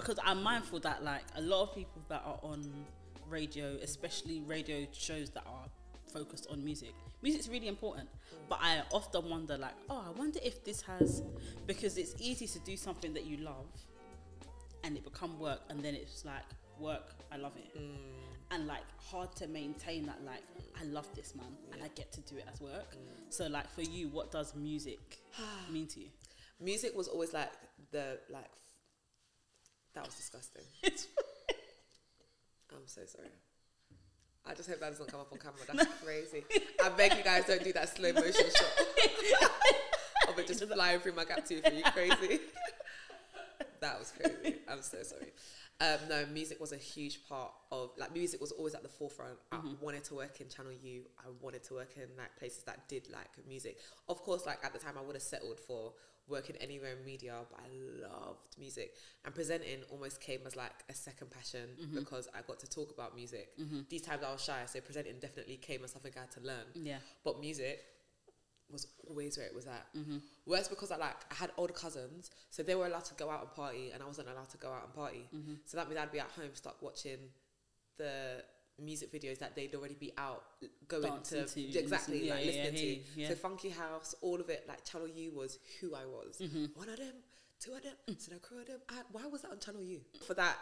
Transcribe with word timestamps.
because 0.00 0.18
I'm 0.24 0.42
mindful 0.42 0.80
that 0.80 1.04
like 1.04 1.22
a 1.36 1.40
lot 1.40 1.62
of 1.62 1.74
people 1.74 2.02
that 2.08 2.22
are 2.24 2.38
on 2.42 2.68
radio, 3.28 3.76
especially 3.82 4.40
radio 4.46 4.86
shows 4.92 5.30
that 5.30 5.44
are 5.46 5.66
focused 6.12 6.46
on 6.50 6.64
music, 6.64 6.94
music's 7.22 7.48
really 7.48 7.68
important. 7.68 8.08
But 8.48 8.58
I 8.62 8.82
often 8.92 9.28
wonder 9.28 9.56
like, 9.56 9.74
oh, 9.88 10.04
I 10.06 10.18
wonder 10.18 10.40
if 10.42 10.64
this 10.64 10.82
has 10.82 11.22
because 11.66 11.96
it's 11.98 12.14
easy 12.18 12.46
to 12.48 12.58
do 12.60 12.76
something 12.76 13.14
that 13.14 13.24
you 13.26 13.38
love 13.38 13.66
and 14.82 14.96
it 14.96 15.04
become 15.04 15.38
work 15.38 15.60
and 15.68 15.82
then 15.84 15.94
it's 15.94 16.24
like 16.24 16.42
work, 16.78 17.14
I 17.30 17.36
love 17.36 17.52
it. 17.56 17.78
Mm. 17.78 17.94
And 18.52 18.66
like 18.66 18.82
hard 18.98 19.34
to 19.36 19.46
maintain 19.46 20.06
that 20.06 20.24
like 20.24 20.42
I 20.80 20.84
love 20.84 21.06
this 21.14 21.36
man 21.36 21.46
and 21.72 21.82
I 21.82 21.88
get 21.94 22.10
to 22.12 22.20
do 22.22 22.36
it 22.36 22.46
as 22.52 22.60
work. 22.60 22.94
Mm. 22.94 23.32
So 23.32 23.46
like 23.46 23.70
for 23.70 23.82
you, 23.82 24.08
what 24.08 24.32
does 24.32 24.54
music 24.56 25.18
mean 25.70 25.86
to 25.88 26.00
you? 26.00 26.08
Music 26.60 26.96
was 26.96 27.08
always 27.08 27.32
like 27.32 27.52
the 27.92 28.18
like. 28.30 28.50
That 30.00 30.06
was 30.06 30.16
disgusting. 30.16 30.62
I'm 32.72 32.86
so 32.86 33.02
sorry. 33.04 33.28
I 34.46 34.54
just 34.54 34.66
hope 34.66 34.80
that 34.80 34.88
doesn't 34.92 35.10
come 35.10 35.20
up 35.20 35.30
on 35.30 35.38
camera. 35.38 35.58
That's 35.74 36.02
crazy. 36.02 36.42
I 36.82 36.88
beg 36.88 37.18
you 37.18 37.22
guys 37.22 37.44
don't 37.44 37.62
do 37.62 37.74
that 37.74 37.94
slow 37.94 38.10
motion 38.14 38.32
shot 38.56 39.50
of 40.26 40.38
it 40.38 40.46
just 40.46 40.64
flying 40.64 41.00
through 41.00 41.12
my 41.12 41.26
gap 41.26 41.44
tooth. 41.44 41.66
Are 41.66 41.72
you 41.72 41.82
crazy? 41.82 42.40
that 43.82 43.98
was 43.98 44.10
crazy. 44.18 44.56
I'm 44.70 44.80
so 44.80 45.02
sorry. 45.02 45.32
Um, 45.82 45.98
no, 46.08 46.24
music 46.32 46.58
was 46.60 46.72
a 46.72 46.78
huge 46.78 47.28
part 47.28 47.52
of 47.70 47.90
like 47.98 48.14
music 48.14 48.40
was 48.40 48.52
always 48.52 48.74
at 48.74 48.82
the 48.82 48.88
forefront. 48.88 49.36
I 49.52 49.60
wanted 49.82 50.04
to 50.04 50.14
work 50.14 50.40
in 50.40 50.48
Channel 50.48 50.72
U. 50.82 51.02
I 51.18 51.28
wanted 51.42 51.62
to 51.64 51.74
work 51.74 51.90
in 51.96 52.08
like 52.16 52.34
places 52.38 52.62
that 52.62 52.88
did 52.88 53.10
like 53.12 53.28
music. 53.46 53.76
Of 54.08 54.22
course, 54.22 54.46
like 54.46 54.64
at 54.64 54.72
the 54.72 54.78
time, 54.78 54.94
I 54.98 55.02
would 55.02 55.16
have 55.16 55.22
settled 55.22 55.60
for 55.60 55.92
working 56.30 56.56
anywhere 56.60 56.96
in 56.98 57.04
media, 57.04 57.34
but 57.50 57.60
I 57.60 58.08
loved 58.08 58.56
music 58.58 58.94
and 59.24 59.34
presenting 59.34 59.82
almost 59.90 60.20
came 60.20 60.40
as 60.46 60.56
like 60.56 60.84
a 60.88 60.94
second 60.94 61.30
passion 61.30 61.68
mm-hmm. 61.80 61.98
because 61.98 62.28
I 62.34 62.42
got 62.46 62.58
to 62.60 62.68
talk 62.68 62.92
about 62.92 63.14
music. 63.14 63.50
Mm-hmm. 63.60 63.80
These 63.88 64.02
times 64.02 64.22
I 64.26 64.32
was 64.32 64.42
shy, 64.42 64.62
so 64.66 64.80
presenting 64.80 65.18
definitely 65.20 65.56
came 65.56 65.84
as 65.84 65.92
something 65.92 66.12
I 66.16 66.20
had 66.20 66.30
to 66.32 66.40
learn. 66.40 66.66
yeah. 66.74 66.98
But 67.24 67.40
music 67.40 67.80
was 68.70 68.86
always 69.08 69.36
where 69.36 69.46
it 69.46 69.54
was 69.54 69.66
at. 69.66 69.86
Mm-hmm. 69.96 70.18
Worse 70.46 70.68
because 70.68 70.90
I 70.92 70.96
like 70.96 71.16
I 71.30 71.34
had 71.34 71.50
older 71.56 71.72
cousins, 71.72 72.30
so 72.50 72.62
they 72.62 72.74
were 72.74 72.86
allowed 72.86 73.04
to 73.06 73.14
go 73.14 73.28
out 73.28 73.42
and 73.42 73.50
party, 73.50 73.90
and 73.92 74.02
I 74.02 74.06
wasn't 74.06 74.28
allowed 74.28 74.50
to 74.50 74.58
go 74.58 74.68
out 74.68 74.84
and 74.84 74.94
party. 74.94 75.26
So 75.66 75.76
that 75.76 75.88
means 75.88 76.00
I'd 76.00 76.12
be 76.12 76.20
at 76.20 76.30
home 76.30 76.50
stuck 76.54 76.80
watching 76.80 77.18
the 77.98 78.42
music 78.80 79.12
videos 79.12 79.38
that 79.38 79.54
they'd 79.54 79.74
already 79.74 79.94
be 79.94 80.12
out 80.18 80.42
going 80.88 81.04
Dancing 81.04 81.44
to, 81.46 81.72
to, 81.72 81.78
exactly 81.78 82.26
yeah, 82.26 82.34
like 82.34 82.44
yeah, 82.44 82.50
listening 82.64 83.00
yeah, 83.16 83.28
to. 83.28 83.34
So 83.34 83.40
Funky 83.40 83.70
House, 83.70 84.14
all 84.20 84.40
of 84.40 84.48
it, 84.48 84.64
like 84.68 84.84
Channel 84.84 85.08
U 85.08 85.32
was 85.34 85.58
who 85.80 85.94
I 85.94 86.04
was. 86.04 86.38
Mm-hmm. 86.40 86.66
One 86.74 86.88
of 86.88 86.96
them, 86.96 87.14
two 87.60 87.72
of 87.72 87.82
them, 87.82 87.94
so 88.18 88.32
the 88.32 88.40
crew 88.40 88.60
of 88.60 88.66
them. 88.66 88.80
I, 88.88 89.02
why 89.12 89.26
was 89.26 89.42
that 89.42 89.50
on 89.50 89.58
Channel 89.58 89.82
U? 89.82 90.00
For 90.26 90.34
that, 90.34 90.56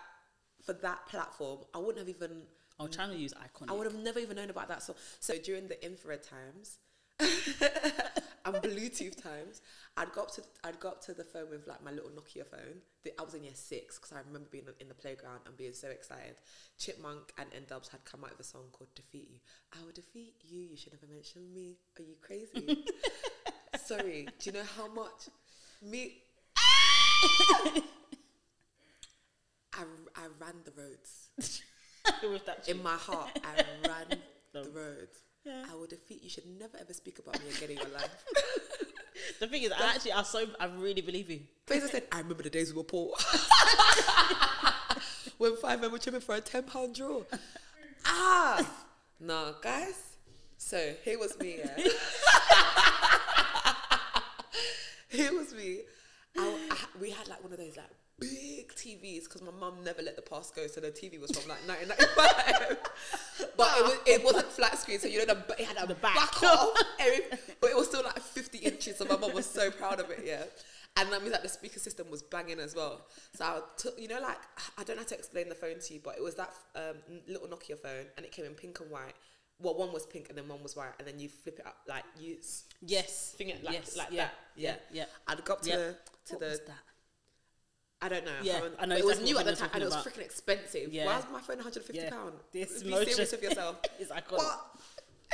for 0.64 0.72
that 0.74 1.06
platform, 1.06 1.60
I 1.74 1.78
wouldn't 1.78 1.98
have 1.98 2.08
even. 2.08 2.42
Oh, 2.80 2.86
Channel 2.86 3.16
U's 3.16 3.34
iconic. 3.34 3.70
I 3.70 3.72
would 3.72 3.86
have 3.86 3.96
never 3.96 4.20
even 4.20 4.36
known 4.36 4.50
about 4.50 4.68
that. 4.68 4.82
So, 4.82 4.94
so 5.18 5.36
during 5.38 5.66
the 5.66 5.84
infrared 5.84 6.22
times 6.22 6.78
and 8.44 8.54
Bluetooth 8.56 9.20
times, 9.22 9.60
I'd 9.96 10.12
go 10.12 10.22
up 10.22 10.30
to 10.32 10.42
I'd 10.64 10.78
go 10.80 10.88
up 10.88 11.00
to 11.04 11.14
the 11.14 11.24
phone 11.24 11.50
with 11.50 11.66
like 11.66 11.82
my 11.84 11.90
little 11.90 12.10
Nokia 12.10 12.46
phone. 12.46 12.82
I 13.18 13.22
was 13.22 13.34
in 13.34 13.42
year 13.44 13.52
six 13.54 13.98
because 13.98 14.12
I 14.12 14.20
remember 14.26 14.48
being 14.50 14.66
in 14.80 14.88
the 14.88 14.94
playground 14.94 15.40
and 15.46 15.56
being 15.56 15.72
so 15.72 15.88
excited. 15.88 16.36
Chipmunk 16.78 17.32
and 17.38 17.48
N-Dubz 17.54 17.88
had 17.88 18.04
come 18.04 18.22
out 18.22 18.30
with 18.30 18.40
a 18.40 18.44
song 18.44 18.64
called 18.72 18.94
"Defeat 18.94 19.28
You." 19.32 19.38
I 19.72 19.84
will 19.84 19.92
defeat 19.92 20.34
you. 20.46 20.60
You 20.70 20.76
should 20.76 20.92
never 20.92 21.06
mention 21.12 21.52
me. 21.54 21.78
Are 21.98 22.02
you 22.02 22.16
crazy? 22.20 22.84
Sorry. 23.84 24.28
Do 24.38 24.50
you 24.50 24.52
know 24.52 24.64
how 24.76 24.88
much 24.92 25.30
me? 25.82 26.18
I, 29.74 29.84
I 30.16 30.26
ran 30.40 30.54
the 30.64 30.72
roads 30.76 31.30
in 32.66 32.82
my 32.82 32.94
heart. 32.94 33.38
I 33.44 33.62
ran 33.86 34.18
the 34.52 34.70
roads. 34.70 35.18
Yeah. 35.44 35.64
I 35.70 35.74
will 35.74 35.86
defeat. 35.86 36.22
You 36.22 36.30
should 36.30 36.46
never 36.58 36.76
ever 36.78 36.92
speak 36.92 37.18
about 37.18 37.42
me 37.42 37.50
again 37.56 37.70
in 37.70 37.76
your 37.78 37.88
life. 37.88 38.24
The 39.40 39.46
thing 39.46 39.62
is, 39.62 39.72
I 39.72 39.94
actually, 39.94 40.12
I 40.12 40.22
so, 40.22 40.46
I 40.58 40.66
really 40.66 41.00
believe 41.00 41.30
you. 41.30 41.40
Fazer 41.66 41.88
said, 41.90 42.04
I 42.12 42.18
remember 42.18 42.42
the 42.42 42.50
days 42.50 42.72
we 42.72 42.78
were 42.78 42.84
poor. 42.84 43.14
when 45.38 45.56
five 45.56 45.80
men 45.80 45.92
were 45.92 45.98
chipping 45.98 46.20
for 46.20 46.34
a 46.36 46.40
ten 46.40 46.64
pound 46.64 46.94
draw. 46.94 47.22
ah, 48.06 48.68
no, 49.20 49.54
guys. 49.62 50.16
So 50.56 50.94
here 51.04 51.18
was 51.18 51.38
me. 51.38 51.58
Yeah. 51.58 51.76
here 55.08 55.32
was 55.36 55.54
me. 55.54 55.80
I, 56.36 56.68
I, 56.70 56.76
we 57.00 57.10
had 57.10 57.28
like 57.28 57.42
one 57.42 57.52
of 57.52 57.58
those 57.58 57.76
like 57.76 57.86
big 58.20 58.68
TVs 58.74 59.24
because 59.24 59.42
my 59.42 59.52
mum 59.58 59.84
never 59.84 60.02
let 60.02 60.16
the 60.16 60.22
past 60.22 60.54
go, 60.54 60.66
so 60.66 60.80
the 60.80 60.90
TV 60.90 61.20
was 61.20 61.30
from 61.30 61.48
like 61.48 61.60
1995. 61.66 62.76
but 63.56 63.68
it, 63.78 63.82
was, 63.84 63.98
it 64.06 64.24
wasn't 64.24 64.46
flat 64.46 64.78
screen, 64.78 64.98
so 64.98 65.08
you 65.08 65.24
know 65.24 65.34
the, 65.34 65.54
it 65.58 65.66
had 65.66 65.82
a 65.82 65.86
The 65.86 65.94
back. 65.94 66.14
back 66.14 66.42
off, 66.42 66.76
but 67.60 67.70
it 67.70 67.76
was 67.76 67.88
still 67.88 68.02
like 68.04 68.18
50 68.20 68.58
inches. 68.58 68.96
So 68.96 69.04
my 69.04 69.16
mum 69.16 69.32
was 69.34 69.46
so 69.46 69.70
proud 69.70 70.00
of 70.00 70.10
it, 70.10 70.22
yeah. 70.24 70.44
And 70.96 71.12
that 71.12 71.20
means 71.20 71.32
that 71.32 71.42
the 71.44 71.48
speaker 71.48 71.78
system 71.78 72.10
was 72.10 72.22
banging 72.22 72.58
as 72.58 72.74
well. 72.74 73.02
So 73.34 73.44
I 73.44 73.60
took, 73.76 74.00
you 74.00 74.08
know, 74.08 74.20
like 74.20 74.38
I 74.76 74.82
don't 74.84 74.96
know 74.96 75.02
how 75.02 75.08
to 75.08 75.14
explain 75.14 75.48
the 75.48 75.54
phone 75.54 75.78
to 75.78 75.94
you, 75.94 76.00
but 76.02 76.16
it 76.16 76.22
was 76.22 76.34
that 76.34 76.52
um, 76.74 76.96
little 77.28 77.46
Nokia 77.46 77.78
phone, 77.78 78.06
and 78.16 78.26
it 78.26 78.32
came 78.32 78.44
in 78.44 78.54
pink 78.54 78.80
and 78.80 78.90
white. 78.90 79.14
Well, 79.60 79.74
one 79.76 79.92
was 79.92 80.06
pink 80.06 80.28
and 80.28 80.38
then 80.38 80.46
one 80.48 80.62
was 80.62 80.76
white, 80.76 80.92
and 80.98 81.06
then 81.06 81.18
you 81.18 81.28
flip 81.28 81.58
it 81.58 81.66
up 81.66 81.76
like 81.88 82.04
you 82.18 82.36
Yes. 82.80 83.34
thing 83.36 83.48
it 83.50 83.62
like 83.64 83.74
yes. 83.74 83.96
like 83.96 84.08
yeah. 84.10 84.24
that. 84.24 84.34
Yeah, 84.56 84.74
Yeah. 84.92 85.04
I'd 85.26 85.44
go 85.44 85.54
up 85.54 85.62
to 85.62 85.68
Yeah. 85.70 85.76
the 85.76 85.96
to 86.26 86.32
What 86.34 86.40
the. 86.40 86.60
I 88.00 88.08
don't 88.08 88.24
know. 88.24 88.30
Yeah, 88.42 88.60
can't. 88.60 88.74
I 88.78 88.86
know 88.86 88.94
But 88.94 89.00
it 89.00 89.06
was 89.06 89.20
new 89.20 89.38
at 89.38 89.44
the 89.44 89.56
time, 89.56 89.70
and 89.74 89.82
it 89.82 89.86
was 89.86 89.96
freaking 89.96 90.20
expensive. 90.22 90.92
Yeah. 90.92 91.06
Why 91.06 91.16
was 91.16 91.24
my 91.32 91.40
phone 91.40 91.56
150 91.56 91.96
Yeah. 91.98 92.10
pound? 92.10 92.34
This 92.52 92.82
Be 92.82 92.90
motion 92.90 93.12
serious 93.12 93.32
with 93.32 93.42
yourself. 93.42 93.80
is 93.98 94.08
iconic. 94.10 94.38
What? 94.38 94.60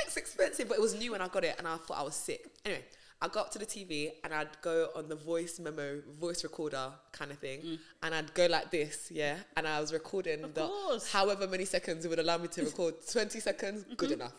It's 0.05 0.17
expensive, 0.17 0.67
but 0.67 0.77
it 0.77 0.81
was 0.81 0.95
new 0.95 1.11
when 1.11 1.21
I 1.21 1.27
got 1.27 1.43
it, 1.43 1.55
and 1.57 1.67
I 1.67 1.77
thought 1.77 1.97
I 1.99 2.03
was 2.03 2.15
sick. 2.15 2.49
Anyway, 2.65 2.83
I 3.21 3.27
got 3.27 3.45
up 3.45 3.51
to 3.51 3.59
the 3.59 3.65
TV 3.65 4.11
and 4.23 4.33
I'd 4.33 4.49
go 4.61 4.89
on 4.95 5.07
the 5.07 5.15
voice 5.15 5.57
memo, 5.59 6.01
voice 6.19 6.43
recorder 6.43 6.91
kind 7.13 7.31
of 7.31 7.37
thing, 7.37 7.79
and 8.03 8.13
I'd 8.15 8.33
go 8.33 8.45
like 8.47 8.71
this, 8.71 9.09
yeah. 9.11 9.37
And 9.55 9.67
I 9.67 9.79
was 9.79 9.93
recording 9.93 10.39
Mm. 10.39 10.43
Of 10.45 10.53
the 10.55 10.67
course. 10.67 11.11
however 11.11 11.47
many 11.47 11.65
seconds 11.65 12.03
it 12.03 12.09
would 12.09 12.19
allow 12.19 12.37
me 12.37 12.47
to 12.49 12.63
record. 12.65 12.95
Twenty 13.09 13.39
seconds, 13.39 13.85
good 13.95 14.09
Mm-hmm. 14.09 14.21
enough. 14.21 14.33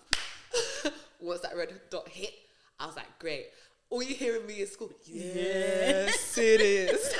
Once 1.21 1.41
that 1.41 1.57
red 1.57 1.73
dot 1.91 2.09
hit, 2.09 2.35
I 2.79 2.87
was 2.87 2.97
like, 2.97 3.19
great. 3.19 3.47
All 3.89 4.03
you 4.03 4.15
hear 4.15 4.37
in 4.37 4.47
me 4.47 4.55
is 4.55 4.73
school. 4.73 4.91
Yes, 5.05 6.37
it 6.37 6.61
is. 6.61 7.15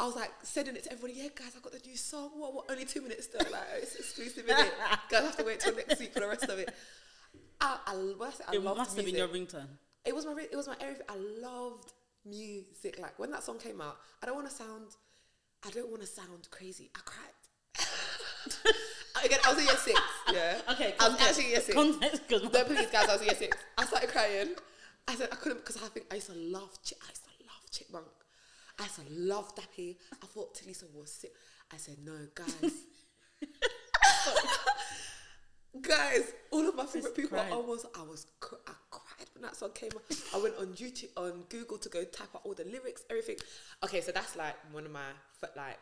I 0.00 0.06
was 0.06 0.16
like 0.16 0.32
sending 0.42 0.76
it 0.76 0.84
to 0.84 0.92
everybody. 0.92 1.20
Yeah, 1.20 1.28
guys, 1.34 1.52
I 1.54 1.60
got 1.60 1.72
the 1.72 1.86
new 1.86 1.94
song. 1.94 2.30
What? 2.34 2.54
What? 2.54 2.70
Only 2.70 2.86
two 2.86 3.02
minutes 3.02 3.24
still. 3.24 3.40
Like 3.52 3.60
it's 3.82 3.96
exclusive. 3.96 4.46
Innit? 4.46 4.70
guys, 5.10 5.24
have 5.24 5.36
to 5.36 5.44
wait 5.44 5.60
till 5.60 5.76
next 5.76 6.00
week 6.00 6.14
for 6.14 6.20
the 6.20 6.26
rest 6.28 6.44
of 6.44 6.58
it. 6.58 6.72
I, 7.60 7.76
I, 7.86 7.92
I, 7.92 8.30
I 8.48 8.54
It 8.54 8.64
must 8.64 8.96
have 8.96 9.04
been 9.04 9.14
your 9.14 9.28
ringtone. 9.28 9.68
It 10.06 10.14
was 10.14 10.24
my. 10.24 10.34
It 10.50 10.56
was 10.56 10.68
my 10.68 10.76
everything. 10.80 11.04
I 11.06 11.16
loved 11.46 11.92
music. 12.24 12.98
Like 12.98 13.18
when 13.18 13.30
that 13.32 13.42
song 13.42 13.58
came 13.58 13.82
out, 13.82 13.98
I 14.22 14.26
don't 14.26 14.36
want 14.36 14.48
to 14.48 14.54
sound. 14.54 14.86
I 15.66 15.70
don't 15.70 15.90
want 15.90 16.00
to 16.00 16.08
sound 16.08 16.48
crazy. 16.50 16.90
I 16.96 17.00
cried. 17.04 17.34
Again, 19.26 19.38
I 19.44 19.50
was 19.50 19.58
in 19.58 19.64
year 19.66 19.76
six. 19.76 20.00
Yeah. 20.32 20.72
Okay, 20.72 20.94
I 20.98 21.08
was 21.10 21.20
actually 21.20 21.50
year 21.50 21.60
six. 21.60 21.74
Context, 21.74 22.22
because 22.26 22.42
No, 22.44 22.64
please, 22.64 22.86
guys, 22.86 23.06
I 23.06 23.12
was 23.12 23.20
in 23.20 23.26
year 23.26 23.36
six. 23.36 23.58
I 23.76 23.84
started 23.84 24.08
crying. 24.08 24.54
I 25.06 25.14
said 25.14 25.28
I 25.30 25.36
couldn't 25.36 25.58
because 25.58 25.76
I 25.76 25.88
think 25.88 26.06
I 26.10 26.14
used 26.14 26.28
to 26.28 26.36
love. 26.36 26.70
I 26.72 27.08
used 27.10 27.24
to 27.24 27.44
love 27.44 27.70
Chipmunk. 27.70 28.06
I 28.80 28.86
to 28.86 29.02
love 29.10 29.54
Dappy. 29.54 29.96
I 30.22 30.26
thought 30.26 30.54
Tulisa 30.54 30.84
was 30.94 31.12
sick. 31.12 31.32
I 31.72 31.76
said 31.76 31.96
no, 32.04 32.12
guys. 32.34 32.72
guys, 35.80 36.32
all 36.50 36.66
of 36.66 36.74
my 36.74 36.86
favorite 36.86 37.14
people. 37.14 37.38
cried. 37.38 37.52
I 37.52 37.56
was, 37.56 37.86
I 37.96 38.02
was, 38.02 38.26
I 38.42 38.72
cried 38.90 39.28
when 39.34 39.42
that 39.42 39.54
song 39.54 39.70
came 39.74 39.90
out. 39.94 40.02
I 40.34 40.42
went 40.42 40.54
on 40.58 40.68
YouTube, 40.68 41.10
on 41.16 41.44
Google 41.48 41.78
to 41.78 41.88
go 41.88 42.04
type 42.04 42.30
out 42.34 42.42
all 42.44 42.54
the 42.54 42.64
lyrics, 42.64 43.04
everything. 43.10 43.36
Okay, 43.84 44.00
so 44.00 44.12
that's 44.12 44.34
like 44.34 44.54
one 44.72 44.86
of 44.86 44.92
my 44.92 45.10
like 45.56 45.78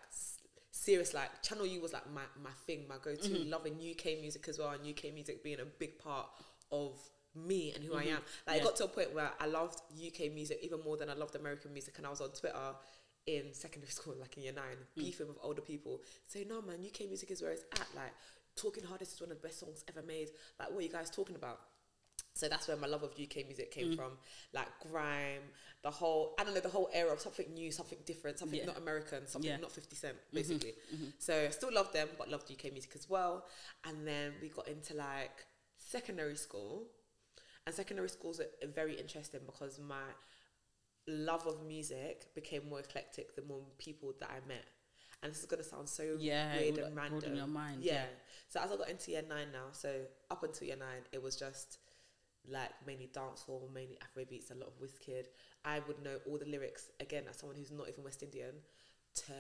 serious 0.70 1.14
like 1.14 1.42
Channel 1.42 1.66
U 1.66 1.80
was 1.80 1.92
like 1.92 2.10
my 2.12 2.22
my 2.42 2.50
thing, 2.66 2.84
my 2.88 2.96
go 3.02 3.14
to. 3.14 3.28
Mm-hmm. 3.28 3.50
Loving 3.50 3.74
UK 3.74 4.20
music 4.20 4.46
as 4.48 4.58
well, 4.58 4.70
and 4.70 4.80
UK 4.80 5.14
music 5.14 5.44
being 5.44 5.60
a 5.60 5.64
big 5.64 5.98
part 5.98 6.26
of 6.72 6.98
me 7.46 7.72
and 7.74 7.84
who 7.84 7.94
I 7.94 8.04
mm-hmm. 8.04 8.16
am. 8.16 8.22
Like 8.46 8.56
Yeah. 8.56 8.62
it 8.62 8.64
got 8.64 8.76
to 8.76 8.84
a 8.84 8.88
point 8.88 9.14
where 9.14 9.30
I 9.40 9.46
loved 9.46 9.80
UK 9.94 10.32
music 10.32 10.60
even 10.62 10.80
more 10.82 10.96
than 10.96 11.10
I 11.10 11.14
loved 11.14 11.34
American 11.34 11.72
music, 11.72 11.98
and 11.98 12.06
I 12.06 12.10
was 12.10 12.20
on 12.20 12.30
Twitter 12.30 12.74
in 13.26 13.52
secondary 13.52 13.92
school, 13.98 14.14
like 14.18 14.36
in 14.36 14.44
year 14.44 14.52
nine, 14.52 14.76
mm. 14.76 14.96
beefing 14.96 15.28
with 15.28 15.38
older 15.42 15.62
people, 15.62 16.02
saying, 16.26 16.48
"No, 16.48 16.62
man, 16.62 16.78
UK 16.84 17.06
music 17.08 17.30
is 17.30 17.42
where 17.42 17.52
it's 17.52 17.64
at." 17.72 17.88
Like, 17.94 18.12
"Talking 18.56 18.84
Hardest" 18.84 19.14
is 19.14 19.20
one 19.20 19.30
of 19.30 19.40
the 19.40 19.46
best 19.46 19.60
songs 19.60 19.84
ever 19.88 20.02
made. 20.06 20.30
Like, 20.58 20.70
what 20.70 20.78
are 20.78 20.82
you 20.82 20.92
guys 20.92 21.10
talking 21.10 21.36
about? 21.36 21.60
So 22.34 22.48
that's 22.48 22.68
where 22.68 22.76
my 22.76 22.86
love 22.86 23.02
of 23.02 23.10
UK 23.10 23.46
music 23.46 23.72
came 23.72 23.92
mm. 23.92 23.96
from, 23.96 24.12
like 24.52 24.68
grime, 24.88 25.42
the 25.82 25.90
whole 25.90 26.34
I 26.38 26.44
don't 26.44 26.54
know 26.54 26.60
the 26.60 26.68
whole 26.68 26.88
era 26.92 27.12
of 27.12 27.20
something 27.20 27.46
new, 27.52 27.70
something 27.72 27.98
different, 28.04 28.38
something 28.38 28.58
Yeah. 28.58 28.66
not 28.66 28.78
American, 28.78 29.26
something 29.26 29.48
Yeah. 29.48 29.54
Mm-hmm. 29.54 29.62
not 29.62 29.72
Fifty 29.72 29.96
Cent, 29.96 30.16
mm-hmm. 30.16 30.36
basically. 30.36 30.74
Mm-hmm. 30.94 31.08
So 31.18 31.46
I 31.46 31.50
still 31.50 31.72
love 31.72 31.92
them, 31.92 32.08
but 32.16 32.28
loved 32.28 32.50
UK 32.50 32.72
music 32.72 32.92
as 32.94 33.08
well. 33.08 33.46
And 33.84 34.06
then 34.06 34.34
we 34.40 34.48
got 34.48 34.68
into 34.68 34.94
like 34.94 35.46
secondary 35.78 36.36
school, 36.36 36.86
and 37.68 37.74
secondary 37.74 38.08
schools 38.08 38.40
are 38.40 38.66
very 38.74 38.94
interesting 38.98 39.40
because 39.46 39.78
my 39.78 40.08
love 41.06 41.46
of 41.46 41.62
music 41.66 42.34
became 42.34 42.68
more 42.68 42.80
eclectic 42.80 43.36
the 43.36 43.42
more 43.42 43.60
people 43.78 44.12
that 44.20 44.30
I 44.30 44.46
met. 44.48 44.64
And 45.22 45.30
this 45.32 45.40
is 45.40 45.46
gonna 45.46 45.62
sound 45.64 45.88
so 45.88 46.16
Yeah, 46.18 46.56
weird 46.56 46.78
and 46.78 46.94
like, 46.96 47.10
random. 47.10 47.34
your 47.36 47.46
mind, 47.46 47.82
yeah. 47.82 47.92
yeah. 47.92 48.06
So 48.48 48.60
as 48.60 48.70
I 48.72 48.76
got 48.76 48.88
into 48.88 49.10
year 49.10 49.22
nine 49.28 49.48
now, 49.52 49.66
so 49.72 49.90
up 50.30 50.42
until 50.44 50.66
year 50.68 50.76
nine, 50.76 51.02
it 51.12 51.22
was 51.22 51.36
just 51.36 51.78
like 52.48 52.70
mainly 52.86 53.10
dancehall, 53.12 53.70
mainly 53.74 53.98
Afro 54.00 54.24
beats, 54.24 54.50
a 54.50 54.54
lot 54.54 54.68
of 54.68 54.80
Wizkid. 54.80 55.26
I 55.64 55.80
would 55.86 56.02
know 56.02 56.16
all 56.26 56.38
the 56.38 56.46
lyrics 56.46 56.90
again 57.00 57.24
as 57.28 57.36
someone 57.36 57.56
who's 57.58 57.70
not 57.72 57.88
even 57.88 58.02
West 58.04 58.22
Indian 58.22 58.54
to 59.16 59.32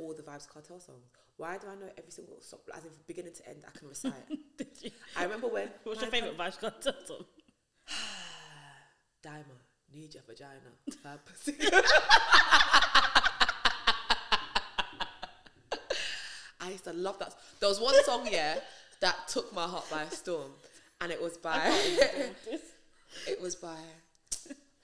all 0.00 0.14
the 0.14 0.22
Vybz 0.22 0.48
Kartel 0.48 0.80
songs. 0.82 1.06
Why 1.36 1.58
do 1.58 1.66
I 1.68 1.74
know 1.74 1.90
every 1.98 2.10
single 2.10 2.40
song? 2.40 2.60
As 2.74 2.84
in 2.84 2.90
from 2.90 3.02
beginning 3.06 3.34
to 3.34 3.48
end, 3.48 3.64
I 3.68 3.78
can 3.78 3.88
recite. 3.88 4.12
Did 4.58 4.68
you? 4.80 4.90
I 5.16 5.24
remember 5.24 5.48
when. 5.48 5.68
What's 5.84 6.00
your 6.00 6.10
favorite 6.10 6.36
Vybz 6.38 6.58
Kartel 6.58 6.94
song? 7.06 7.24
Need 9.94 10.14
your 10.14 10.22
vagina. 10.26 10.50
Bad 11.04 11.18
pussy. 11.26 11.54
I 16.60 16.70
used 16.70 16.84
to 16.84 16.92
love 16.92 17.18
that. 17.18 17.34
There 17.60 17.68
was 17.68 17.80
one 17.80 17.94
song, 18.04 18.26
yeah, 18.30 18.58
that 19.00 19.28
took 19.28 19.52
my 19.52 19.66
heart 19.66 19.84
by 19.90 20.06
storm, 20.06 20.52
and 21.00 21.12
it 21.12 21.20
was 21.20 21.36
by. 21.36 21.58
it 23.26 23.40
was 23.40 23.56
by. 23.56 23.76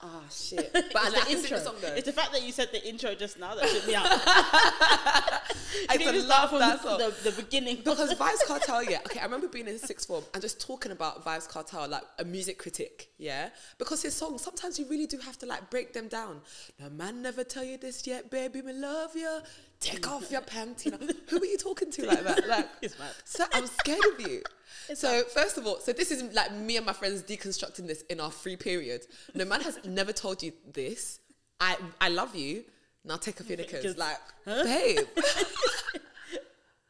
Ah 0.01 0.21
shit! 0.31 0.71
But 0.71 0.83
I, 0.83 0.85
It's 0.85 0.93
like, 0.95 1.11
the 1.11 1.19
I 1.19 1.23
can 1.23 1.25
sing 1.25 1.35
intro. 1.43 1.57
the 1.57 1.63
song 1.63 1.75
though. 1.81 1.93
It's 1.93 2.05
the 2.05 2.13
fact 2.13 2.31
that 2.31 2.43
you 2.43 2.51
said 2.53 2.69
the 2.71 2.87
intro 2.87 3.15
just 3.15 3.37
now 3.37 3.53
that 3.55 3.67
shook 3.67 3.85
me 3.85 3.95
out. 3.95 4.05
I 4.09 5.93
You 5.93 5.99
used 5.99 6.05
to 6.05 6.11
need 6.13 6.21
to 6.21 6.27
love 6.27 6.51
that 6.51 6.81
song. 6.81 6.99
The, 6.99 7.29
the 7.29 7.41
beginning. 7.41 7.77
because 7.77 8.13
Vybz 8.17 8.45
Kartel, 8.47 8.89
yeah. 8.89 8.99
Okay, 9.05 9.19
I 9.19 9.23
remember 9.25 9.47
being 9.49 9.67
in 9.67 9.77
sixth 9.77 10.07
form 10.07 10.23
and 10.33 10.41
just 10.41 10.61
talking 10.61 10.91
about 10.93 11.25
Vybz 11.25 11.49
Kartel, 11.49 11.89
like 11.89 12.03
a 12.17 12.23
music 12.23 12.57
critic, 12.59 13.09
yeah. 13.17 13.49
Because 13.77 14.01
his 14.01 14.15
songs, 14.15 14.41
sometimes 14.41 14.79
you 14.79 14.85
really 14.89 15.05
do 15.05 15.17
have 15.17 15.37
to 15.39 15.45
like 15.45 15.69
break 15.69 15.91
them 15.93 16.07
down. 16.07 16.41
No 16.79 16.89
man 16.89 17.21
never 17.21 17.43
tell 17.43 17.63
you 17.63 17.77
this 17.77 18.07
yet, 18.07 18.29
baby, 18.31 18.61
me 18.61 18.73
love 18.73 19.15
you. 19.15 19.39
Take 19.79 20.01
mm. 20.01 20.11
off 20.11 20.29
your 20.29 20.41
you 20.83 20.91
know. 20.91 20.97
Who 21.29 21.41
are 21.41 21.45
you 21.45 21.57
talking 21.57 21.89
to 21.91 22.05
like 22.05 22.23
that? 22.23 22.47
Like, 22.47 22.67
It's 22.81 22.99
mad. 22.99 23.11
so 23.23 23.45
I'm 23.53 23.65
scared 23.65 24.01
of 24.13 24.19
you. 24.19 24.41
so 24.93 25.23
first 25.33 25.57
of 25.57 25.65
all, 25.65 25.79
so 25.79 25.93
this 25.93 26.11
is 26.11 26.23
like 26.33 26.53
me 26.53 26.77
and 26.77 26.85
my 26.85 26.93
friends 26.93 27.23
deconstructing 27.23 27.87
this 27.87 28.01
in 28.03 28.19
our 28.19 28.31
free 28.31 28.57
period. 28.57 29.05
No 29.33 29.45
man 29.45 29.61
has 29.61 29.79
never 29.85 30.11
told 30.11 30.43
you 30.43 30.51
this. 30.71 31.19
I 31.59 31.77
I 32.01 32.09
love 32.09 32.35
you. 32.35 32.65
Now 33.05 33.15
take 33.15 33.39
off 33.39 33.47
your 33.47 33.57
knickers. 33.57 33.97
Like, 33.97 34.17
Huh? 34.45 34.63
babe. 34.63 35.07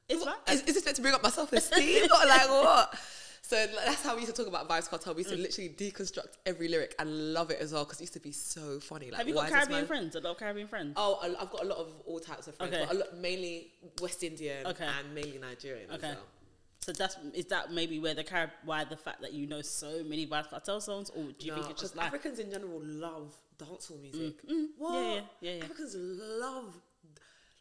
It's 0.09 0.25
mad. 0.25 0.35
Is, 0.49 0.61
is 0.63 0.73
this 0.73 0.85
meant 0.85 0.95
to 0.95 1.03
bring 1.03 1.13
up 1.13 1.21
my 1.21 1.29
self 1.29 1.53
esteem 1.53 2.05
or 2.05 2.27
like 2.27 2.49
what? 2.49 2.95
So 3.49 3.65
that's 3.83 4.03
how 4.03 4.13
we 4.13 4.21
used 4.21 4.35
to 4.35 4.43
talk 4.43 4.47
about 4.47 4.69
Vybz 4.69 4.89
Kartel. 4.91 5.15
We 5.15 5.21
used 5.23 5.31
to 5.31 5.35
Mm. 5.37 5.41
literally 5.41 5.69
deconstruct 5.69 6.33
every 6.45 6.67
lyric 6.67 6.93
and 6.99 7.33
love 7.33 7.49
it 7.49 7.59
as 7.59 7.73
well 7.73 7.83
because 7.83 7.97
it 7.99 8.03
used 8.03 8.13
to 8.13 8.19
be 8.19 8.31
so 8.31 8.79
funny. 8.79 9.09
Like, 9.09 9.17
Have 9.17 9.27
you 9.27 9.33
got 9.33 9.49
Caribbean 9.49 9.87
friends? 9.87 10.15
A 10.15 10.19
lot 10.19 10.31
of 10.33 10.37
Caribbean 10.37 10.67
friends. 10.67 10.93
Oh, 10.95 11.17
I've 11.23 11.49
got 11.49 11.63
a 11.63 11.65
lot 11.65 11.79
of 11.79 11.87
all 12.05 12.19
types 12.19 12.47
of 12.47 12.53
friends, 12.55 12.75
Okay. 12.75 12.85
but 12.85 12.95
a 12.95 12.99
lot, 12.99 13.17
mainly 13.17 13.73
West 13.99 14.21
Indian 14.23 14.67
Okay. 14.67 14.85
and 14.85 15.15
mainly 15.15 15.39
Nigerian. 15.39 15.89
Okay. 15.89 16.09
As 16.09 16.15
well. 16.17 16.25
So 16.81 16.91
that's 16.93 17.17
is 17.33 17.45
that 17.47 17.71
maybe 17.73 17.97
where 17.97 18.13
the 18.13 18.23
Carib 18.23 18.51
why 18.65 18.83
the 18.83 18.95
fact 18.95 19.21
that 19.21 19.33
you 19.33 19.47
know 19.47 19.63
so 19.63 20.03
many 20.03 20.27
Vybz 20.27 20.49
Kartel 20.51 20.79
songs, 20.79 21.09
or 21.09 21.23
do 21.31 21.47
you 21.47 21.53
think 21.55 21.71
it's 21.71 21.81
just 21.81 21.95
like 21.95 22.05
Africans 22.05 22.37
in 22.37 22.51
general 22.51 22.79
love 22.83 23.35
dancehall 23.57 23.99
music? 23.99 24.45
Mm, 24.47 24.67
What? 24.77 24.93
yeah, 24.93 25.11
yeah, 25.15 25.21
yeah, 25.41 25.51
yeah. 25.57 25.63
Africans 25.63 25.95
love 25.95 26.79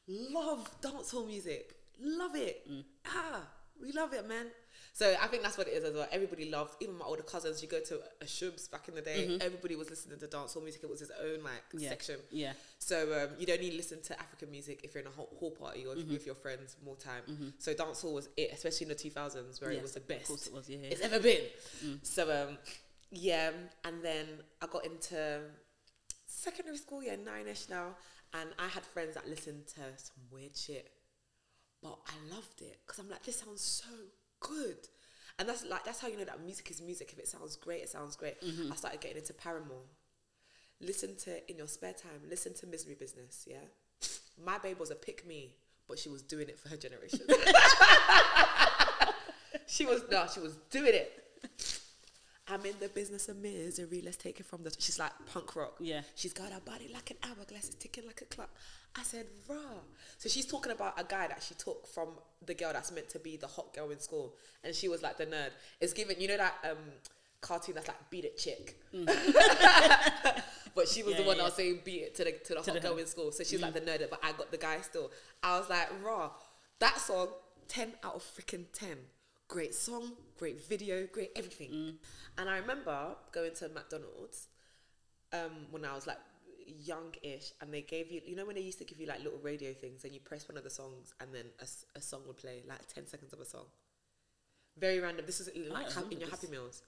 love 0.07 0.71
dancehall 0.83 1.27
music. 1.27 1.77
Love 1.99 2.37
it. 2.37 2.69
Mm. 2.71 2.85
Ah, 3.07 3.49
we 3.81 3.91
love 3.93 4.13
it, 4.13 4.27
man. 4.29 4.51
So 4.99 5.15
I 5.23 5.29
think 5.29 5.45
that's 5.45 5.57
what 5.57 5.69
it 5.69 5.75
is 5.75 5.85
as 5.85 5.95
well. 5.95 6.09
Everybody 6.11 6.51
loved, 6.51 6.75
even 6.81 6.99
my 6.99 7.05
older 7.05 7.23
cousins. 7.23 7.63
You 7.63 7.69
go 7.69 7.79
to 7.79 8.01
a 8.21 8.25
Shubs 8.25 8.69
back 8.69 8.89
in 8.89 8.97
the 8.97 9.01
day, 9.01 9.39
everybody 9.41 9.77
was 9.77 9.91
listening 9.91 10.19
to 10.19 10.27
dancehall 10.27 10.61
music. 10.65 10.83
It 10.83 10.91
was 10.91 10.99
his 10.99 11.13
own 11.23 11.45
like 11.45 11.53
Mm-hmm. 11.69 11.79
Yeah. 11.85 11.89
section. 11.89 12.17
yeah, 12.33 12.53
So 12.81 12.97
um, 13.23 13.29
you'd 13.39 13.51
only 13.51 13.71
listen 13.77 14.03
to 14.03 14.19
African 14.19 14.51
music 14.51 14.81
if 14.83 14.95
you're 14.95 15.03
in 15.03 15.07
a 15.07 15.11
hall, 15.13 15.29
hall 15.39 15.53
party 15.53 15.87
or 15.87 15.95
Mm-hmm. 15.95 16.13
with 16.15 16.27
your 16.27 16.35
friends 16.35 16.77
more 16.85 16.97
time. 16.97 17.53
So 17.59 17.75
dancehall 17.75 18.13
was 18.13 18.29
it, 18.37 18.51
especially 18.53 18.87
in 18.87 18.89
the 18.89 18.97
2000s 18.97 19.61
where 19.63 19.71
Yes, 19.71 19.79
it 19.79 19.83
was 19.83 19.93
the 19.93 20.01
Of 20.01 20.09
best 20.09 20.27
course 20.27 20.47
it 20.49 20.53
was. 20.53 20.69
Yeah, 20.69 20.79
yeah. 20.83 20.89
it's 20.91 21.01
ever 21.03 21.21
been. 21.21 21.45
So 22.03 22.23
um, 22.49 22.59
yeah, 23.13 23.51
and 23.85 24.03
then 24.03 24.27
I 24.61 24.67
got 24.67 24.85
into 24.85 25.43
secondary 26.27 26.77
school, 26.77 27.05
yeah, 27.05 27.15
nine-ish 27.25 27.69
now, 27.69 27.95
and 28.35 28.51
I 28.59 28.67
had 28.67 28.85
friends 28.85 29.15
that 29.15 29.29
listened 29.29 29.67
to 29.69 29.81
some 29.97 30.17
weird 30.33 30.57
shit, 30.57 30.91
but 31.83 31.97
I 32.07 32.35
loved 32.35 32.61
it 32.63 32.79
because 32.85 32.99
I'm 32.99 33.09
like, 33.09 33.23
this 33.23 33.37
sounds 33.41 33.61
so 33.63 33.87
good. 34.41 34.77
And 35.39 35.49
that's 35.49 35.65
like 35.65 35.85
that's 35.85 36.01
how 36.01 36.09
you 36.09 36.17
know 36.19 36.25
that 36.25 36.43
music 36.43 36.71
is 36.71 36.83
music. 36.83 37.13
If 37.13 37.19
it 37.19 37.29
sounds 37.29 37.57
great, 37.57 37.83
it 37.83 37.89
sounds 37.89 38.17
great. 38.17 38.41
Mm-hmm. 38.41 38.73
I 38.73 38.77
started 38.77 39.01
getting 39.01 39.19
into 39.19 39.33
Paramore. 39.33 39.87
Listen 40.81 41.17
to 41.25 41.51
in 41.51 41.59
your 41.59 41.69
spare 41.69 41.93
time. 41.93 42.23
Listen 42.29 42.55
to 42.55 42.67
Misery 42.67 42.97
Business. 42.99 43.47
Yeah, 43.49 43.59
my 44.45 44.59
babe 44.59 44.79
was 44.79 44.91
a 44.91 44.97
pick 44.97 45.27
me, 45.27 45.55
but 45.87 45.99
she 45.99 46.09
was 46.09 46.23
doing 46.23 46.49
it 46.49 46.59
for 46.59 46.69
her 46.69 46.77
generation. 46.77 47.21
she 49.67 49.87
was 49.87 50.03
no, 50.11 50.27
she 50.33 50.41
was 50.41 50.57
doing 50.71 50.95
it. 50.95 51.25
I'm 52.51 52.65
in 52.65 52.75
the 52.81 52.89
business 52.89 53.29
of 53.29 53.37
misery. 53.37 54.01
Let's 54.05 54.17
take 54.17 54.41
it 54.41 54.47
from 54.47 54.63
the. 54.63 54.75
She's 54.79 54.99
like 54.99 55.13
punk 55.33 55.55
rock. 55.57 55.75
Yeah. 55.81 56.01
She's 56.15 56.33
got 56.33 56.51
her 56.53 56.61
body 56.61 56.91
like 56.93 57.11
an 57.11 57.17
hourglass. 57.23 57.67
It's 57.67 57.75
ticking 57.75 58.07
like 58.07 58.21
a 58.23 58.25
clock. 58.25 58.51
I 58.97 59.03
said, 59.03 59.27
raw. 59.49 59.57
So 60.17 60.29
she's 60.29 60.47
talking 60.47 60.73
about 60.73 60.99
a 60.99 61.05
guy 61.05 61.29
that 61.29 61.43
she 61.43 61.55
took 61.55 61.87
from 61.87 62.09
the 62.45 62.55
girl 62.55 62.73
that's 62.73 62.91
meant 62.91 63.09
to 63.11 63.19
be 63.19 63.37
the 63.37 63.47
hot 63.47 63.75
girl 63.75 63.91
in 63.91 64.01
school, 64.01 64.35
and 64.65 64.75
she 64.75 64.89
was 64.89 65.03
like 65.03 65.19
the 65.19 65.27
nerd. 65.27 65.51
It's 65.81 65.93
given, 65.93 66.17
you 66.19 66.29
know 66.29 66.39
that 66.39 66.55
um 66.65 66.79
cartoon 67.41 67.75
that's 67.75 67.87
like 67.87 68.11
beat 68.11 68.25
it 68.25 68.37
chick. 68.39 68.81
but 70.75 70.89
she 70.89 71.03
was 71.03 71.15
Yeah, 71.15 71.21
the 71.21 71.27
one 71.27 71.37
yeah, 71.37 71.43
that 71.43 71.45
was 71.45 71.55
saying 71.55 71.81
beat 71.85 72.03
it 72.03 72.15
to 72.17 72.25
the 72.25 72.33
to 72.33 72.55
the 72.55 72.63
hot 72.63 72.75
the 72.75 72.81
girl 72.81 72.97
in 72.97 73.07
school. 73.07 73.31
So 73.33 73.45
she's 73.45 73.61
like 73.61 73.75
the 73.75 73.81
nerd, 73.81 74.09
but 74.11 74.21
I 74.23 74.33
got 74.33 74.51
the 74.51 74.59
guy 74.59 74.81
still. 74.81 75.11
I 75.43 75.59
was 75.59 75.69
like, 75.69 75.89
raw. 76.03 76.31
That 76.81 76.99
song, 76.99 77.29
ten 77.69 77.93
out 78.03 78.15
of 78.17 78.23
freaking 78.23 78.65
ten. 78.73 78.97
Great 79.49 79.75
song, 79.75 80.13
great 80.39 80.61
video, 80.69 81.07
great 81.11 81.31
everything. 81.35 81.95
And 82.37 82.51
I 82.51 82.59
remember 82.59 83.17
going 83.33 83.55
to 83.55 83.69
McDonald's 83.71 84.49
um, 85.33 85.67
when 85.71 85.87
I 85.87 85.95
was 85.95 86.07
like 86.07 86.19
young-ish, 86.67 87.53
and 87.63 87.73
they 87.73 87.81
gave 87.81 88.11
you, 88.13 88.21
you 88.27 88.37
know, 88.37 88.45
when 88.45 88.57
they 88.57 88.61
used 88.61 88.79
to 88.79 88.85
give 88.85 89.01
you 89.01 89.07
like 89.07 89.25
little 89.25 89.39
radio 89.43 89.73
things, 89.73 90.05
and 90.05 90.13
you 90.13 90.21
press 90.21 90.47
one 90.49 90.59
of 90.59 90.65
the 90.65 90.71
songs, 90.71 91.15
and 91.21 91.35
then 91.35 91.47
a 91.97 92.01
song 92.01 92.21
would 92.27 92.37
play, 92.37 92.63
like 92.69 92.87
ten 92.93 93.07
seconds 93.07 93.33
of 93.33 93.41
a 93.41 93.45
song. 93.47 93.65
Very 94.79 95.01
random. 95.01 95.25
This 95.25 95.41
is 95.41 95.49
like 95.71 95.91
ha- 95.91 96.03
in 96.11 96.21
your 96.21 96.29
this. 96.29 96.41
Happy 96.41 96.53
Meals. 96.53 96.83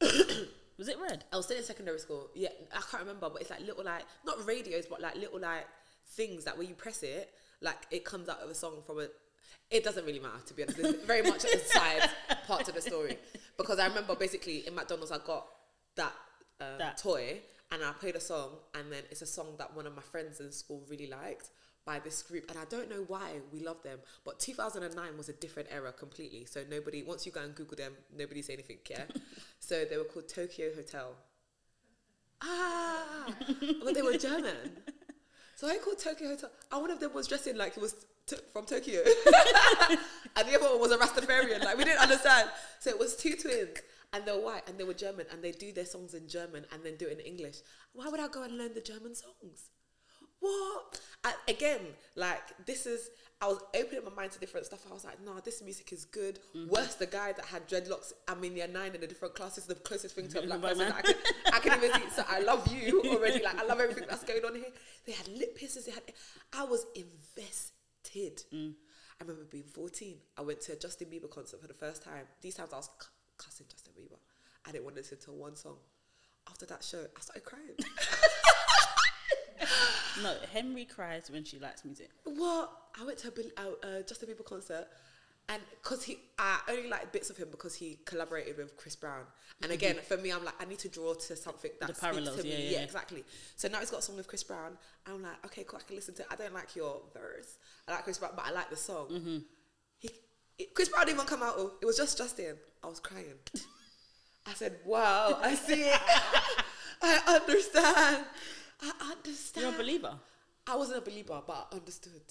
Was 0.78 0.88
it 0.88 0.96
red? 1.00 1.24
I 1.32 1.36
was 1.36 1.44
still 1.44 1.58
in 1.58 1.62
secondary 1.64 1.98
school. 1.98 2.30
Yeah, 2.34 2.48
I 2.72 2.80
can't 2.90 3.02
remember, 3.02 3.30
but 3.30 3.40
it's 3.40 3.50
like 3.50 3.60
little 3.60 3.84
like 3.84 4.04
not 4.24 4.44
radios, 4.46 4.86
but 4.86 5.00
like 5.00 5.14
little 5.16 5.40
like 5.40 5.66
things 6.08 6.44
that 6.44 6.56
when 6.58 6.68
you 6.68 6.74
press 6.74 7.02
it, 7.02 7.30
like 7.60 7.78
it 7.90 8.04
comes 8.04 8.28
out 8.28 8.40
of 8.40 8.50
a 8.50 8.54
song 8.54 8.82
from 8.86 9.00
a. 9.00 9.08
It 9.70 9.82
doesn't 9.84 10.04
really 10.04 10.20
matter 10.20 10.44
to 10.46 10.54
be 10.54 10.62
honest. 10.62 10.78
It's 10.78 11.04
very 11.04 11.22
much 11.22 11.44
a 11.44 11.58
side 11.66 12.08
part 12.46 12.64
to 12.66 12.72
the 12.72 12.80
story. 12.80 13.18
Because 13.56 13.78
I 13.78 13.86
remember 13.86 14.14
basically 14.14 14.66
in 14.66 14.74
McDonald's 14.74 15.12
I 15.12 15.18
got 15.18 15.46
that, 15.96 16.12
um, 16.60 16.78
That. 16.78 16.96
toy 16.96 17.40
and 17.72 17.82
I 17.82 17.92
played 17.92 18.16
a 18.16 18.20
song 18.20 18.50
and 18.74 18.90
then 18.92 19.02
it's 19.10 19.22
a 19.22 19.26
song 19.26 19.54
that 19.58 19.74
one 19.74 19.86
of 19.86 19.94
my 19.94 20.02
friends 20.02 20.40
in 20.40 20.52
school 20.52 20.82
really 20.88 21.06
liked 21.08 21.50
by 21.86 21.98
this 21.98 22.22
group. 22.22 22.50
And 22.50 22.58
I 22.58 22.64
don't 22.66 22.88
know 22.88 23.04
why 23.08 23.40
we 23.52 23.60
love 23.60 23.82
them 23.82 23.98
but 24.24 24.38
2009 24.38 25.16
was 25.16 25.28
a 25.28 25.32
different 25.34 25.68
era 25.72 25.92
completely. 25.92 26.44
So 26.44 26.62
nobody 26.70 27.02
once 27.02 27.26
you 27.26 27.32
go 27.32 27.42
and 27.42 27.54
google 27.54 27.76
them 27.76 27.92
nobody 28.16 28.42
say 28.42 28.54
anything 28.54 28.78
yeah? 28.90 29.04
So 29.60 29.84
they 29.84 29.96
were 29.96 30.04
called 30.04 30.28
Tokio 30.28 30.74
Hotel. 30.74 31.14
Ah 32.42 33.26
but 33.84 33.94
they 33.94 34.02
were 34.02 34.18
German 34.18 34.72
so 35.56 35.68
I 35.68 35.78
called 35.78 35.98
Tokio 35.98 36.28
Hotel. 36.28 36.50
And 36.72 36.80
one 36.80 36.90
of 36.90 37.00
them 37.00 37.12
was 37.12 37.26
dressing 37.26 37.56
like 37.56 37.74
he 37.74 37.80
was 37.80 38.06
t- 38.26 38.36
from 38.52 38.64
Tokyo. 38.66 39.02
And 40.36 40.48
the 40.48 40.56
other 40.56 40.68
one 40.68 40.80
was 40.80 40.90
a 40.90 40.98
Rastafarian. 40.98 41.64
Like 41.64 41.78
we 41.78 41.84
didn't 41.84 42.00
understand. 42.00 42.48
So 42.80 42.90
it 42.90 42.98
was 42.98 43.14
two 43.16 43.36
twins. 43.36 43.78
And 44.12 44.24
they 44.24 44.32
were 44.32 44.40
white 44.44 44.68
and 44.68 44.78
they 44.78 44.84
were 44.84 44.94
German. 44.94 45.26
And 45.30 45.42
they 45.42 45.52
do 45.52 45.72
their 45.72 45.84
songs 45.86 46.14
in 46.14 46.28
German 46.28 46.66
and 46.72 46.82
then 46.82 46.96
do 46.96 47.06
it 47.06 47.18
in 47.18 47.20
English. 47.20 47.58
Why 47.92 48.08
would 48.08 48.20
I 48.20 48.28
go 48.28 48.42
and 48.42 48.58
learn 48.58 48.74
the 48.74 48.80
German 48.80 49.14
songs 49.14 49.70
what? 50.44 51.00
I, 51.24 51.32
again, 51.48 51.80
like 52.16 52.42
this 52.66 52.86
is. 52.86 53.10
I 53.40 53.48
was 53.48 53.58
opening 53.74 54.04
my 54.04 54.10
mind 54.10 54.32
to 54.32 54.38
different 54.38 54.64
stuff. 54.64 54.86
I 54.88 54.94
was 54.94 55.04
like, 55.04 55.22
no, 55.22 55.38
this 55.44 55.60
music 55.62 55.92
is 55.92 56.06
good. 56.06 56.38
Mm-hmm. 56.56 56.70
Worse, 56.70 56.94
the 56.94 57.06
guy 57.06 57.32
that 57.32 57.44
had 57.44 57.68
dreadlocks. 57.68 58.12
I'm 58.26 58.42
in 58.44 58.56
year 58.56 58.68
nine 58.68 58.94
in 58.94 59.02
a 59.02 59.06
different 59.06 59.34
class. 59.34 59.58
Is 59.58 59.66
the 59.66 59.74
closest 59.74 60.14
thing 60.14 60.28
to 60.28 60.42
a 60.42 60.46
black 60.46 60.62
person 60.62 60.92
I 60.92 61.02
can, 61.02 61.14
I 61.52 61.58
can 61.58 61.78
even 61.78 61.92
see. 62.00 62.08
So 62.14 62.22
I 62.28 62.40
love 62.40 62.72
you 62.74 63.02
already. 63.06 63.42
Like 63.42 63.58
I 63.58 63.64
love 63.64 63.80
everything 63.80 64.04
that's 64.08 64.24
going 64.24 64.44
on 64.44 64.54
here. 64.54 64.72
They 65.06 65.12
had 65.12 65.28
lip 65.28 65.56
piercings. 65.56 65.86
They 65.86 65.92
had. 65.92 66.02
I 66.52 66.64
was 66.64 66.86
invested. 66.94 68.44
Mm. 68.54 68.74
I 69.20 69.24
remember 69.24 69.44
being 69.50 69.64
14. 69.64 70.16
I 70.38 70.42
went 70.42 70.60
to 70.62 70.72
a 70.72 70.76
Justin 70.76 71.08
Bieber 71.08 71.30
concert 71.30 71.60
for 71.60 71.68
the 71.68 71.74
first 71.74 72.02
time. 72.02 72.26
These 72.40 72.54
times 72.54 72.72
I 72.72 72.76
was 72.76 72.88
cu- 72.98 73.08
cussing 73.36 73.66
Justin 73.68 73.92
Bieber. 73.98 74.18
I 74.66 74.72
didn't 74.72 74.84
want 74.84 74.96
to 74.96 75.02
listen 75.02 75.18
to 75.24 75.32
one 75.32 75.56
song. 75.56 75.76
After 76.48 76.66
that 76.66 76.84
show, 76.84 77.04
I 77.16 77.20
started 77.20 77.44
crying. 77.44 77.76
No, 80.22 80.32
Henrie 80.54 80.88
cries 80.88 81.28
when 81.30 81.44
she 81.44 81.58
likes 81.58 81.84
music. 81.84 82.10
What? 82.24 82.70
I 83.00 83.04
went 83.04 83.18
to 83.18 83.28
a 83.28 83.30
Bill- 83.32 83.50
uh, 83.56 83.86
uh, 83.86 84.02
Justin 84.06 84.28
Bieber 84.28 84.44
concert 84.44 84.86
and 85.48 85.60
because 85.82 86.04
he, 86.04 86.18
I 86.38 86.60
only 86.70 86.88
like 86.88 87.12
bits 87.12 87.28
of 87.30 87.36
him 87.36 87.48
because 87.50 87.74
he 87.74 87.98
collaborated 88.06 88.56
with 88.56 88.76
Chris 88.76 88.96
Brown. 88.96 89.24
And 89.62 89.72
again, 89.72 89.96
for 90.06 90.16
me, 90.16 90.30
I'm 90.32 90.44
like, 90.44 90.54
I 90.60 90.64
need 90.64 90.78
to 90.78 90.88
draw 90.88 91.12
to 91.14 91.36
something 91.36 91.70
that 91.80 91.88
The 91.88 91.94
speaks 91.94 92.00
parallels, 92.00 92.36
to 92.38 92.42
me. 92.44 92.50
Yeah, 92.50 92.78
yeah. 92.78 92.84
exactly. 92.84 93.24
So 93.56 93.68
now 93.68 93.78
he's 93.80 93.90
got 93.90 93.98
a 93.98 94.02
song 94.02 94.16
with 94.16 94.26
Chris 94.26 94.42
Brown. 94.42 94.78
I'm 95.06 95.22
like, 95.22 95.44
okay, 95.46 95.64
cool. 95.64 95.78
I 95.82 95.86
can 95.86 95.96
listen 95.96 96.14
to. 96.14 96.22
it. 96.22 96.28
I 96.30 96.36
don't 96.36 96.54
like 96.54 96.74
your 96.76 97.02
verse. 97.12 97.58
I 97.86 97.92
like 97.92 98.04
Chris 98.04 98.18
Brown, 98.18 98.32
but 98.36 98.46
I 98.46 98.52
like 98.52 98.70
the 98.70 98.76
song. 98.76 99.08
Mm-hmm. 99.10 99.38
He, 99.98 100.10
it, 100.58 100.74
Chris 100.74 100.88
Brown 100.88 101.04
didn't 101.06 101.18
even 101.18 101.26
come 101.26 101.42
out. 101.42 101.54
oh, 101.58 101.72
It 101.82 101.84
was 101.86 101.96
just 101.98 102.16
Justin. 102.16 102.56
I 102.82 102.86
was 102.86 103.00
crying. 103.00 103.34
I 104.46 104.54
said, 104.54 104.76
wow, 104.86 105.38
I 105.42 105.54
see 105.56 105.82
it. 105.82 106.00
I 107.02 107.40
understand. 107.42 108.24
I 108.80 109.12
understand. 109.12 109.66
You're 109.66 109.74
a 109.74 109.78
believer. 109.78 110.14
I 110.66 110.76
wasn't 110.76 110.98
a 110.98 111.02
believer, 111.02 111.40
but 111.46 111.68
I 111.70 111.76
understood 111.76 112.22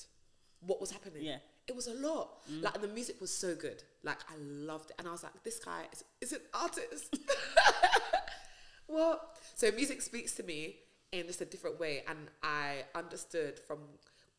what 0.62 0.82
was 0.82 0.92
happening. 0.92 1.24
Yeah. 1.24 1.36
Mm. 1.36 1.40
It 1.68 1.76
was 1.76 1.88
a 1.88 1.94
lot. 1.94 2.42
Like, 2.62 2.76
and 2.76 2.84
the 2.84 2.90
music 2.90 3.22
was 3.22 3.34
so 3.34 3.56
good. 3.56 3.84
Like, 4.04 4.18
I 4.30 4.36
loved 4.38 4.90
it. 4.90 4.96
And 5.00 5.08
I 5.08 5.12
was 5.12 5.24
like, 5.24 5.44
this 5.44 5.60
guy 5.60 5.84
is, 5.94 6.04
is 6.20 6.34
an 6.34 6.42
artist. 6.54 7.18
well, 8.88 9.22
so 9.56 9.72
music 9.72 10.02
speaks 10.02 10.34
to 10.34 10.44
me 10.44 10.76
in 11.14 11.28
just 11.28 11.42
a 11.42 11.46
different 11.46 11.80
way. 11.80 12.04
And 12.08 12.18
I 12.42 12.84
understood 12.96 13.60
from 13.66 13.80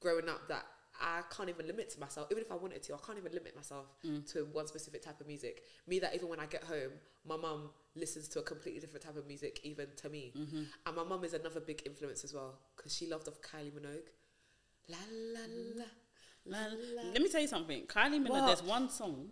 growing 0.01 0.29
up 0.29 0.49
that 0.49 0.67
I 1.01 1.23
can't 1.35 1.49
even 1.49 1.67
limit 1.67 1.91
to 1.91 2.01
myself. 2.01 2.29
Even 2.31 2.43
if 2.45 2.53
I 2.53 2.55
wanted 2.55 2.83
to, 2.85 2.95
I 2.95 2.99
can't 3.05 3.19
even 3.19 3.33
limit 3.33 3.55
myself 3.57 3.87
Mm. 4.05 4.31
to 4.33 4.45
one 4.53 4.67
specific 4.67 5.03
type 5.03 5.21
of 5.21 5.27
music. 5.27 5.65
Me, 5.87 5.99
that 5.99 6.15
even 6.15 6.29
when 6.29 6.39
I 6.41 6.47
get 6.47 6.63
home, 6.65 6.93
my 7.27 7.37
mum 7.37 7.71
listens 7.97 8.29
to 8.29 8.39
a 8.39 8.43
completely 8.43 8.81
different 8.81 9.05
type 9.05 9.17
of 9.17 9.27
music, 9.27 9.61
even 9.65 9.87
to 9.97 10.09
me. 10.09 10.33
Mm-hmm. 10.37 10.63
And 10.87 10.97
my 10.97 11.03
mum 11.05 11.25
is 11.25 11.35
another 11.35 11.61
big 11.61 11.83
influence 11.85 12.23
as 12.25 12.33
well 12.33 12.59
because 12.77 12.95
she 12.97 13.07
loved 13.09 13.27
of 13.29 13.41
Kylie 13.43 13.73
Minogue. 13.73 14.09
La 14.89 14.99
la 15.11 15.41
la. 15.77 15.85
La- 16.47 16.59
la. 16.67 17.03
Let 17.13 17.23
me 17.23 17.29
tell 17.29 17.41
you 17.41 17.49
something. 17.49 17.87
Kylie 17.87 18.21
Minogue, 18.23 18.29
What? 18.31 18.47
there's 18.47 18.63
one 18.63 18.89
song. 18.89 19.31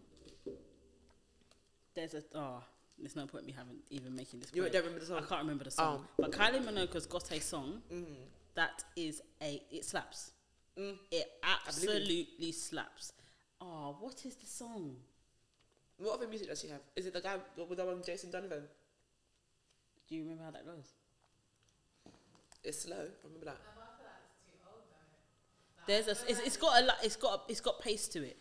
There's 1.94 2.14
a 2.14 2.22
oh, 2.34 2.62
there's 2.98 3.16
no 3.16 3.26
point 3.26 3.44
me 3.46 3.52
having 3.52 3.76
even 3.90 4.14
making 4.16 4.40
this. 4.40 4.50
You 4.54 4.62
point. 4.62 4.72
don't 4.72 4.82
remember 4.84 5.00
the 5.00 5.06
song? 5.06 5.18
I 5.22 5.26
can't 5.26 5.42
remember 5.42 5.64
the 5.64 5.70
song. 5.70 6.04
Oh. 6.04 6.08
But 6.18 6.32
Kylie 6.32 6.64
Minogue 6.64 6.92
has 6.94 7.06
got 7.06 7.30
a 7.30 7.40
song 7.40 7.82
Mm-hmm. 7.92 8.12
that 8.54 8.82
is 8.96 9.22
a 9.42 9.62
it 9.70 9.84
slaps. 9.84 10.32
Mm. 10.78 10.96
It 11.10 11.26
believe 11.42 11.90
you. 11.90 12.26
absolutely 12.26 12.52
slaps. 12.52 13.12
Oh, 13.60 13.96
what 14.00 14.24
is 14.24 14.34
the 14.36 14.46
song? 14.46 14.96
What 15.98 16.14
other 16.14 16.26
music 16.26 16.48
does 16.48 16.60
she 16.60 16.68
have? 16.68 16.80
Is 16.96 17.06
it 17.06 17.12
the 17.12 17.20
guy 17.20 17.36
with 17.56 17.78
the 17.78 17.84
one 17.84 18.02
Jason 18.04 18.30
Donovan? 18.30 18.62
Do 20.08 20.16
you 20.16 20.22
remember 20.22 20.44
how 20.44 20.50
that 20.50 20.66
goes? 20.66 20.92
It's 22.64 22.80
slow. 22.80 22.96
I 22.96 23.26
remember 23.26 23.46
that. 23.46 23.56
There's 25.86 26.06
a 26.06 26.10
it's, 26.28 26.40
it's 26.40 26.56
got 26.56 26.80
a 26.80 26.86
lot. 26.86 26.96
It's 27.02 27.16
got 27.16 27.34
a, 27.34 27.50
it's 27.50 27.60
got 27.60 27.80
pace 27.80 28.08
to 28.08 28.22
it. 28.22 28.36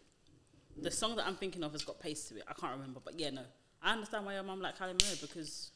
The 0.82 0.92
song 0.92 1.16
that 1.18 1.28
I'm 1.28 1.36
thinking 1.36 1.64
of 1.64 1.72
has 1.74 1.84
got 1.84 2.00
pace 2.00 2.30
to 2.30 2.38
it. 2.38 2.44
I 2.48 2.54
can't 2.54 2.74
remember, 2.74 3.00
but 3.04 3.20
yeah, 3.20 3.30
no. 3.30 3.42
I 3.82 3.94
understand 3.94 4.26
why 4.26 4.36
your 4.36 4.44
mum 4.44 4.62
like 4.62 4.78
Kylie 4.78 4.96
Minogue 4.96 5.22
because 5.22 5.72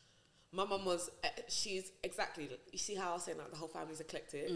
My 0.55 0.63
mum 0.63 0.85
was, 0.85 1.09
uh, 1.21 1.27
she's 1.49 1.91
exactly, 2.01 2.47
you 2.71 2.77
see 2.77 2.95
how 2.95 3.11
I 3.11 3.13
was 3.15 3.23
saying 3.25 3.37
like 3.37 3.51
the 3.51 3.57
whole 3.57 3.67
family's 3.67 3.99
eclectic? 3.99 4.49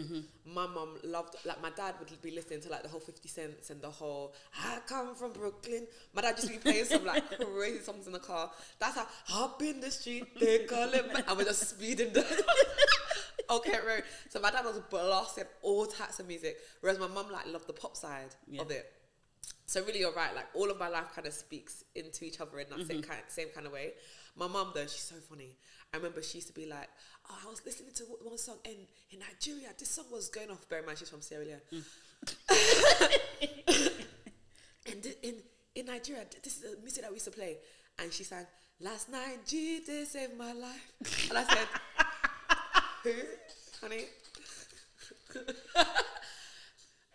My 0.46 0.66
mum 0.66 0.96
loved, 1.04 1.36
like 1.44 1.60
my 1.60 1.68
dad 1.70 1.96
would 1.98 2.10
be 2.22 2.30
listening 2.30 2.62
to 2.62 2.70
like 2.70 2.82
the 2.82 2.88
whole 2.88 3.00
50 3.00 3.28
Cents 3.28 3.68
and 3.68 3.82
the 3.82 3.90
whole, 3.90 4.32
I 4.64 4.78
come 4.88 5.14
from 5.14 5.32
Brooklyn. 5.34 5.86
My 6.14 6.22
dad 6.22 6.38
to 6.38 6.46
be 6.46 6.56
playing 6.56 6.86
some 6.86 7.04
like 7.04 7.24
crazy 7.54 7.80
songs 7.80 8.06
in 8.06 8.14
the 8.14 8.18
car. 8.18 8.50
That's 8.78 8.96
how, 8.96 9.06
hop 9.26 9.60
in 9.62 9.80
the 9.80 9.90
street, 9.90 10.24
they 10.40 10.60
call 10.60 10.88
it, 10.94 11.12
ma-" 11.12 11.20
and 11.28 11.36
we're 11.36 11.44
just 11.44 11.68
speeding 11.68 12.14
down. 12.14 12.24
okay, 13.50 13.78
road. 13.86 14.04
So 14.30 14.40
my 14.40 14.50
dad 14.50 14.64
was 14.64 14.80
blasting 14.90 15.44
all 15.60 15.84
types 15.84 16.18
of 16.18 16.26
music, 16.26 16.56
whereas 16.80 16.98
my 16.98 17.08
mum 17.08 17.26
like 17.30 17.46
loved 17.46 17.66
the 17.66 17.72
pop 17.74 17.94
side 17.96 18.34
Yeah. 18.48 18.62
of 18.62 18.70
it. 18.70 18.90
So 19.66 19.84
really, 19.84 20.00
you're 20.00 20.12
right. 20.12 20.34
Like 20.34 20.46
all 20.54 20.70
of 20.70 20.78
my 20.78 20.88
life 20.88 21.12
kind 21.14 21.26
of 21.26 21.32
speaks 21.32 21.84
into 21.94 22.24
each 22.24 22.40
other 22.40 22.58
in 22.58 22.66
that 22.70 22.86
same 22.88 23.02
kind, 23.02 23.20
same 23.28 23.48
kind 23.54 23.66
of 23.66 23.72
way. 23.72 23.92
My 24.36 24.46
mum 24.48 24.72
though, 24.74 24.82
she's 24.82 25.02
so 25.02 25.14
funny. 25.28 25.56
I 25.92 25.96
remember 25.96 26.22
she 26.22 26.38
used 26.38 26.48
to 26.48 26.54
be 26.54 26.66
like, 26.66 26.88
"Oh, 27.28 27.36
I 27.46 27.50
was 27.50 27.62
listening 27.66 27.92
to 27.96 28.04
one 28.22 28.38
song 28.38 28.58
in 28.64 28.86
in 29.10 29.18
Nigeria. 29.18 29.68
This 29.76 29.90
song 29.90 30.06
was 30.12 30.28
going 30.28 30.50
off. 30.50 30.68
Bear 30.68 30.80
in 30.80 30.86
mind, 30.86 30.98
she's 30.98 31.08
from 31.08 31.20
Sierra 31.20 31.44
Leone. 31.44 31.60
Mm. 31.72 31.84
and 34.92 35.06
in 35.22 35.34
in 35.74 35.86
Nigeria, 35.86 36.24
this 36.42 36.56
is 36.56 36.62
the 36.62 36.76
music 36.82 37.02
that 37.02 37.10
we 37.10 37.16
used 37.16 37.26
to 37.26 37.32
play. 37.32 37.58
And 37.98 38.12
she 38.12 38.24
sang, 38.24 38.46
"Last 38.80 39.08
night, 39.08 39.44
G 39.46 39.80
they 39.86 40.04
saved 40.04 40.36
my 40.38 40.52
life." 40.52 41.28
And 41.28 41.38
I 41.38 41.44
said, 41.44 41.68
"Who, 43.04 43.12
honey?" 43.80 44.04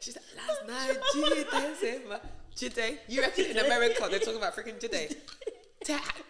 She 0.06 0.12
said, 0.12 0.22
last 0.38 0.68
night, 0.68 0.98
Jide 1.16 1.76
saved 1.78 2.08
my 2.08 2.20
Jide. 2.56 3.00
You 3.08 3.22
reckon 3.22 3.46
in 3.46 3.58
America 3.58 4.06
they're 4.08 4.20
talking 4.20 4.38
about 4.38 4.56
freaking 4.56 4.80
Jide? 4.80 5.16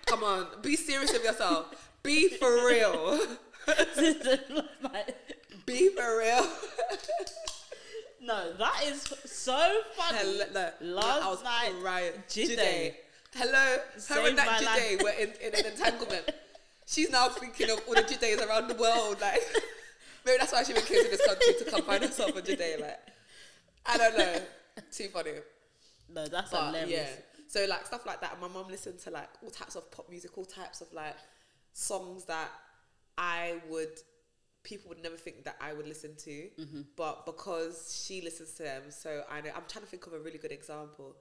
Come 0.06 0.24
on, 0.24 0.48
be 0.62 0.78
serious 0.78 1.12
with 1.12 1.26
yourself. 1.26 1.92
Be 2.06 2.30
for 2.30 2.66
real. 2.68 3.20
Be 5.66 5.90
for 5.90 6.18
real. 6.20 6.48
no, 8.22 8.54
that 8.54 8.82
is 8.86 9.02
so 9.26 9.82
funny. 9.96 10.18
Hello, 10.20 10.46
no, 10.54 10.70
Last 10.96 11.24
I 11.24 11.30
was 11.30 11.44
night, 11.44 11.72
crying. 11.82 12.12
Jide. 12.30 12.58
Jide. 12.58 12.94
Hello, 13.36 13.78
her 13.94 14.00
Saved 14.00 14.28
and 14.30 14.38
that 14.38 14.64
life. 14.64 15.02
Were 15.04 15.10
in, 15.10 15.30
in 15.42 15.54
an 15.60 15.66
entanglement. 15.72 16.30
She's 16.86 17.10
now 17.10 17.30
thinking 17.30 17.70
of 17.72 17.82
all 17.88 17.96
the 17.96 18.04
Jides 18.04 18.48
around 18.48 18.68
the 18.68 18.76
world. 18.76 19.20
Like, 19.20 19.42
maybe 20.26 20.38
that's 20.40 20.54
why 20.54 20.64
she 20.64 20.72
even 20.72 20.84
came 20.84 21.04
to 21.04 21.10
this 21.10 21.26
country 21.26 21.54
to 21.60 21.66
come 21.72 21.82
find 21.82 22.04
herself 22.04 22.36
a 22.38 22.42
Jide. 22.42 22.80
Like, 22.80 23.00
I 23.86 23.98
don't 23.98 24.18
know. 24.18 24.36
Too 24.92 25.08
funny. 25.10 25.32
No, 26.14 26.28
that's 26.28 26.52
But 26.52 26.68
hilarious. 26.68 26.92
yeah, 26.92 27.42
so 27.48 27.66
like 27.68 27.86
stuff 27.88 28.06
like 28.06 28.22
that. 28.22 28.40
My 28.40 28.48
mum 28.48 28.68
listened 28.70 29.00
to 29.00 29.10
like 29.10 29.28
all 29.44 29.50
types 29.50 29.76
of 29.76 29.90
pop 29.92 30.08
music, 30.10 30.38
all 30.38 30.46
types 30.46 30.82
of 30.82 30.94
like 30.94 31.16
songs 31.78 32.24
that 32.26 32.50
I 33.18 33.56
would 33.70 34.00
people 34.64 34.90
would 34.90 35.04
never 35.04 35.16
think 35.18 35.44
that 35.44 35.56
I 35.62 35.74
would 35.74 35.88
listen 35.88 36.16
to, 36.16 36.32
Mm-hmm. 36.60 36.82
but 36.96 37.26
because 37.28 38.02
she 38.04 38.22
listens 38.22 38.54
to 38.54 38.64
them, 38.64 38.84
so 38.90 39.24
I 39.30 39.42
know. 39.42 39.52
I'm 39.56 39.68
trying 39.68 39.84
to 39.86 39.90
think 39.92 40.08
of 40.08 40.14
a 40.14 40.20
really 40.20 40.40
good 40.40 40.52
example. 40.52 41.16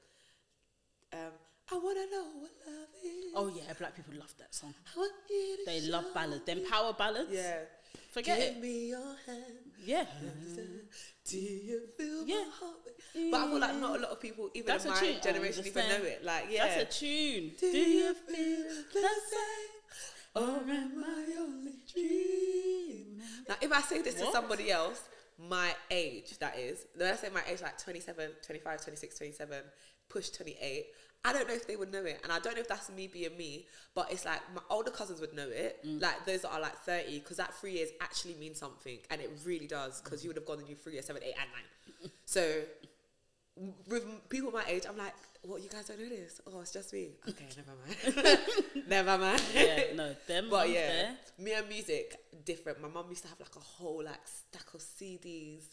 Um, 1.12 1.34
I 1.70 1.74
wanna 1.76 2.06
know 2.10 2.26
what 2.40 2.50
love 2.66 2.88
is. 3.04 3.32
Oh 3.34 3.48
yeah, 3.54 3.72
black 3.78 3.94
people 3.96 4.14
love 4.18 4.32
that 4.38 4.54
song. 4.54 4.72
I 4.94 4.98
want 4.98 5.12
you 5.28 5.56
to 5.58 5.64
They 5.70 5.80
love 5.88 6.06
ballads. 6.14 6.44
Them 6.46 6.60
power 6.70 6.92
ballads. 6.94 7.30
Yeah. 7.32 7.58
Forget 8.12 8.38
Give 8.38 8.56
it. 8.56 8.60
me 8.62 8.88
your 8.90 9.16
hand. 9.26 9.60
Yeah. 9.84 10.06
Do 11.28 11.38
you 11.38 11.80
feel 11.98 12.26
Yeah. 12.26 12.44
my 12.44 12.50
heart? 12.60 12.76
But 13.30 13.40
I 13.40 13.46
feel 13.50 13.58
like 13.60 13.76
not 13.80 13.96
a 13.98 14.02
lot 14.02 14.10
of 14.12 14.20
people, 14.20 14.50
even 14.54 14.66
That's 14.68 14.84
in 14.84 14.90
my 14.92 15.00
tune. 15.00 15.20
Generation, 15.22 15.66
even 15.66 15.88
know 15.88 16.02
it. 16.14 16.24
Like, 16.24 16.44
yeah. 16.50 16.66
That's 16.66 16.96
a 16.96 16.98
tune. 17.00 17.52
Do 17.58 17.66
you 17.66 18.14
feel 18.14 18.64
the 18.92 19.00
same? 19.00 19.73
Or 20.34 20.42
am 20.42 21.04
I 21.04 21.26
only 21.38 21.72
dreaming? 21.92 23.20
Now, 23.48 23.54
if 23.60 23.72
I 23.72 23.80
say 23.82 24.02
this 24.02 24.14
to 24.14 24.30
somebody 24.32 24.70
else, 24.70 25.02
my 25.38 25.74
age, 25.90 26.38
that 26.38 26.58
is, 26.58 26.86
when 26.96 27.12
I 27.12 27.16
say 27.16 27.28
my 27.32 27.42
age, 27.48 27.62
like 27.62 27.78
27, 27.78 28.30
25, 28.44 28.82
26, 28.82 29.18
27, 29.18 29.58
push 30.08 30.30
28, 30.30 30.86
I 31.26 31.32
don't 31.32 31.48
know 31.48 31.54
if 31.54 31.66
they 31.66 31.76
would 31.76 31.92
know 31.92 32.04
it. 32.04 32.20
And 32.22 32.32
I 32.32 32.38
don't 32.38 32.54
know 32.54 32.60
if 32.60 32.68
that's 32.68 32.90
me 32.90 33.06
being 33.06 33.36
me, 33.36 33.66
but 33.94 34.12
it's 34.12 34.24
like 34.24 34.40
my 34.54 34.60
older 34.70 34.90
cousins 34.90 35.20
would 35.20 35.34
know 35.34 35.48
it. 35.48 35.84
Mm. 35.86 36.02
Like 36.02 36.26
those 36.26 36.42
that 36.42 36.50
are 36.50 36.60
like 36.60 36.76
30, 36.78 37.20
because 37.20 37.38
that 37.38 37.54
three 37.54 37.72
years 37.72 37.90
actually 38.00 38.34
means 38.34 38.58
something. 38.58 38.98
And 39.10 39.20
it 39.20 39.30
really 39.44 39.66
does, 39.66 40.02
because 40.02 40.22
you 40.22 40.30
would 40.30 40.36
have 40.36 40.46
gone 40.46 40.58
and 40.58 40.68
you 40.68 40.74
three 40.74 40.94
years, 40.94 41.06
seven, 41.06 41.22
eight, 41.24 41.34
and 41.40 41.48
nine. 41.50 42.10
So 42.26 42.62
with 43.88 44.04
people 44.28 44.50
my 44.50 44.64
age, 44.66 44.84
I'm 44.88 44.96
like, 44.96 45.14
what, 45.42 45.62
you 45.62 45.68
guys 45.68 45.86
don't 45.86 46.00
know 46.00 46.08
this? 46.08 46.40
Oh, 46.46 46.60
it's 46.60 46.72
just 46.72 46.92
me. 46.92 47.10
Okay, 47.28 47.46
never 47.56 47.74
mind. 47.84 48.38
never 48.88 49.18
mind. 49.18 49.42
Yeah, 49.54 49.82
no, 49.94 50.16
them 50.26 50.46
But 50.50 50.70
yeah, 50.70 50.86
there. 50.86 51.16
me 51.38 51.52
and 51.52 51.68
music, 51.68 52.16
different. 52.44 52.80
My 52.80 52.88
mum 52.88 53.06
used 53.10 53.22
to 53.22 53.28
have 53.28 53.40
like 53.40 53.54
a 53.56 53.60
whole 53.60 54.02
like 54.04 54.26
stack 54.26 54.72
of 54.74 54.80
CDs. 54.80 55.64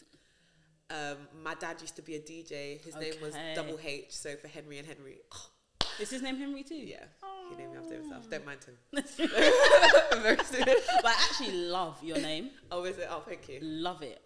Um, 0.90 1.16
my 1.42 1.54
dad 1.54 1.80
used 1.80 1.96
to 1.96 2.02
be 2.02 2.16
a 2.16 2.20
DJ. 2.20 2.82
His 2.84 2.94
name 2.96 3.14
was 3.22 3.34
Double 3.54 3.78
H, 3.82 4.06
so 4.10 4.36
for 4.36 4.48
Henry 4.48 4.78
and 4.78 4.86
Henry. 4.86 5.18
Is 6.00 6.10
his 6.10 6.22
name 6.22 6.36
Henry 6.36 6.62
too? 6.62 6.74
yeah, 6.74 7.04
he 7.50 7.56
named 7.56 7.72
me 7.72 7.78
after 7.78 7.94
himself. 7.94 8.28
Don't 8.30 8.46
mind 8.46 8.60
him. 8.64 8.76
but. 8.92 9.06
I 11.04 11.26
actually 11.28 11.52
love 11.52 12.02
your 12.02 12.18
name. 12.18 12.50
Oh, 12.70 12.84
is 12.84 12.96
it? 12.96 13.08
Oh, 13.10 13.22
thank 13.26 13.46
you. 13.50 13.58
Love 13.60 14.00
it. 14.02 14.22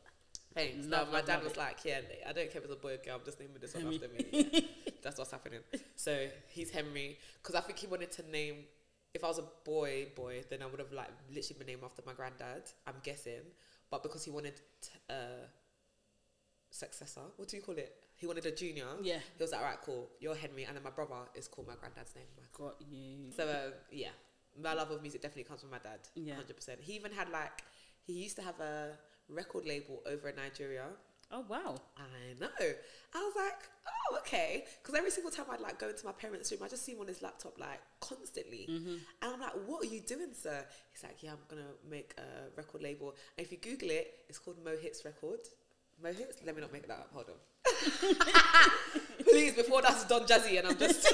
Love, 0.56 1.08
no, 1.08 1.12
my 1.12 1.20
dad 1.20 1.42
was 1.42 1.52
it. 1.52 1.58
like, 1.58 1.78
yeah, 1.84 2.00
I 2.28 2.32
don't 2.32 2.50
care 2.50 2.60
if 2.62 2.64
it's 2.64 2.72
a 2.72 2.76
boy 2.76 2.94
or 2.94 2.96
girl. 2.98 3.16
I'm 3.16 3.24
just 3.24 3.38
naming 3.40 3.56
this 3.60 3.74
one 3.74 3.84
Henrie. 3.84 3.94
after 3.94 4.08
me. 4.08 4.50
Yeah, 4.52 4.60
that's 5.02 5.18
what's 5.18 5.30
happening. 5.30 5.60
So 5.94 6.26
he's 6.48 6.70
Henry 6.70 7.18
because 7.42 7.54
I 7.54 7.60
think 7.60 7.78
he 7.78 7.86
wanted 7.86 8.10
to 8.12 8.28
name. 8.30 8.56
If 9.14 9.22
I 9.24 9.28
was 9.28 9.38
a 9.38 9.44
boy, 9.64 10.08
boy, 10.14 10.42
then 10.50 10.62
I 10.62 10.66
would 10.66 10.80
have 10.80 10.92
like 10.92 11.08
literally 11.32 11.58
been 11.58 11.66
named 11.68 11.82
after 11.84 12.02
my 12.06 12.12
granddad. 12.12 12.64
I'm 12.86 12.96
guessing, 13.02 13.42
but 13.90 14.02
because 14.02 14.24
he 14.24 14.30
wanted 14.30 14.54
t- 14.82 14.90
uh, 15.08 15.46
successor, 16.70 17.20
what 17.36 17.48
do 17.48 17.56
you 17.56 17.62
call 17.62 17.76
it? 17.76 17.92
He 18.16 18.26
wanted 18.26 18.46
a 18.46 18.50
junior. 18.50 18.86
Yeah. 19.02 19.18
He 19.36 19.42
was 19.42 19.52
like, 19.52 19.60
all 19.60 19.66
right, 19.66 19.78
cool. 19.84 20.08
You're 20.20 20.34
Henrie, 20.34 20.66
and 20.66 20.76
then 20.76 20.82
my 20.82 20.90
brother 20.90 21.14
is 21.34 21.48
called 21.48 21.68
my 21.68 21.74
granddad's 21.74 22.14
name. 22.14 22.24
Michael. 22.36 22.68
Got 22.68 22.82
you. 22.90 23.30
So 23.36 23.46
uh, 23.46 23.70
yeah, 23.90 24.08
my 24.62 24.74
love 24.74 24.90
of 24.90 25.02
music 25.02 25.22
definitely 25.22 25.44
comes 25.44 25.60
from 25.60 25.70
my 25.70 25.78
dad. 25.78 26.00
Yeah. 26.14 26.34
hundred 26.34 26.56
percent. 26.56 26.78
He 26.82 26.94
even 26.94 27.12
had 27.12 27.28
like 27.30 27.62
he 28.06 28.12
used 28.14 28.36
to 28.36 28.42
have 28.42 28.58
a 28.60 28.92
record 29.28 29.66
label 29.66 30.02
over 30.06 30.28
in 30.28 30.36
Nigeria. 30.36 30.84
Oh 31.32 31.44
wow. 31.48 31.76
I 31.96 32.38
know. 32.40 32.48
I 33.14 33.18
was 33.18 33.34
like, 33.36 33.58
oh, 33.86 34.18
okay. 34.18 34.64
Because 34.80 34.94
every 34.94 35.10
single 35.10 35.30
time 35.30 35.46
I'd 35.50 35.60
like 35.60 35.78
go 35.78 35.88
into 35.88 36.04
my 36.04 36.12
parents' 36.12 36.52
room, 36.52 36.60
I 36.62 36.68
just 36.68 36.84
see 36.84 36.92
him 36.92 37.00
on 37.00 37.08
his 37.08 37.20
laptop 37.22 37.58
like 37.58 37.80
constantly. 38.00 38.68
Mm-hmm. 38.70 38.94
And 39.22 39.32
I'm 39.32 39.40
like, 39.40 39.54
what 39.66 39.84
are 39.84 39.88
you 39.88 40.00
doing, 40.00 40.32
sir? 40.32 40.64
He's 40.92 41.02
like, 41.02 41.22
yeah, 41.22 41.30
I'm 41.32 41.38
going 41.48 41.62
to 41.62 41.68
make 41.90 42.14
a 42.18 42.50
record 42.56 42.82
label. 42.82 43.14
And 43.36 43.44
if 43.44 43.50
you 43.50 43.58
Google 43.58 43.90
it, 43.90 44.24
it's 44.28 44.38
called 44.38 44.62
Mo 44.64 44.76
Hits 44.80 45.04
Record. 45.04 45.40
Mo 46.02 46.12
Hits? 46.12 46.36
Let 46.44 46.54
me 46.54 46.60
not 46.60 46.72
make 46.72 46.86
that 46.86 46.98
up. 46.98 47.10
Hold 47.12 47.30
on. 47.30 47.36
Please, 49.24 49.54
before 49.54 49.82
that's 49.82 50.04
Don 50.04 50.22
Jazzy 50.26 50.58
and 50.58 50.68
I'm 50.68 50.78
just. 50.78 51.06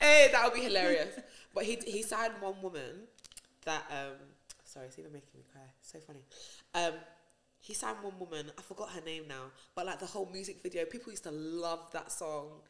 hey, 0.00 0.30
that 0.32 0.40
would 0.44 0.54
be 0.54 0.62
hilarious. 0.62 1.18
But 1.54 1.64
he, 1.64 1.78
he 1.86 2.02
signed 2.02 2.34
one 2.40 2.62
woman 2.62 3.08
that, 3.64 3.82
um, 3.90 4.16
sorry, 4.68 4.86
it's 4.86 4.98
even 4.98 5.12
making 5.12 5.30
me 5.34 5.44
cry. 5.50 5.62
So 5.82 5.98
funny. 5.98 6.20
Um, 6.74 6.94
he 7.60 7.74
sang 7.74 7.96
one 8.02 8.18
woman, 8.18 8.50
I 8.56 8.62
forgot 8.62 8.90
her 8.90 9.00
name 9.00 9.24
now, 9.28 9.50
but 9.74 9.86
like 9.86 9.98
the 9.98 10.06
whole 10.06 10.28
music 10.32 10.62
video, 10.62 10.84
people 10.84 11.12
used 11.12 11.24
to 11.24 11.32
love 11.32 11.90
that 11.92 12.12
song. 12.12 12.60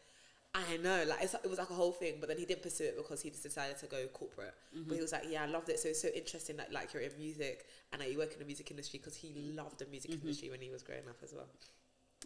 I 0.54 0.78
know, 0.78 1.04
like 1.06 1.22
it's, 1.22 1.34
it 1.34 1.48
was 1.48 1.58
like 1.58 1.68
a 1.68 1.74
whole 1.74 1.92
thing, 1.92 2.14
but 2.20 2.28
then 2.28 2.38
he 2.38 2.46
didn't 2.46 2.62
pursue 2.62 2.84
it 2.84 2.96
because 2.96 3.20
he 3.20 3.28
just 3.28 3.42
decided 3.42 3.78
to 3.78 3.86
go 3.86 4.06
corporate. 4.06 4.54
But 4.88 4.94
he 4.94 5.00
was 5.02 5.12
like, 5.12 5.24
"Yeah, 5.28 5.42
I 5.42 5.46
loved 5.46 5.68
it. 5.68 5.78
So 5.78 5.88
it's 5.90 6.00
so 6.00 6.08
interesting 6.14 6.56
that 6.56 6.72
like 6.72 6.94
you're 6.94 7.02
in 7.02 7.12
music 7.18 7.66
and 7.92 8.00
that 8.00 8.10
you 8.10 8.16
work 8.18 8.32
in 8.32 8.38
the 8.38 8.46
music 8.46 8.70
industry 8.70 8.98
because 8.98 9.14
he 9.14 9.30
loved 9.54 9.78
the 9.78 9.86
music 9.86 10.10
industry 10.22 10.48
when 10.50 10.60
he 10.62 10.70
was 10.70 10.82
growing 10.82 11.06
up 11.08 11.18
as 11.22 11.34
well. 11.34 11.46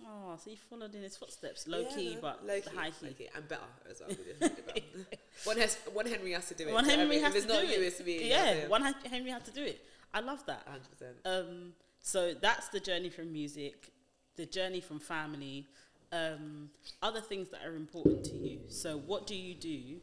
Oh, 0.07 0.37
so 0.43 0.51
you 0.51 0.57
followed 0.71 0.95
in 0.95 1.03
his 1.03 1.17
footsteps, 1.17 1.69
low 1.69 1.81
Yeah, 1.81 1.95
key, 1.97 2.19
but 2.21 2.45
low 2.47 2.59
the 2.61 2.71
high 2.71 2.91
key. 2.91 3.07
low 3.07 3.13
key, 3.13 3.29
and 3.35 3.47
better 3.49 3.61
as 3.91 4.01
well. 4.01 4.09
we 4.09 4.17
did 4.17 4.37
really 4.41 4.63
better. 4.67 4.87
one, 5.45 5.57
has, 5.59 5.79
one 5.93 6.07
Henry 6.07 6.33
has 6.33 6.49
to 6.49 6.55
do 6.55 6.69
it. 6.69 6.73
One 6.75 6.85
do 6.85 6.91
you 6.91 6.97
know 6.97 7.03
Henry 7.03 7.17
I 7.19 7.21
has 7.21 7.35
mean? 7.35 7.43
if 7.43 7.49
to 7.49 7.53
do 7.53 7.59
it. 7.73 7.79
you, 7.79 7.85
it's 7.87 8.01
me. 8.01 8.29
Yeah, 8.29 8.69
one 8.69 8.95
Henry 9.09 9.31
had 9.31 9.45
to 9.45 9.51
do 9.53 9.63
it. 9.63 9.81
I 10.15 10.21
love 10.21 10.45
that. 10.47 10.63
hundred 10.67 10.91
percent. 10.91 11.17
Um, 11.25 11.73
so 12.01 12.35
that's 12.35 12.69
the 12.69 12.81
journey 12.81 13.11
from 13.11 13.33
music, 13.33 13.91
the 14.37 14.47
journey 14.47 14.81
from 14.81 14.99
family, 14.99 15.67
um, 16.11 16.71
other 17.03 17.21
things 17.21 17.49
that 17.51 17.61
are 17.65 17.77
important 17.77 18.25
to 18.25 18.35
you. 18.35 18.61
So 18.69 18.99
what 18.99 19.27
do 19.27 19.37
you 19.37 19.55
do? 19.55 20.01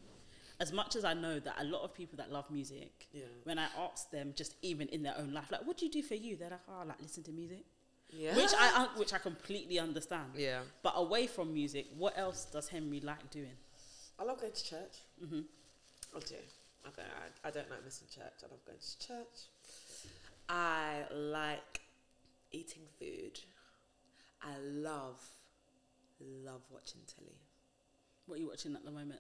As 0.62 0.72
much 0.74 0.96
as 0.98 1.03
I 1.05 1.13
know 1.13 1.39
that 1.39 1.55
a 1.60 1.63
lot 1.63 1.84
of 1.84 1.93
people 1.93 2.17
that 2.17 2.31
love 2.31 2.50
music, 2.51 3.08
Yeah. 3.13 3.24
when 3.43 3.58
I 3.58 3.67
ask 3.77 4.12
them, 4.12 4.34
just 4.36 4.55
even 4.62 4.88
in 4.89 5.03
their 5.03 5.15
own 5.17 5.31
life, 5.34 5.51
like, 5.51 5.65
what 5.65 5.77
do 5.77 5.86
you 5.86 5.91
do 5.91 6.03
for 6.03 6.15
you? 6.15 6.36
They're 6.36 6.50
like, 6.50 6.60
oh, 6.67 6.81
I 6.81 6.84
like 6.84 7.01
listen 7.01 7.24
to 7.24 7.31
music, 7.31 7.63
Yeah. 8.11 8.35
which 8.35 8.51
I 8.57 8.83
uh, 8.83 8.87
which 8.97 9.13
I 9.13 9.17
completely 9.19 9.79
understand. 9.79 10.31
Yeah. 10.35 10.61
But 10.83 10.93
away 10.95 11.27
from 11.27 11.53
music, 11.53 11.87
what 11.97 12.17
else 12.17 12.45
does 12.45 12.69
Henrie 12.69 13.03
like 13.03 13.29
doing? 13.29 13.55
I 14.19 14.23
love 14.23 14.39
going 14.41 14.51
to 14.53 14.63
church. 14.65 14.97
hmm 15.19 15.41
I 16.15 16.19
do. 16.19 16.35
I 16.85 16.89
don't, 16.95 17.05
I, 17.05 17.47
I 17.47 17.51
don't 17.51 17.69
like 17.69 17.83
missing 17.85 18.07
church. 18.13 18.33
I 18.43 18.47
love 18.49 18.65
going 18.65 18.79
to 18.79 19.07
church. 19.07 19.37
I 20.49 21.03
like 21.13 21.81
eating 22.51 22.81
food. 22.97 23.39
I 24.41 24.57
love, 24.59 25.21
love 26.19 26.61
watching 26.71 27.01
telly. 27.05 27.37
What 28.25 28.37
are 28.37 28.41
you 28.41 28.47
watching 28.47 28.73
at 28.75 28.83
the 28.83 28.91
moment? 28.91 29.19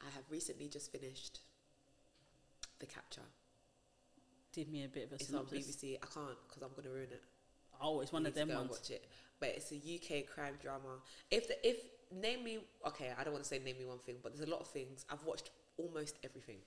I 0.00 0.10
have 0.14 0.24
recently 0.28 0.68
just 0.68 0.92
finished 0.92 1.40
The 2.80 2.86
Capture. 2.86 3.22
Give 4.52 4.68
me 4.68 4.84
a 4.84 4.88
bit 4.88 5.04
of 5.06 5.12
a 5.12 5.14
It's 5.14 5.32
on. 5.32 5.44
BBC. 5.46 5.96
I 6.02 6.06
can't 6.12 6.36
because 6.48 6.62
I'm 6.62 6.70
going 6.70 6.84
to 6.84 6.90
ruin 6.90 7.08
it. 7.10 7.22
Oh, 7.80 8.00
it's 8.00 8.12
one 8.12 8.26
of 8.26 8.34
them 8.34 8.48
ones. 8.48 8.70
watch 8.70 8.90
it. 8.90 9.04
But 9.40 9.50
it's 9.50 9.72
a 9.72 9.76
UK 9.76 10.26
crime 10.26 10.54
drama. 10.60 11.00
If 11.30 11.48
the 11.48 11.68
if 11.68 11.76
name 12.12 12.44
me 12.44 12.58
okay, 12.86 13.10
I 13.18 13.24
don't 13.24 13.32
want 13.32 13.44
to 13.44 13.48
say 13.48 13.58
name 13.58 13.76
me 13.78 13.84
one 13.84 13.98
thing, 13.98 14.16
but 14.22 14.34
there's 14.34 14.46
a 14.48 14.50
lot 14.50 14.60
of 14.60 14.68
things. 14.68 15.04
I've 15.10 15.24
watched 15.24 15.50
almost 15.76 16.18
everything. 16.24 16.58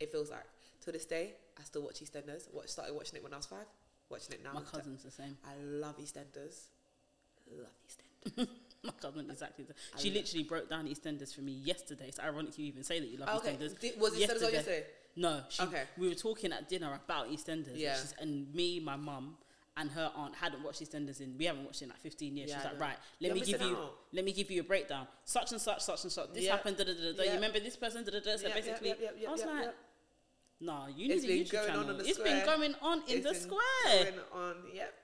It 0.00 0.12
feels 0.12 0.30
like 0.30 0.44
to 0.84 0.92
this 0.92 1.04
day, 1.04 1.34
I 1.58 1.62
still 1.64 1.82
watch 1.82 2.00
EastEnders. 2.00 2.52
Watch 2.52 2.68
started 2.68 2.94
watching 2.94 3.16
it 3.16 3.22
when 3.24 3.32
I 3.32 3.36
was 3.36 3.46
five. 3.46 3.66
Watching 4.08 4.34
it 4.34 4.44
now. 4.44 4.52
My 4.52 4.60
cousin's 4.60 5.02
the 5.02 5.10
same. 5.10 5.36
I 5.44 5.54
love 5.62 5.96
EastEnders. 5.98 6.66
Love 7.50 7.66
EastEnders. 7.88 8.48
My 8.84 8.92
cousin 9.00 9.28
exactly. 9.30 9.64
The, 9.64 9.74
she 9.98 10.10
literally 10.10 10.44
broke 10.44 10.70
down 10.70 10.86
EastEnders 10.86 11.34
for 11.34 11.40
me 11.40 11.52
yesterday. 11.52 12.04
It's 12.08 12.20
ironic 12.20 12.56
you 12.58 12.66
even 12.66 12.84
say 12.84 13.00
that 13.00 13.08
you 13.08 13.18
love 13.18 13.28
okay. 13.40 13.54
EastEnders. 13.54 13.80
Did, 13.80 14.00
was 14.00 14.12
EastEnders 14.12 14.16
on 14.16 14.20
Yesterday. 14.20 14.52
yesterday? 14.52 14.84
No, 15.16 15.40
she, 15.48 15.62
Okay. 15.62 15.82
we 15.96 16.08
were 16.08 16.14
talking 16.14 16.52
at 16.52 16.68
dinner 16.68 16.92
about 17.04 17.30
EastEnders. 17.30 17.72
Yeah. 17.74 17.96
And, 18.20 18.30
and 18.30 18.54
me, 18.54 18.78
my 18.80 18.96
mum, 18.96 19.38
and 19.78 19.90
her 19.90 20.10
aunt 20.16 20.34
hadn't 20.34 20.62
watched 20.64 20.82
EastEnders 20.82 21.20
in. 21.20 21.36
We 21.38 21.44
haven't 21.44 21.64
watched 21.64 21.82
it 21.82 21.84
in 21.86 21.90
like 21.90 22.00
15 22.00 22.36
years. 22.36 22.50
Yeah, 22.50 22.62
like, 22.64 22.80
right, 22.80 22.96
let 23.20 23.34
me 23.34 23.40
give 23.40 23.60
you, 23.60 23.76
out. 23.76 23.94
let 24.12 24.24
me 24.24 24.32
give 24.32 24.50
you 24.50 24.60
a 24.60 24.64
breakdown. 24.64 25.06
Such 25.24 25.52
and 25.52 25.60
such, 25.60 25.80
such 25.82 26.02
and 26.04 26.12
such. 26.12 26.32
This 26.32 26.44
Yeah. 26.44 26.52
happened. 26.52 26.76
Da, 26.78 26.84
da, 26.84 26.92
da, 26.94 27.12
da. 27.16 27.22
You 27.24 27.32
remember 27.32 27.60
this 27.60 27.76
person? 27.76 28.04
Da, 28.04 28.10
da, 28.12 28.20
da. 28.20 28.36
So 28.36 28.48
basically, 28.50 28.92
I 29.26 29.30
was 29.30 29.44
like, 29.44 29.74
nah, 30.60 30.86
you 30.86 31.08
need 31.08 31.14
It's 31.14 31.24
a 31.24 31.28
been 31.28 31.44
YouTube 31.44 31.50
going 31.52 31.66
channel. 31.68 31.90
on 31.90 31.98
the 31.98 32.04
It's 32.08 32.18
been 32.18 32.44
going 32.46 32.74
on 32.80 32.98
in 33.08 33.16
It's 33.18 33.26
the 33.26 33.32
been 33.32 33.40
square. 33.42 34.12
Going 34.12 34.14
on, 34.32 34.56
yep. 34.74 34.94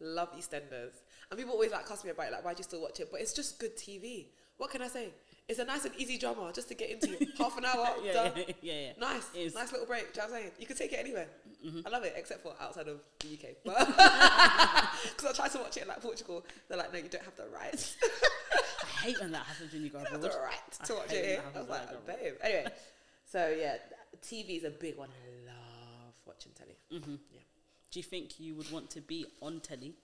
Love 0.00 0.32
EastEnders. 0.36 0.92
And 1.30 1.38
people 1.38 1.54
always 1.54 1.70
like 1.70 1.90
ask 1.90 2.04
me 2.04 2.10
about 2.10 2.26
it, 2.26 2.32
like, 2.32 2.44
why 2.44 2.52
do 2.54 2.58
you 2.58 2.64
still 2.64 2.82
watch 2.82 3.00
it? 3.00 3.08
But 3.10 3.20
it's 3.22 3.32
just 3.32 3.58
good 3.58 3.76
TV. 3.76 4.26
What 4.58 4.70
can 4.70 4.82
I 4.82 4.88
say? 4.88 5.08
It's 5.48 5.58
a 5.58 5.64
nice 5.64 5.84
and 5.84 5.94
easy 5.98 6.18
drama 6.18 6.50
just 6.54 6.68
to 6.68 6.74
get 6.74 6.90
into. 6.90 7.26
Half 7.38 7.58
an 7.58 7.64
hour, 7.64 7.88
yeah, 8.04 8.12
done. 8.12 8.32
yeah, 8.36 8.44
yeah, 8.62 8.72
yeah. 8.80 8.92
Nice, 8.98 9.28
It 9.34 9.40
is. 9.40 9.54
nice 9.54 9.70
little 9.72 9.86
break. 9.86 10.12
Do 10.14 10.20
you 10.20 10.26
know 10.26 10.32
what 10.32 10.36
I'm 10.36 10.42
saying? 10.44 10.52
You 10.58 10.66
can 10.66 10.76
take 10.76 10.92
it 10.92 10.98
anywhere. 11.00 11.26
Mm-hmm. 11.66 11.80
I 11.86 11.90
love 11.90 12.04
it, 12.04 12.14
except 12.16 12.42
for 12.42 12.54
outside 12.60 12.88
of 12.88 13.00
the 13.20 13.28
UK. 13.34 13.56
Because 13.64 15.26
I 15.30 15.32
tried 15.34 15.50
to 15.52 15.58
watch 15.58 15.76
it 15.76 15.82
in 15.82 15.88
like 15.88 16.00
Portugal, 16.00 16.44
they're 16.68 16.78
like, 16.78 16.92
no, 16.92 16.98
you 17.00 17.08
don't 17.08 17.24
have 17.24 17.36
the 17.36 17.48
rights. 17.54 17.96
I 18.82 18.86
hate 19.06 19.20
when 19.20 19.32
that 19.32 19.44
happens 19.44 19.72
when 19.72 19.82
you 19.82 19.90
go 19.90 19.98
you 19.98 20.06
abroad. 20.06 20.22
the 20.22 20.28
right 20.28 20.78
I 20.80 20.84
to 20.84 20.94
watch 20.94 21.12
it 21.12 21.24
here. 21.24 21.42
I 21.54 21.58
was 21.58 21.68
like, 21.68 21.88
I 21.88 21.94
babe. 22.06 22.34
Anyway, 22.40 22.66
so 23.26 23.54
yeah, 23.58 23.76
TV 24.22 24.58
is 24.58 24.64
a 24.64 24.70
big 24.70 24.96
one. 24.96 25.08
I 25.10 25.50
love 25.50 26.14
watching 26.26 26.52
telly. 26.56 26.76
hmm 26.90 27.16
Yeah. 27.32 27.40
Do 27.90 27.98
you 27.98 28.04
think 28.04 28.38
you 28.40 28.54
would 28.54 28.70
want 28.70 28.90
to 28.90 29.00
be 29.00 29.26
on 29.42 29.60
telly? 29.60 29.94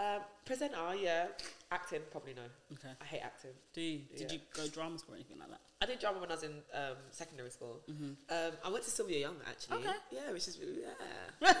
Um, 0.00 0.20
presenter, 0.44 0.76
yeah. 1.00 1.26
Acting, 1.70 2.00
probably 2.10 2.34
no. 2.34 2.42
Okay. 2.72 2.92
I 3.00 3.04
hate 3.04 3.20
acting. 3.24 3.50
Do 3.72 3.80
you? 3.80 4.00
Did 4.16 4.30
Yeah. 4.30 4.38
you 4.38 4.40
go 4.54 4.68
drama 4.68 4.98
school 4.98 5.14
or 5.14 5.16
anything 5.16 5.38
like 5.38 5.48
that? 5.50 5.60
I 5.82 5.86
did 5.86 5.98
drama 5.98 6.18
when 6.20 6.30
I 6.30 6.34
was 6.34 6.42
in 6.42 6.52
um, 6.72 6.96
secondary 7.10 7.50
school. 7.50 7.80
Mm-hmm. 7.90 8.12
Um, 8.30 8.52
I 8.64 8.70
went 8.70 8.84
to 8.84 8.90
Sylvia 8.90 9.18
Young 9.20 9.36
actually. 9.48 9.78
Okay. 9.78 9.96
Yeah, 10.12 10.32
which 10.32 10.48
is 10.48 10.58
yeah. 10.60 11.52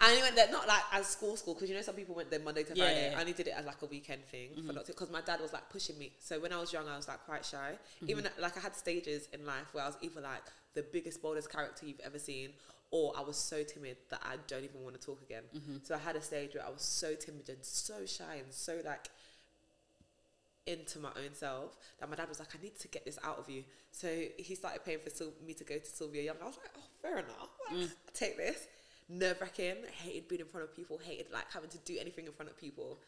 I 0.00 0.10
only 0.10 0.22
went 0.22 0.36
there 0.36 0.50
not 0.50 0.66
like 0.66 0.82
as 0.92 1.06
school 1.06 1.36
school 1.36 1.54
because 1.54 1.68
you 1.70 1.76
know 1.76 1.82
some 1.82 1.94
people 1.94 2.14
went 2.14 2.30
there 2.30 2.40
Monday 2.40 2.64
to 2.64 2.74
Yeah, 2.74 2.84
Friday. 2.84 3.00
yeah, 3.02 3.08
Mm-hmm. 3.10 3.18
I 3.18 3.20
only 3.20 3.32
did 3.32 3.46
it 3.48 3.54
as 3.56 3.64
like 3.66 3.80
a 3.82 3.86
weekend 3.86 4.24
thing 4.26 4.50
for 4.66 4.72
not 4.72 4.86
because 4.86 5.10
my 5.10 5.20
dad 5.20 5.40
was 5.40 5.52
like 5.52 5.68
pushing 5.70 5.98
me. 5.98 6.12
So 6.18 6.40
when 6.40 6.52
I 6.52 6.58
was 6.60 6.72
young, 6.72 6.88
I 6.88 6.96
was 6.96 7.08
like 7.08 7.24
quite 7.24 7.44
shy. 7.44 7.72
Mm-hmm. 7.96 8.10
Even 8.10 8.28
like 8.40 8.56
I 8.56 8.60
had 8.60 8.74
stages 8.74 9.28
in 9.32 9.46
life 9.46 9.68
where 9.72 9.84
I 9.84 9.86
was 9.86 9.96
either 10.02 10.20
like 10.20 10.42
the 10.74 10.82
biggest 10.82 11.22
boldest 11.22 11.50
character 11.50 11.86
you've 11.86 12.00
ever 12.00 12.18
seen, 12.18 12.50
or 12.92 13.12
I 13.16 13.22
was 13.22 13.36
so 13.36 13.64
timid 13.64 13.96
that 14.10 14.20
I 14.22 14.36
don't 14.46 14.62
even 14.62 14.82
want 14.84 14.94
to 15.00 15.04
talk 15.04 15.20
again. 15.22 15.42
Mm-hmm. 15.56 15.76
So 15.82 15.94
I 15.96 15.98
had 15.98 16.14
a 16.14 16.22
stage 16.22 16.54
where 16.54 16.64
I 16.64 16.70
was 16.70 16.82
so 16.82 17.14
timid 17.14 17.48
and 17.48 17.58
so 17.62 18.06
shy 18.06 18.36
and 18.36 18.52
so 18.52 18.80
like 18.84 19.08
into 20.66 21.00
my 21.00 21.08
own 21.10 21.34
self 21.34 21.76
that 21.98 22.08
my 22.08 22.14
dad 22.14 22.28
was 22.28 22.38
like, 22.38 22.50
I 22.56 22.62
need 22.62 22.78
to 22.78 22.88
get 22.88 23.04
this 23.04 23.18
out 23.24 23.38
of 23.38 23.50
you. 23.50 23.64
So 23.90 24.08
he 24.38 24.54
started 24.54 24.84
paying 24.84 25.00
for 25.02 25.10
Syl- 25.10 25.32
me 25.44 25.54
to 25.54 25.64
go 25.64 25.76
to 25.78 25.84
Sylvia 25.86 26.22
Young. 26.22 26.36
I 26.40 26.46
was 26.46 26.56
like, 26.56 26.70
oh, 26.76 26.82
fair 27.02 27.18
enough. 27.18 27.48
Mm. 27.72 27.82
I'll 27.82 27.88
take 28.14 28.36
this. 28.36 28.68
Nerve 29.08 29.40
wracking. 29.40 29.76
Hated 30.02 30.28
being 30.28 30.40
in 30.42 30.46
front 30.46 30.64
of 30.64 30.76
people. 30.76 30.98
Hated 31.02 31.32
like 31.32 31.50
having 31.52 31.70
to 31.70 31.78
do 31.78 31.96
anything 32.00 32.26
in 32.26 32.32
front 32.32 32.50
of 32.50 32.56
people. 32.56 33.00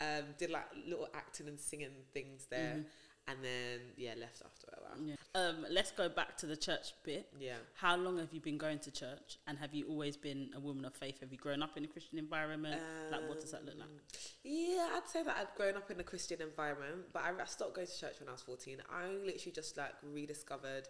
Um, 0.00 0.24
did 0.38 0.50
like 0.50 0.66
little 0.88 1.08
acting 1.14 1.46
and 1.48 1.58
singing 1.58 1.90
things 2.14 2.46
there, 2.50 2.70
Mm-hmm. 2.76 3.30
and 3.32 3.38
then 3.44 3.78
yeah, 3.96 4.14
left 4.18 4.40
after 4.44 4.66
a 4.68 4.80
while. 4.82 5.06
Yeah. 5.06 5.14
Um, 5.34 5.64
let's 5.70 5.92
go 5.92 6.08
back 6.08 6.36
to 6.38 6.46
the 6.46 6.56
church 6.56 6.92
bit. 7.04 7.28
Yeah. 7.38 7.54
How 7.74 7.96
long 7.96 8.18
have 8.18 8.32
you 8.32 8.40
been 8.40 8.58
going 8.58 8.80
to 8.80 8.90
church, 8.90 9.38
and 9.46 9.56
have 9.58 9.72
you 9.72 9.86
always 9.86 10.16
been 10.16 10.50
a 10.56 10.60
woman 10.60 10.84
of 10.84 10.94
faith? 10.94 11.20
Have 11.20 11.30
you 11.30 11.38
grown 11.38 11.62
up 11.62 11.76
in 11.76 11.84
a 11.84 11.86
Christian 11.86 12.18
environment? 12.18 12.80
like, 13.12 13.28
what 13.28 13.40
does 13.40 13.52
that 13.52 13.64
look 13.64 13.76
like? 13.78 13.84
Um, 13.88 14.00
Yeah, 14.42 14.88
I'd 14.96 15.08
say 15.08 15.22
that 15.22 15.36
I'd 15.38 15.54
grown 15.56 15.76
up 15.76 15.88
in 15.90 16.00
a 16.00 16.02
Christian 16.02 16.42
environment, 16.42 17.12
but 17.12 17.22
I, 17.22 17.30
I 17.40 17.44
stopped 17.46 17.74
going 17.74 17.86
to 17.86 17.96
church 17.98 18.14
when 18.18 18.28
I 18.28 18.32
was 18.32 18.42
14. 18.42 18.78
I 18.90 19.06
literally 19.06 19.52
just 19.54 19.76
like 19.76 19.92
rediscovered 20.02 20.88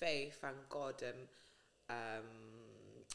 faith 0.00 0.38
and 0.42 0.56
God 0.68 1.00
and 1.02 1.28
um, 1.90 2.24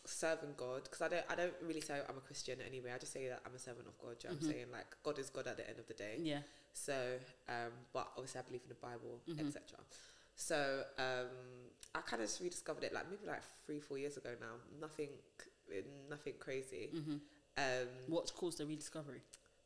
serving 0.05 0.53
God 0.57 0.83
because 0.85 1.01
I 1.01 1.07
don't 1.07 1.25
I 1.29 1.35
don't 1.35 1.53
really 1.61 1.81
say 1.81 1.99
I'm 2.07 2.17
a 2.17 2.21
Christian 2.21 2.59
anyway. 2.65 2.91
I 2.95 2.97
just 2.97 3.11
say 3.13 3.27
that 3.27 3.41
I'm 3.45 3.53
a 3.55 3.59
servant 3.59 3.87
of 3.87 3.97
God. 3.97 4.15
You 4.23 4.29
know 4.29 4.35
what 4.35 4.43
I'm 4.45 4.49
saying 4.51 4.65
like 4.71 4.87
God 5.03 5.19
is 5.19 5.29
God 5.29 5.47
at 5.47 5.57
the 5.57 5.67
end 5.69 5.79
of 5.79 5.87
the 5.87 5.93
day. 5.93 6.15
Yeah. 6.19 6.39
So, 6.73 6.93
um, 7.49 7.71
but 7.93 8.07
obviously 8.17 8.39
I 8.39 8.43
believe 8.43 8.61
in 8.63 8.69
the 8.69 8.75
Bible, 8.75 9.19
Mm-hmm. 9.29 9.47
etc. 9.47 9.61
So 10.35 10.83
um, 10.97 11.27
I 11.95 12.01
kind 12.01 12.21
of 12.21 12.27
just 12.27 12.41
rediscovered 12.41 12.83
it 12.83 12.93
like 12.93 13.09
maybe 13.09 13.25
like 13.27 13.43
three 13.65 13.79
four 13.79 13.97
years 13.97 14.17
ago 14.17 14.31
now. 14.39 14.55
Nothing, 14.81 15.09
nothing 16.09 16.33
crazy. 16.39 16.89
Mm-hmm. 16.95 17.15
Um, 17.57 17.87
What's 18.07 18.31
caused 18.31 18.57
the 18.57 18.65
rediscovery? 18.65 19.21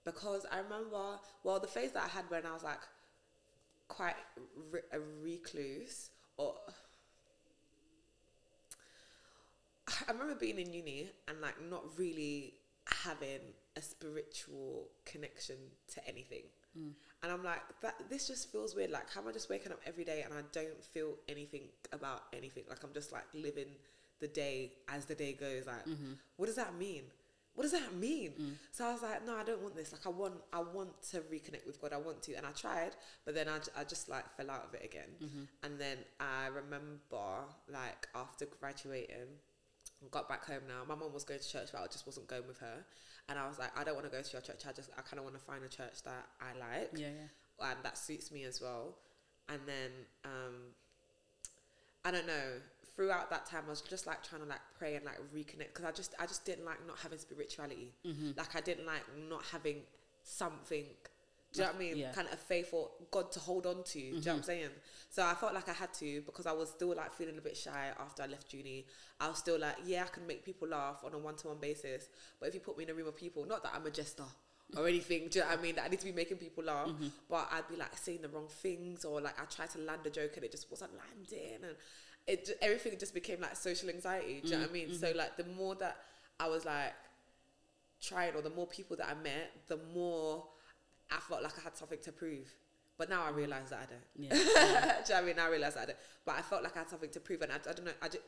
because 0.08 0.45
I 0.49 0.60
remember, 0.60 1.19
well, 1.43 1.60
the 1.60 1.67
phase 1.67 1.91
that 1.91 2.03
I 2.03 2.08
had 2.08 2.23
when 2.30 2.45
I 2.45 2.53
was 2.53 2.63
like 2.63 2.80
quite 3.89 4.15
re- 4.71 4.80
a 4.93 4.99
recluse, 5.21 6.12
or 6.38 6.56
I 10.08 10.12
remember 10.13 10.36
being 10.36 10.60
in 10.60 10.71
uni 10.71 11.10
and 11.27 11.41
like 11.41 11.56
not 11.69 11.84
really 11.97 12.53
having 13.03 13.41
a 13.75 13.82
spiritual 13.82 14.88
connection 15.06 15.58
to 15.93 16.08
anything. 16.08 16.43
And 17.24 17.32
I'm 17.32 17.44
like, 17.44 17.62
that 17.82 17.96
this 18.10 18.28
just 18.28 18.52
feels 18.52 18.76
weird. 18.76 18.92
Like, 18.92 19.12
how 19.13 19.22
am 19.22 19.28
I 19.28 19.32
just 19.32 19.50
waking 19.50 19.72
up 19.72 19.80
every 19.86 20.04
day 20.04 20.22
and 20.24 20.34
I 20.34 20.42
don't 20.52 20.84
feel 20.84 21.16
anything 21.28 21.63
about 21.92 22.24
anything? 22.34 22.63
Like, 22.70 22.84
I'm 22.84 22.94
just 22.94 23.12
like 23.12 23.26
living 23.34 23.70
the 24.20 24.28
day 24.28 24.74
as 24.88 25.06
the 25.06 25.16
day 25.16 25.34
goes. 25.34 25.66
Like, 25.68 25.86
what 26.38 26.46
does 26.46 26.56
that 26.56 26.76
mean? 26.78 27.04
what 27.58 27.63
does 27.63 27.72
that 27.72 27.96
mean? 27.96 28.34
Mm. 28.40 28.52
So 28.72 28.86
I 28.86 28.94
was 28.94 29.02
like, 29.02 29.26
no, 29.26 29.36
I 29.36 29.44
don't 29.44 29.63
want 29.63 29.76
this. 29.76 29.92
Like, 29.92 30.06
I 30.06 30.10
want, 30.10 30.36
I 30.54 30.60
want 30.60 31.02
to 31.10 31.22
reconnect 31.22 31.66
with 31.66 31.82
God. 31.82 31.92
I 31.92 31.98
want 31.98 32.22
to, 32.22 32.36
and 32.36 32.46
I 32.46 32.52
tried, 32.52 32.92
but 33.26 33.34
then 33.34 33.48
I, 33.48 33.58
j- 33.58 33.72
I 33.76 33.84
just 33.84 34.10
like 34.10 34.30
fell 34.38 34.52
out 34.52 34.66
of 34.70 34.76
it 34.76 34.86
again. 34.86 35.10
Mm-hmm. 35.20 35.44
And 35.63 35.80
then 35.80 35.98
I 36.20 36.50
remember, 36.50 37.26
like, 37.68 38.08
after 38.13 38.46
graduating, 38.46 39.26
got 40.12 40.30
back 40.30 40.46
home 40.46 40.62
now. 40.68 40.84
My 40.88 40.96
mom 40.96 41.14
was 41.14 41.24
going 41.24 41.40
to 41.40 41.48
church, 41.48 41.70
but 41.72 41.82
I 41.82 41.88
just 41.88 42.06
wasn't 42.06 42.28
going 42.28 42.48
with 42.48 42.60
her. 42.60 42.86
And 43.30 43.38
I 43.38 43.48
was 43.48 43.60
like, 43.60 43.78
I 43.78 43.84
don't 43.84 43.96
want 43.96 44.06
to 44.06 44.12
go 44.16 44.22
to 44.22 44.32
your 44.32 44.42
church. 44.42 44.62
I 44.68 44.72
just, 44.72 44.90
I 44.98 45.02
kind 45.02 45.20
of 45.20 45.24
want 45.24 45.36
to 45.36 45.42
find 45.42 45.64
a 45.64 45.68
church 45.68 46.04
that 46.06 46.28
I 46.40 46.58
like 46.58 46.92
Yeah, 46.96 47.08
yeah. 47.08 47.72
and 47.72 47.80
that 47.84 47.98
suits 47.98 48.32
me 48.32 48.44
as 48.46 48.62
well. 48.62 48.96
And 49.50 49.60
then 49.66 49.92
um, 50.26 50.54
I 52.06 52.12
don't 52.12 52.28
know. 52.28 52.62
Throughout 52.96 53.30
that 53.30 53.46
time, 53.46 53.64
I 53.68 53.70
was 53.70 53.82
just 53.82 54.08
like 54.08 54.24
trying 54.24 54.42
to 54.42 54.48
like 54.48 54.62
pray 54.80 54.96
and 54.96 55.06
like 55.06 55.20
reconnect 55.36 55.68
because 55.74 55.86
I 55.86 55.92
just 55.92 56.16
I 56.20 56.26
just 56.26 56.46
didn't 56.46 56.66
like 56.66 56.86
not 56.88 56.98
having 56.98 57.20
spirituality. 57.20 57.94
Mm-hmm. 58.06 58.32
Like 58.36 58.56
I 58.56 58.62
didn't 58.62 58.88
like 58.88 59.04
not 59.30 59.44
having 59.52 59.82
something. 60.24 60.86
Do 61.54 61.60
you 61.60 61.66
know 61.66 61.72
what 61.72 61.76
I 61.76 61.80
mean? 61.80 61.98
Yeah. 61.98 62.06
Mm-hmm. 62.08 62.16
Kind 62.16 62.28
of 62.28 62.34
a 62.34 62.38
faith 62.38 62.70
or 62.74 62.90
God 63.10 63.32
to 63.32 63.40
hold 63.40 63.66
on 63.66 63.84
to. 63.84 63.94
Do 63.94 64.00
you 64.00 64.14
know 64.14 64.20
what 64.20 64.38
I'm 64.38 64.44
saying? 64.44 64.70
So 65.10 65.26
I 65.26 65.34
felt 65.34 65.54
like 65.54 65.70
I 65.70 65.74
had 65.74 65.94
to 65.96 66.22
because 66.22 66.46
I 66.46 66.52
was 66.52 66.70
still 66.70 66.94
like 66.96 67.14
feeling 67.14 67.38
a 67.38 67.42
bit 67.42 67.56
shy 67.56 67.92
after 68.00 68.24
I 68.24 68.28
left 68.28 68.54
uni. 68.54 68.86
I 69.20 69.30
was 69.30 69.38
still 69.38 69.60
like, 69.60 69.76
yeah, 69.86 70.04
I 70.04 70.08
can 70.08 70.28
make 70.28 70.44
people 70.44 70.68
laugh 70.68 71.04
on 71.06 71.14
a 71.14 71.18
one 71.18 71.36
to 71.38 71.48
one 71.48 71.58
basis. 71.60 72.10
But 72.40 72.50
if 72.50 72.56
you 72.56 72.60
put 72.60 72.78
me 72.78 72.84
in 72.84 72.90
a 72.90 72.94
room 72.94 73.08
of 73.08 73.16
people, 73.16 73.46
not 73.46 73.64
that 73.64 73.74
I'm 73.76 73.86
a 73.86 73.92
jester 73.92 74.26
or 74.76 74.88
anything, 74.88 75.30
do 75.30 75.40
you 75.40 75.46
know 75.46 75.52
what 75.52 75.60
I 75.60 75.62
mean? 75.62 75.76
That 75.76 75.86
I 75.86 75.88
need 75.88 76.00
to 76.00 76.06
be 76.06 76.12
making 76.12 76.38
people 76.38 76.66
laugh. 76.66 76.90
Mm-hmm. 76.90 77.08
But 77.30 77.48
I'd 77.52 77.68
be 77.70 77.78
like 77.78 77.98
saying 77.98 78.22
the 78.22 78.30
wrong 78.30 78.48
things 78.50 79.06
or 79.06 79.22
like 79.22 79.40
I 79.42 79.46
tried 79.46 79.70
to 79.72 79.80
land 79.80 80.02
a 80.06 80.10
joke 80.10 80.36
and 80.36 80.44
it 80.44 80.52
just 80.52 80.70
wasn't 80.70 80.92
landing. 80.98 81.64
And 81.64 81.76
it 82.28 82.50
everything 82.62 83.00
just 83.00 83.14
became 83.14 83.40
like 83.42 83.56
social 83.56 83.90
anxiety. 83.90 84.42
Do 84.42 84.50
you 84.50 84.56
know 84.56 84.62
what 84.62 84.70
I 84.70 84.74
mean? 84.74 84.94
So 84.94 85.14
like 85.16 85.38
the 85.38 85.46
more 85.46 85.76
that 85.76 85.98
I 86.40 86.48
was 86.48 86.66
like 86.66 86.94
trying 88.02 88.36
or 88.36 88.42
the 88.42 88.50
more 88.50 88.68
people 88.68 88.98
that 88.98 89.08
I 89.08 89.16
met, 89.24 89.52
the 89.68 89.80
more 89.94 90.44
I 91.12 91.20
felt 91.20 91.43
like 91.43 91.58
I 91.58 91.62
had 91.62 91.78
something 91.78 92.00
to 92.04 92.12
prove. 92.12 92.48
But 92.98 93.10
now 93.10 93.24
I 93.24 93.30
realise 93.30 93.70
that 93.70 93.80
I 93.80 93.86
don't. 93.86 94.06
Yeah. 94.15 94.34
Do 94.34 94.39
you 94.39 94.46
know 94.46 94.93
what 95.08 95.12
I 95.12 95.22
mean? 95.22 95.39
I 95.39 95.48
realise 95.50 95.74
that 95.76 95.82
I 95.84 95.86
don't. 95.86 95.98
But 96.26 96.36
I 96.38 96.41
felt 96.41 96.63
like 96.63 96.76
I 96.76 96.80
had 96.80 96.89
something 96.89 97.10
to 97.12 97.20
prove 97.20 97.41
and 97.43 97.52
I, 97.52 97.56
I 97.56 97.74
don't 97.74 97.86
know, 97.86 97.91
I 98.02 98.08
just, 98.08 98.24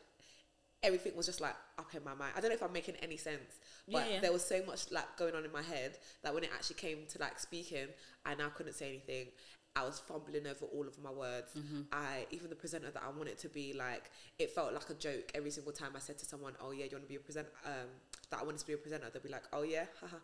everything 0.83 1.15
was 1.15 1.25
just 1.25 1.41
like 1.41 1.55
up 1.77 1.93
in 1.95 2.03
my 2.03 2.13
mind. 2.13 2.33
I 2.37 2.39
don't 2.39 2.49
know 2.51 2.55
if 2.55 2.61
I'm 2.63 2.71
making 2.71 2.95
any 3.01 3.17
sense, 3.17 3.59
but 3.91 4.05
Yeah, 4.07 4.13
yeah. 4.13 4.19
there 4.21 4.31
was 4.31 4.45
so 4.45 4.61
much 4.65 4.91
like 4.91 5.17
going 5.17 5.33
on 5.35 5.43
in 5.43 5.51
my 5.51 5.63
head 5.63 5.97
that 6.23 6.33
when 6.33 6.43
it 6.43 6.51
actually 6.53 6.75
came 6.75 6.99
to 7.09 7.19
like 7.19 7.39
speaking, 7.39 7.87
I 8.25 8.35
now 8.35 8.49
couldn't 8.49 8.73
say 8.73 8.87
anything. 8.89 9.27
I 9.75 9.83
was 9.85 9.99
fumbling 9.99 10.45
over 10.47 10.65
all 10.65 10.87
of 10.87 10.97
my 11.01 11.11
words. 11.11 11.51
Mm-hmm. 11.57 11.81
I 11.91 12.25
even 12.31 12.49
the 12.49 12.55
presenter 12.55 12.89
that 12.91 13.03
I 13.03 13.15
wanted 13.17 13.37
to 13.39 13.49
be 13.49 13.73
like, 13.73 14.09
it 14.37 14.51
felt 14.51 14.73
like 14.73 14.89
a 14.89 14.93
joke 14.95 15.31
every 15.35 15.51
single 15.51 15.71
time 15.73 15.91
I 15.95 15.99
said 15.99 16.17
to 16.19 16.25
someone, 16.25 16.53
"Oh 16.59 16.71
yeah, 16.71 16.85
you 16.85 16.91
want 16.93 17.03
to 17.03 17.07
be 17.09 17.15
a 17.15 17.19
presenter?" 17.19 17.51
Um, 17.65 17.87
that 18.31 18.39
I 18.41 18.43
wanted 18.43 18.59
to 18.59 18.67
be 18.67 18.73
a 18.73 18.77
presenter. 18.77 19.09
They'd 19.13 19.21
be 19.23 19.29
like, 19.29 19.43
"Oh 19.53 19.61
yeah, 19.61 19.85
haha," 20.01 20.17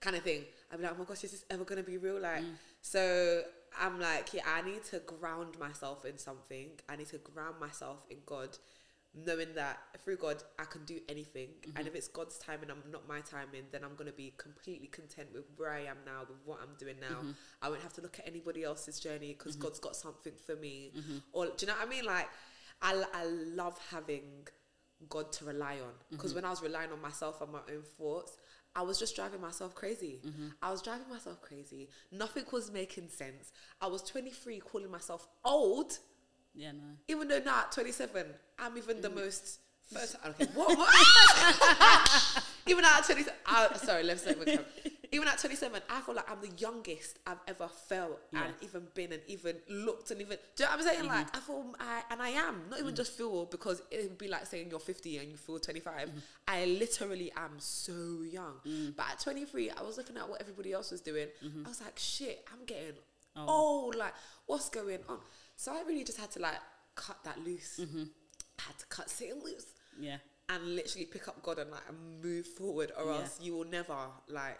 kind 0.00 0.16
of 0.16 0.22
thing. 0.22 0.44
I'd 0.70 0.78
be 0.78 0.82
like, 0.84 0.92
"Oh 0.94 0.98
my 0.98 1.04
gosh, 1.04 1.24
is 1.24 1.32
this 1.32 1.44
ever 1.50 1.64
gonna 1.64 1.82
be 1.82 1.98
real?" 1.98 2.18
Like, 2.20 2.42
Mm. 2.42 2.54
so 2.80 3.42
I'm 3.78 4.00
like, 4.00 4.34
yeah, 4.34 4.42
I 4.46 4.62
need 4.62 4.82
to 4.84 4.98
ground 5.00 5.58
myself 5.58 6.04
in 6.04 6.18
something. 6.18 6.70
I 6.88 6.96
need 6.96 7.08
to 7.08 7.18
ground 7.18 7.60
myself 7.60 8.04
in 8.10 8.18
God, 8.26 8.58
knowing 9.14 9.54
that 9.54 9.78
through 10.02 10.16
God 10.16 10.42
I 10.58 10.64
can 10.64 10.84
do 10.84 11.00
anything. 11.08 11.50
Mm-hmm. 11.50 11.76
And 11.76 11.86
if 11.86 11.94
it's 11.94 12.08
God's 12.08 12.36
timing, 12.38 12.70
I'm 12.70 12.82
not 12.90 13.06
my 13.08 13.20
timing, 13.20 13.64
then 13.70 13.84
I'm 13.84 13.94
gonna 13.94 14.12
be 14.12 14.32
completely 14.38 14.88
content 14.88 15.28
with 15.32 15.44
where 15.56 15.70
I 15.72 15.80
am 15.84 15.98
now, 16.04 16.20
with 16.28 16.38
what 16.44 16.58
I'm 16.62 16.74
doing 16.78 16.96
now. 17.00 17.16
Mm-hmm. 17.18 17.30
I 17.62 17.68
won't 17.68 17.82
have 17.82 17.92
to 17.94 18.00
look 18.00 18.18
at 18.18 18.26
anybody 18.26 18.64
else's 18.64 18.98
journey 18.98 19.34
because 19.38 19.54
God's 19.56 19.78
got 19.80 19.94
something 19.96 20.32
for 20.46 20.56
me. 20.56 20.92
Mm-hmm. 20.96 21.18
Or 21.32 21.46
do 21.46 21.52
you 21.60 21.66
know 21.68 21.74
what 21.78 21.86
I 21.86 21.90
mean? 21.90 22.04
Like, 22.04 22.28
I 22.82 23.04
I 23.14 23.24
love 23.26 23.78
having 23.90 24.48
God 25.08 25.32
to 25.34 25.44
rely 25.44 25.74
on 25.80 25.92
because 26.10 26.34
when 26.34 26.44
I 26.44 26.50
was 26.50 26.60
relying 26.62 26.90
on 26.92 27.00
myself 27.00 27.40
and 27.40 27.52
my 27.52 27.60
own 27.70 27.82
thoughts. 27.98 28.36
I 28.74 28.82
was 28.82 28.98
just 28.98 29.16
driving 29.16 29.40
myself 29.40 29.74
crazy. 29.74 30.20
Mm-hmm. 30.24 30.48
I 30.62 30.70
was 30.70 30.80
driving 30.82 31.08
myself 31.08 31.42
crazy. 31.42 31.88
Nothing 32.12 32.44
was 32.52 32.70
making 32.70 33.08
sense. 33.08 33.52
I 33.80 33.88
was 33.88 34.02
23 34.02 34.60
calling 34.60 34.90
myself 34.90 35.26
old, 35.44 35.98
Yeah, 36.54 36.72
no. 36.72 36.78
even 37.08 37.28
though 37.28 37.40
now 37.40 37.60
at 37.60 37.72
27, 37.72 38.26
I'm 38.58 38.78
even 38.78 39.00
the 39.00 39.10
mm. 39.10 39.16
most. 39.16 39.60
First, 39.92 40.16
okay, 40.24 40.46
what? 40.54 40.78
what? 40.78 42.44
even 42.68 42.84
at 42.84 43.04
27, 43.04 43.32
I, 43.44 43.76
sorry, 43.76 44.04
let's 44.04 44.22
say 44.22 44.36
even 44.40 44.60
at 45.12 45.38
27, 45.38 45.82
I 45.90 46.00
feel 46.00 46.14
like 46.14 46.30
I'm 46.30 46.40
the 46.40 46.54
youngest 46.56 47.18
I've 47.26 47.40
ever 47.48 47.68
felt 47.68 48.20
and 48.32 48.54
even 48.62 48.82
been 48.94 49.12
and 49.12 49.22
even 49.26 49.56
looked 49.68 50.10
and 50.10 50.20
even. 50.20 50.36
Do 50.56 50.62
you 50.62 50.68
know 50.68 50.76
what 50.76 50.80
I'm 50.80 50.86
saying? 50.86 51.06
Like 51.06 51.26
mm-hmm. 51.26 51.36
I 51.36 51.40
feel, 51.40 51.74
I, 51.80 52.02
and 52.10 52.22
I 52.22 52.28
am 52.30 52.62
not 52.70 52.78
even 52.78 52.92
mm. 52.92 52.96
just 52.96 53.16
feel 53.16 53.46
because 53.46 53.82
it 53.90 54.02
would 54.02 54.18
be 54.18 54.28
like 54.28 54.46
saying 54.46 54.68
you're 54.70 54.80
50 54.80 55.18
and 55.18 55.30
you 55.30 55.36
feel 55.36 55.58
25. 55.58 56.08
Mm-hmm. 56.08 56.18
I 56.48 56.64
literally 56.64 57.32
am 57.36 57.52
so 57.58 58.22
young. 58.30 58.54
Mm. 58.66 58.96
But 58.96 59.06
at 59.12 59.20
23, 59.20 59.70
I 59.70 59.82
was 59.82 59.96
looking 59.96 60.16
at 60.16 60.28
what 60.28 60.40
everybody 60.40 60.72
else 60.72 60.90
was 60.90 61.00
doing. 61.00 61.28
Mm-hmm. 61.44 61.66
I 61.66 61.68
was 61.68 61.80
like, 61.80 61.98
shit, 61.98 62.46
I'm 62.52 62.64
getting 62.64 62.94
Oh. 63.36 63.46
old. 63.48 63.94
Like, 63.94 64.14
what's 64.46 64.68
going 64.68 64.98
on? 65.08 65.18
So 65.56 65.72
I 65.72 65.82
really 65.86 66.04
just 66.04 66.18
had 66.18 66.30
to 66.32 66.40
like 66.40 66.58
cut 66.94 67.18
that 67.24 67.38
loose. 67.44 67.80
I 67.80 68.62
had 68.62 68.78
to 68.78 68.86
cut 68.86 69.08
Satan 69.08 69.40
loose 69.44 69.66
Yeah. 69.98 70.16
and 70.48 70.74
literally 70.74 71.06
pick 71.06 71.28
up 71.28 71.42
God 71.42 71.58
and 71.58 71.70
like 71.70 71.82
move 72.22 72.46
forward, 72.46 72.92
or 72.98 73.06
Yeah. 73.06 73.18
else 73.20 73.38
you 73.40 73.54
will 73.54 73.64
never 73.66 73.96
like, 74.28 74.58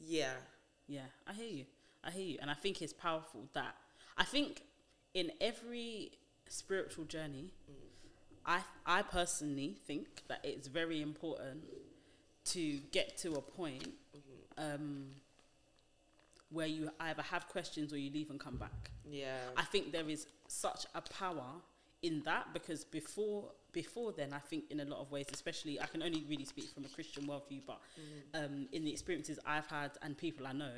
yeah, 0.00 0.34
Yeah, 0.86 1.06
I 1.26 1.32
hear 1.32 1.48
you. 1.48 1.64
I 2.02 2.10
hear 2.10 2.24
you. 2.24 2.38
And 2.40 2.50
I 2.50 2.54
think 2.54 2.82
it's 2.82 2.92
powerful 2.92 3.48
that 3.54 3.74
I 4.16 4.24
think 4.24 4.62
in 5.14 5.32
every 5.40 6.12
spiritual 6.48 7.04
journey, 7.04 7.50
I 8.44 8.60
I 8.84 9.02
personally 9.02 9.76
think 9.86 10.06
that 10.28 10.40
it's 10.44 10.68
very 10.68 11.00
important 11.00 11.64
to 12.46 12.78
get 12.92 13.16
to 13.18 13.32
a 13.34 13.40
point 13.40 13.88
um, 14.58 15.06
where 16.50 16.66
you 16.66 16.90
either 17.00 17.22
have 17.22 17.48
questions 17.48 17.92
or 17.92 17.96
you 17.98 18.10
leave 18.12 18.30
and 18.30 18.38
come 18.38 18.56
back. 18.56 18.90
yeah, 19.10 19.38
I 19.56 19.62
think 19.62 19.92
there 19.92 20.08
is 20.08 20.26
such 20.48 20.86
a 20.94 21.00
power 21.00 21.62
in 22.02 22.22
that 22.24 22.52
because 22.52 22.84
before 22.84 23.50
before 23.74 24.12
then 24.12 24.32
I 24.32 24.38
think 24.38 24.64
in 24.70 24.80
a 24.80 24.84
lot 24.86 25.00
of 25.00 25.10
ways 25.10 25.26
especially 25.32 25.78
I 25.80 25.86
can 25.86 26.02
only 26.02 26.24
really 26.28 26.46
speak 26.46 26.68
from 26.74 26.84
a 26.86 26.88
Christian 26.88 27.24
worldview 27.26 27.60
but 27.66 27.80
um, 28.32 28.68
in 28.72 28.84
the 28.84 28.90
experiences 28.92 29.38
I've 29.44 29.66
had 29.66 29.90
and 30.02 30.16
people 30.16 30.46
I 30.46 30.52
know 30.52 30.72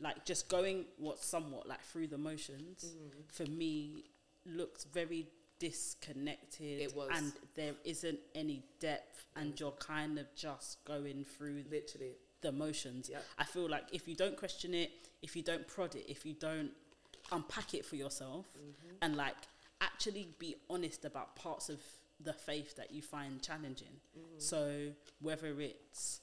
like 0.00 0.24
just 0.24 0.48
going 0.48 0.86
what 0.98 1.18
somewhat 1.22 1.68
like 1.68 1.82
through 1.82 2.08
the 2.08 2.18
motions 2.18 2.96
for 3.28 3.44
me 3.44 4.04
looks 4.46 4.84
very 4.84 5.28
disconnected 5.58 6.80
It 6.80 6.96
was. 6.96 7.10
and 7.14 7.32
there 7.54 7.74
isn't 7.84 8.18
any 8.34 8.64
depth 8.80 9.26
and 9.36 9.58
you're 9.60 9.72
kind 9.72 10.18
of 10.18 10.26
just 10.34 10.82
going 10.84 11.24
through 11.24 11.64
literally, 11.70 12.12
the 12.40 12.50
motions. 12.52 13.08
Yep. 13.10 13.22
I 13.38 13.44
feel 13.44 13.68
like 13.68 13.84
if 13.92 14.08
you 14.08 14.14
don't 14.16 14.36
question 14.36 14.74
it, 14.74 14.90
if 15.22 15.36
you 15.36 15.42
don't 15.42 15.66
prod 15.68 15.94
it, 15.94 16.06
if 16.08 16.24
you 16.24 16.32
don't 16.34 16.70
unpack 17.32 17.74
it 17.74 17.84
for 17.84 17.96
yourself 17.96 18.46
Mm-hmm. 18.56 18.96
and 19.02 19.16
like 19.16 19.36
actually 19.80 20.28
be 20.38 20.56
honest 20.68 21.04
about 21.04 21.36
parts 21.36 21.68
of 21.68 21.80
the 22.22 22.32
faith 22.32 22.76
that 22.76 22.92
you 22.92 23.00
find 23.02 23.42
challenging. 23.42 23.96
Mm-hmm. 24.18 24.38
So 24.38 24.88
whether 25.20 25.58
it's 25.60 26.20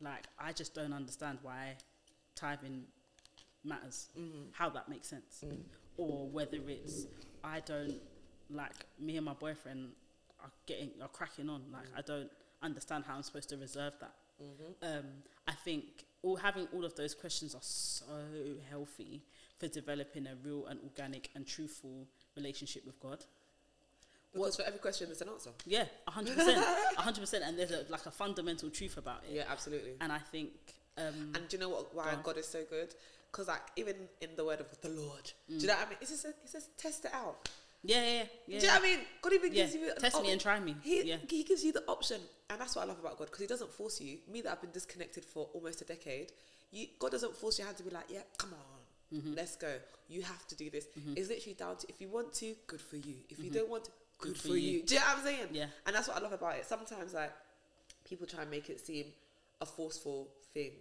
like 0.00 0.26
I 0.38 0.52
just 0.52 0.74
don't 0.74 0.92
understand 0.92 1.38
why 1.42 1.76
tithing 2.34 2.84
matters, 3.64 4.08
Mm-hmm. 4.18 4.48
how 4.52 4.68
that 4.70 4.88
makes 4.88 5.08
sense, 5.08 5.44
or 5.96 6.28
whether 6.28 6.58
it's 6.66 7.06
I 7.44 7.60
don't 7.60 8.00
like 8.50 8.72
me 8.98 9.16
and 9.16 9.24
my 9.24 9.34
boyfriend 9.34 9.90
are 10.40 10.50
getting 10.66 10.90
are 11.00 11.08
cracking 11.08 11.48
on. 11.48 11.62
Like 11.72 11.84
Mm. 11.92 11.98
I 11.98 12.02
don't 12.02 12.30
understand 12.62 13.04
how 13.06 13.14
I'm 13.16 13.22
supposed 13.22 13.48
to 13.50 13.56
reserve 13.56 13.92
that. 14.00 14.14
Mm-hmm. 14.42 14.98
Um, 14.98 15.04
I 15.46 15.52
think 15.52 15.84
all 16.22 16.36
having 16.36 16.66
all 16.72 16.84
of 16.84 16.94
those 16.96 17.14
questions 17.14 17.54
are 17.54 17.62
so 17.62 18.04
healthy 18.68 19.22
for 19.58 19.68
developing 19.68 20.26
a 20.26 20.34
real 20.44 20.66
and 20.66 20.80
organic 20.82 21.30
and 21.36 21.46
truthful 21.46 22.08
relationship 22.36 22.84
with 22.86 22.98
God. 23.00 23.24
because 24.32 24.56
for 24.56 24.62
every 24.62 24.78
question 24.78 25.08
there's 25.08 25.20
an 25.22 25.28
answer. 25.28 25.50
Yeah, 25.66 25.84
hundred 26.08 26.36
percent, 26.36 26.64
hundred 26.96 27.20
percent, 27.20 27.44
and 27.46 27.58
there's 27.58 27.70
a, 27.70 27.84
like 27.90 28.06
a 28.06 28.10
fundamental 28.10 28.70
truth 28.70 28.96
about 28.96 29.22
it. 29.28 29.34
Yeah, 29.36 29.44
absolutely. 29.50 29.92
And 30.00 30.10
I 30.12 30.18
think, 30.18 30.50
um, 30.98 31.32
And 31.34 31.48
do 31.48 31.56
you 31.56 31.60
know 31.60 31.68
what? 31.68 31.94
Why 31.94 32.04
Go 32.12 32.16
on. 32.18 32.22
God 32.22 32.38
is 32.38 32.46
so 32.48 32.62
good? 32.68 32.94
Because 33.30 33.48
like 33.48 33.62
even 33.76 33.96
in 34.20 34.30
the 34.36 34.44
word 34.44 34.60
of 34.60 34.66
the 34.80 34.88
Lord, 34.90 35.30
do 35.48 35.54
you 35.56 35.66
know 35.66 35.74
what 35.74 35.86
I 35.86 35.90
mean? 35.90 35.98
It 36.00 36.08
says, 36.08 36.24
it 36.24 36.36
says 36.46 36.68
test 36.76 37.04
it 37.06 37.12
out. 37.14 37.48
yeah, 37.82 37.96
yeah, 38.02 38.22
yeah. 38.46 38.58
Do 38.60 38.66
you 38.66 38.72
know 38.72 38.78
what 38.78 38.82
I 38.84 38.86
mean? 38.96 38.98
God 39.22 39.32
even 39.32 39.52
Yeah, 39.54 39.62
gives 39.62 39.74
you 39.74 39.92
test 39.98 40.16
me 40.16 40.26
op- 40.28 40.32
and 40.32 40.40
try 40.40 40.60
me. 40.60 40.76
He, 40.82 41.02
Yeah. 41.08 41.16
he 41.28 41.42
gives 41.42 41.64
you 41.64 41.72
the 41.72 41.82
option, 41.88 42.20
and 42.50 42.60
that's 42.60 42.76
what 42.76 42.82
I 42.84 42.88
love 42.88 42.98
about 43.00 43.18
God 43.18 43.26
because 43.26 43.40
He 43.40 43.46
doesn't 43.46 43.72
force 43.72 44.00
you. 44.00 44.18
Me 44.30 44.40
that 44.42 44.52
I've 44.52 44.60
been 44.60 44.70
disconnected 44.70 45.24
for 45.24 45.48
almost 45.54 45.80
a 45.82 45.84
decade, 45.86 46.32
you, 46.70 46.86
God 46.98 47.10
doesn't 47.12 47.34
force 47.36 47.58
your 47.58 47.66
hand 47.66 47.76
to 47.78 47.82
be 47.82 47.90
like, 47.90 48.04
yeah, 48.10 48.20
come 48.38 48.50
on, 48.52 48.71
Mm-hmm. 49.12 49.34
let's 49.34 49.56
go. 49.56 49.72
You 50.08 50.22
have 50.22 50.46
to 50.48 50.56
do 50.56 50.70
this. 50.70 50.86
It's 51.16 51.28
literally 51.28 51.54
down 51.54 51.76
to 51.76 51.86
if 51.88 52.00
you 52.00 52.08
want 52.08 52.32
to, 52.34 52.54
good 52.66 52.80
for 52.80 52.96
you. 52.96 53.14
If 53.28 53.38
you 53.38 53.44
Mm-hmm. 53.46 53.54
don't 53.54 53.70
want 53.70 53.84
to, 53.84 53.90
good, 54.18 54.36
for, 54.36 54.56
you. 54.56 54.82
Do 54.82 54.94
you 54.94 55.00
know 55.00 55.06
what 55.06 55.18
I'm 55.18 55.24
saying? 55.24 55.46
Yeah. 55.52 55.66
And 55.86 55.94
that's 55.96 56.08
what 56.08 56.16
I 56.16 56.20
love 56.20 56.32
about 56.32 56.56
it. 56.56 56.66
Sometimes 56.66 57.12
like 57.14 57.32
people 58.04 58.26
try 58.26 58.42
and 58.42 58.50
make 58.50 58.68
it 58.70 58.80
seem 58.84 59.06
a 59.60 59.66
forceful 59.66 60.28
thing, 60.54 60.72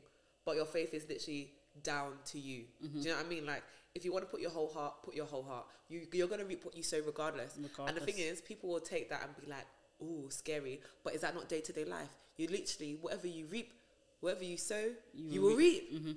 but 0.45 0.55
your 0.55 0.65
faith 0.65 0.93
is 0.93 1.07
literally 1.09 1.51
down 1.83 2.13
to 2.25 2.39
you. 2.39 2.63
Mm-hmm. 2.83 3.01
Do 3.01 3.07
you 3.07 3.09
know 3.13 3.17
what 3.17 3.25
I 3.25 3.29
mean? 3.29 3.45
Like 3.45 3.63
if 3.95 4.05
you 4.05 4.11
want 4.13 4.25
to 4.25 4.31
put 4.31 4.41
your 4.41 4.51
whole 4.51 4.69
heart, 4.69 5.01
put 5.03 5.15
your 5.15 5.25
whole 5.25 5.43
heart. 5.43 5.65
You 5.89 6.01
you're 6.13 6.27
gonna 6.27 6.45
reap 6.45 6.63
what 6.65 6.75
you 6.75 6.83
sow 6.83 6.99
regardless. 7.05 7.57
regardless. 7.61 7.89
And 7.89 7.97
the 7.97 8.05
thing 8.11 8.21
is, 8.23 8.41
people 8.41 8.69
will 8.69 8.79
take 8.79 9.09
that 9.09 9.23
and 9.23 9.35
be 9.45 9.51
like, 9.51 9.65
"Oh, 10.01 10.29
scary," 10.29 10.79
but 11.03 11.13
is 11.15 11.21
that 11.21 11.35
not 11.35 11.49
day 11.49 11.61
to 11.61 11.73
day 11.73 11.83
life? 11.85 12.09
You 12.37 12.47
literally 12.47 12.97
whatever 13.01 13.27
you 13.27 13.45
reap, 13.47 13.73
whatever 14.21 14.43
you 14.45 14.57
sow, 14.57 14.91
you, 15.13 15.31
You 15.33 15.41
will 15.41 15.49
will 15.49 15.57
reap. 15.57 15.93
Mm-hmm. 15.93 16.11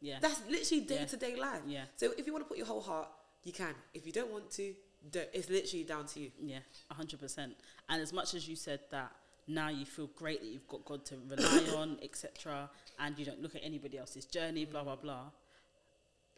Yeah. 0.00 0.18
That's 0.20 0.40
literally 0.48 0.84
day 0.84 1.04
to 1.04 1.16
day 1.16 1.36
life. 1.36 1.60
Yeah. 1.66 1.84
So 1.96 2.12
if 2.16 2.26
you 2.26 2.32
want 2.32 2.44
to 2.44 2.48
put 2.48 2.56
your 2.56 2.66
whole 2.66 2.80
heart, 2.80 3.08
you 3.44 3.52
can. 3.52 3.74
If 3.94 4.06
you 4.06 4.12
don't 4.12 4.30
want 4.30 4.50
to, 4.52 4.74
don't. 5.10 5.28
It's 5.32 5.48
literally 5.50 5.84
down 5.84 6.06
to 6.06 6.20
you. 6.20 6.30
Yeah, 6.42 6.58
hundred 6.90 7.20
percent. 7.20 7.54
And 7.88 8.02
as 8.02 8.12
much 8.12 8.34
as 8.34 8.48
you 8.48 8.56
said 8.56 8.80
that 8.90 9.12
now 9.48 9.68
you 9.68 9.84
feel 9.84 10.08
great 10.16 10.40
that 10.40 10.48
you've 10.48 10.68
got 10.68 10.84
God 10.84 11.04
to 11.06 11.16
rely 11.28 11.74
on, 11.76 11.98
etc., 12.02 12.70
and 12.98 13.18
you 13.18 13.24
don't 13.24 13.42
look 13.42 13.54
at 13.54 13.62
anybody 13.64 13.98
else's 13.98 14.24
journey, 14.24 14.64
blah 14.64 14.84
blah 14.84 14.96
blah. 14.96 15.24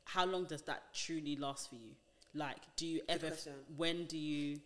How 0.05 0.25
long 0.27 0.45
does 0.45 0.63
that 0.63 0.83
truly 0.95 1.37
last 1.37 1.71
for 1.71 1.77
you? 1.77 1.93
Like, 2.35 2.59
do 2.77 2.87
you 2.87 3.01
ever? 3.09 3.27
f- 3.27 3.47
When 3.77 4.07
do 4.07 4.19
you? 4.19 4.61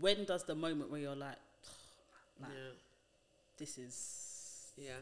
When 0.00 0.24
does 0.24 0.44
the 0.44 0.54
moment 0.54 0.90
where 0.90 1.00
you're 1.00 1.16
like, 1.16 1.36
like 2.40 2.50
yeah. 2.50 2.72
this 3.58 3.78
is 3.78 4.72
Yeah. 4.76 4.92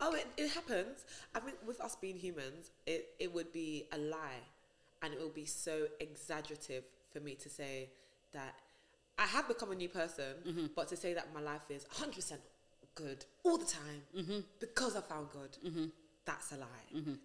Oh, 0.00 0.14
it, 0.14 0.26
it 0.36 0.50
happens. 0.50 1.04
I 1.34 1.40
mean, 1.40 1.54
with 1.66 1.80
us 1.80 1.96
being 1.96 2.16
humans, 2.16 2.70
it, 2.86 3.10
it 3.18 3.32
would 3.32 3.52
be 3.52 3.86
a 3.92 3.98
lie 3.98 4.42
and 5.02 5.12
it 5.12 5.20
would 5.20 5.34
be 5.34 5.44
so 5.44 5.86
exaggerative 6.00 6.84
for 7.12 7.20
me 7.20 7.34
to 7.34 7.48
say 7.48 7.90
that 8.32 8.54
I 9.18 9.26
have 9.26 9.46
become 9.48 9.70
a 9.72 9.74
new 9.74 9.88
person, 9.88 10.34
mm-hmm. 10.46 10.66
but 10.74 10.88
to 10.88 10.96
say 10.96 11.14
that 11.14 11.28
my 11.34 11.40
life 11.40 11.70
is 11.70 11.84
100% 11.84 12.32
good 12.94 13.24
all 13.44 13.58
the 13.58 13.66
time 13.66 14.02
mm-hmm. 14.16 14.38
because 14.60 14.96
I 14.96 15.00
found 15.00 15.28
God, 15.32 15.56
mm-hmm. 15.64 15.86
that's 16.24 16.52
a 16.52 16.56
lie. 16.56 16.66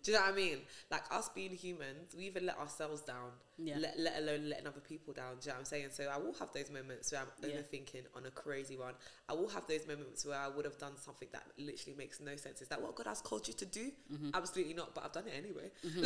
Do 0.04 0.12
you 0.12 0.18
know 0.18 0.24
what 0.24 0.34
I 0.34 0.36
mean? 0.36 0.58
Like 0.92 1.04
us 1.12 1.30
being 1.30 1.52
humans, 1.52 2.16
we 2.18 2.26
even 2.26 2.46
let 2.46 2.58
ourselves 2.58 3.02
down, 3.02 3.32
Yeah. 3.60 3.78
let, 3.80 4.00
let 4.00 4.18
alone 4.22 4.50
letting 4.50 4.68
other 4.68 4.80
people 4.82 5.14
down. 5.14 5.36
Do 5.42 5.46
you 5.46 5.48
know 5.48 5.54
what 5.56 5.60
I'm 5.60 5.66
saying? 5.66 5.88
So 5.92 6.04
I 6.14 6.18
will 6.18 6.34
have 6.40 6.54
those 6.54 6.70
moments 6.70 7.12
where 7.12 7.22
I'm 7.22 7.28
Yeah. 7.42 7.58
overthinking 7.58 8.04
on 8.16 8.26
a 8.28 8.30
crazy 8.32 8.78
one. 8.78 8.94
I 9.28 9.34
will 9.34 9.48
have 9.50 9.66
those 9.68 9.88
moments 9.88 10.26
where 10.26 10.38
I 10.38 10.48
would 10.48 10.66
have 10.66 10.78
done 10.78 10.94
something 10.98 11.28
that 11.32 11.44
literally 11.58 11.96
makes 11.98 12.20
no 12.20 12.36
sense. 12.36 12.62
Is 12.62 12.68
that 12.68 12.82
what 12.82 12.96
God 12.96 13.08
has 13.08 13.22
called 13.22 13.48
you 13.48 13.54
to 13.56 13.66
do? 13.66 13.92
Mm-hmm. 14.14 14.30
Absolutely 14.34 14.74
not, 14.76 14.94
but 14.94 15.06
I've 15.06 15.12
done 15.12 15.26
it 15.28 15.34
anyway. 15.36 15.72
Mm-hmm. 15.86 16.06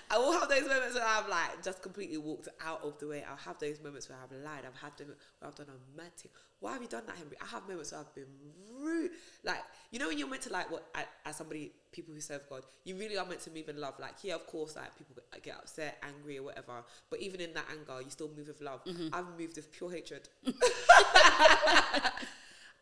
I 0.10 0.18
will 0.18 0.32
have 0.32 0.48
those 0.48 0.66
moments 0.66 0.94
where 0.94 1.06
I've 1.06 1.28
like 1.28 1.62
just 1.62 1.82
completely 1.82 2.16
walked 2.18 2.48
out 2.64 2.82
of 2.82 2.98
the 2.98 3.06
way. 3.08 3.22
I'll 3.28 3.36
have 3.36 3.58
those 3.58 3.80
moments 3.82 4.08
where 4.08 4.18
I've 4.22 4.32
lied. 4.32 4.64
I've 4.66 4.80
had 4.80 4.96
them 4.96 5.08
where 5.38 5.48
I've 5.48 5.54
done 5.54 5.66
a 5.68 5.96
mad 6.00 6.14
thing. 6.16 6.30
Why 6.60 6.74
have 6.74 6.82
you 6.82 6.88
done 6.88 7.02
that, 7.06 7.16
Henrie? 7.16 7.36
I 7.42 7.46
have 7.46 7.68
moments 7.68 7.90
where 7.92 8.00
I've 8.00 8.14
been 8.14 8.26
rude. 8.80 9.10
Like, 9.44 9.58
you 9.90 9.98
know, 9.98 10.06
when 10.08 10.16
you're 10.18 10.28
meant 10.28 10.42
to 10.42 10.52
like 10.52 10.70
what 10.70 10.84
as 11.26 11.36
somebody, 11.36 11.72
people 11.90 12.14
who 12.14 12.20
serve 12.20 12.42
God, 12.48 12.62
you 12.84 12.94
really 12.96 13.18
are 13.18 13.26
meant 13.26 13.40
to 13.40 13.50
move 13.50 13.68
in 13.68 13.80
love. 13.80 13.94
Like, 13.98 14.14
yeah, 14.22 14.36
of 14.36 14.46
course, 14.46 14.76
like 14.76 14.96
people 14.96 15.16
get- 15.16 15.42
get 15.42 15.56
upset, 15.56 15.98
angry, 16.02 16.38
or 16.38 16.44
whatever. 16.44 16.61
But 17.10 17.20
even 17.20 17.40
in 17.40 17.52
that 17.54 17.64
anger, 17.70 18.00
you 18.02 18.10
still 18.10 18.30
move 18.36 18.48
with 18.48 18.60
love. 18.60 18.84
Mm-hmm. 18.84 19.08
I've 19.12 19.38
moved 19.38 19.56
with 19.56 19.70
pure 19.72 19.90
hatred. 19.90 20.28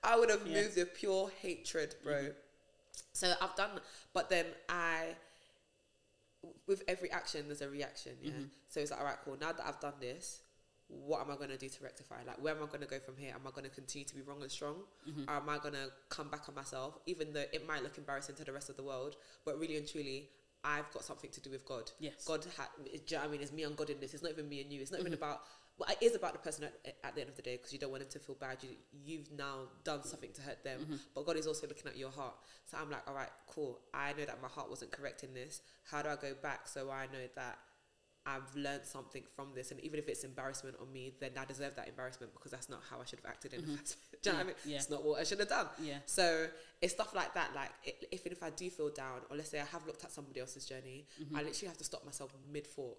I 0.02 0.16
would 0.18 0.30
have 0.30 0.46
Yeah. 0.46 0.62
moved 0.62 0.76
with 0.76 0.94
pure 0.94 1.30
hatred, 1.42 1.94
bro. 2.02 2.14
Mm-hmm. 2.14 2.28
So 3.12 3.32
I've 3.40 3.54
done, 3.56 3.70
but 4.12 4.30
then 4.30 4.46
I, 4.68 5.14
with 6.66 6.82
every 6.88 7.10
action, 7.10 7.46
there's 7.46 7.60
a 7.62 7.68
reaction. 7.68 8.12
Yeah. 8.22 8.30
Mm-hmm. 8.32 8.42
So 8.68 8.80
it's 8.80 8.90
like, 8.90 9.00
all 9.00 9.06
right, 9.06 9.18
cool. 9.24 9.36
Now 9.40 9.52
that 9.52 9.66
I've 9.66 9.80
done 9.80 9.94
this, 10.00 10.40
what 10.88 11.20
am 11.20 11.30
I 11.30 11.36
going 11.36 11.50
to 11.50 11.56
do 11.56 11.68
to 11.68 11.84
rectify? 11.84 12.16
Like, 12.26 12.42
where 12.42 12.54
am 12.56 12.62
I 12.62 12.66
going 12.66 12.80
to 12.80 12.86
go 12.86 12.98
from 12.98 13.16
here? 13.16 13.32
Am 13.34 13.46
I 13.46 13.50
going 13.50 13.64
to 13.64 13.70
continue 13.70 14.06
to 14.06 14.14
be 14.14 14.22
wrong 14.22 14.42
and 14.42 14.50
strong? 14.50 14.76
Or 15.28 15.34
am 15.34 15.48
I 15.48 15.58
going 15.58 15.74
to 15.74 15.90
come 16.08 16.28
back 16.28 16.48
on 16.48 16.54
myself, 16.54 16.98
even 17.06 17.32
though 17.32 17.44
it 17.52 17.66
might 17.66 17.82
look 17.82 17.96
embarrassing 17.98 18.34
to 18.36 18.44
the 18.44 18.52
rest 18.52 18.70
of 18.70 18.76
the 18.76 18.82
world? 18.82 19.16
But 19.44 19.58
really 19.60 19.76
and 19.76 19.86
truly, 19.86 20.28
I've 20.64 20.90
got 20.92 21.04
something 21.04 21.30
to 21.30 21.40
do 21.40 21.50
with 21.50 21.64
God. 21.64 21.90
Yes. 21.98 22.24
God, 22.24 22.46
ha- 22.56 22.68
do 22.84 22.90
you 22.92 22.98
know 23.12 23.18
what 23.18 23.28
I 23.28 23.32
mean, 23.32 23.40
it's 23.40 23.52
me 23.52 23.62
and 23.64 23.76
God 23.76 23.90
in 23.90 24.00
this. 24.00 24.14
It's 24.14 24.22
not 24.22 24.32
even 24.32 24.48
me 24.48 24.60
and 24.60 24.72
you. 24.72 24.80
It's 24.80 24.90
not 24.90 25.00
even 25.00 25.12
mm-hmm. 25.12 25.22
about. 25.22 25.40
Well, 25.78 25.88
it 25.88 26.04
is 26.04 26.14
about 26.14 26.34
the 26.34 26.38
person 26.40 26.64
at, 26.64 26.94
at 27.02 27.14
the 27.14 27.22
end 27.22 27.30
of 27.30 27.36
the 27.36 27.42
day 27.42 27.56
because 27.56 27.72
you 27.72 27.78
don't 27.78 27.90
want 27.90 28.02
them 28.02 28.10
to 28.12 28.18
feel 28.18 28.34
bad. 28.34 28.58
You 28.62 28.70
you've 29.04 29.32
now 29.32 29.68
done 29.84 30.04
something 30.04 30.30
to 30.32 30.42
hurt 30.42 30.62
them, 30.62 30.80
mm-hmm. 30.80 30.96
but 31.14 31.24
God 31.24 31.36
is 31.36 31.46
also 31.46 31.66
looking 31.66 31.86
at 31.86 31.96
your 31.96 32.10
heart. 32.10 32.34
So 32.66 32.76
I'm 32.78 32.90
like, 32.90 33.08
all 33.08 33.14
right, 33.14 33.30
cool. 33.46 33.80
I 33.94 34.12
know 34.12 34.26
that 34.26 34.42
my 34.42 34.48
heart 34.48 34.68
wasn't 34.68 34.92
correct 34.92 35.24
in 35.24 35.32
this. 35.32 35.62
How 35.90 36.02
do 36.02 36.10
I 36.10 36.16
go 36.16 36.34
back 36.42 36.68
so 36.68 36.90
I 36.90 37.06
know 37.06 37.26
that 37.34 37.58
I've 38.26 38.54
learned 38.54 38.84
something 38.84 39.22
from 39.34 39.48
this, 39.54 39.70
and 39.70 39.80
even 39.80 39.98
if 39.98 40.08
it's 40.08 40.24
embarrassment 40.24 40.76
on 40.80 40.92
me, 40.92 41.14
then 41.20 41.30
I 41.40 41.46
deserve 41.46 41.74
that 41.76 41.88
embarrassment 41.88 42.34
because 42.34 42.50
that's 42.50 42.68
not 42.68 42.80
how 42.90 43.00
I 43.00 43.04
should 43.06 43.20
have 43.20 43.30
acted 43.30 43.54
in 43.54 43.62
the 43.62 43.66
mm-hmm. 43.68 43.76
first 43.76 43.96
place. 44.10 44.20
Do 44.22 44.30
you 44.30 44.32
know 44.32 44.38
what 44.38 44.44
I 44.44 44.46
mean? 44.48 44.56
Yeah. 44.66 44.76
It's 44.76 44.90
not 44.90 45.04
what 45.04 45.20
I 45.20 45.24
should 45.24 45.38
have 45.40 45.48
done. 45.48 45.66
Yeah. 45.82 45.98
So 46.04 46.46
it's 46.82 46.94
stuff 46.94 47.14
like 47.14 47.34
that. 47.34 47.50
Like 47.54 47.70
if 48.12 48.26
if 48.26 48.42
I 48.42 48.50
do 48.50 48.70
feel 48.70 48.90
down, 48.90 49.20
or 49.30 49.36
let's 49.36 49.50
say 49.50 49.60
I 49.60 49.64
have 49.66 49.86
looked 49.86 50.04
at 50.04 50.12
somebody 50.12 50.40
else's 50.40 50.64
journey, 50.66 51.06
Mm-hmm. 51.22 51.36
I 51.36 51.42
literally 51.42 51.68
have 51.68 51.78
to 51.78 51.84
stop 51.84 52.04
myself 52.04 52.30
mid 52.52 52.66
thought, 52.66 52.96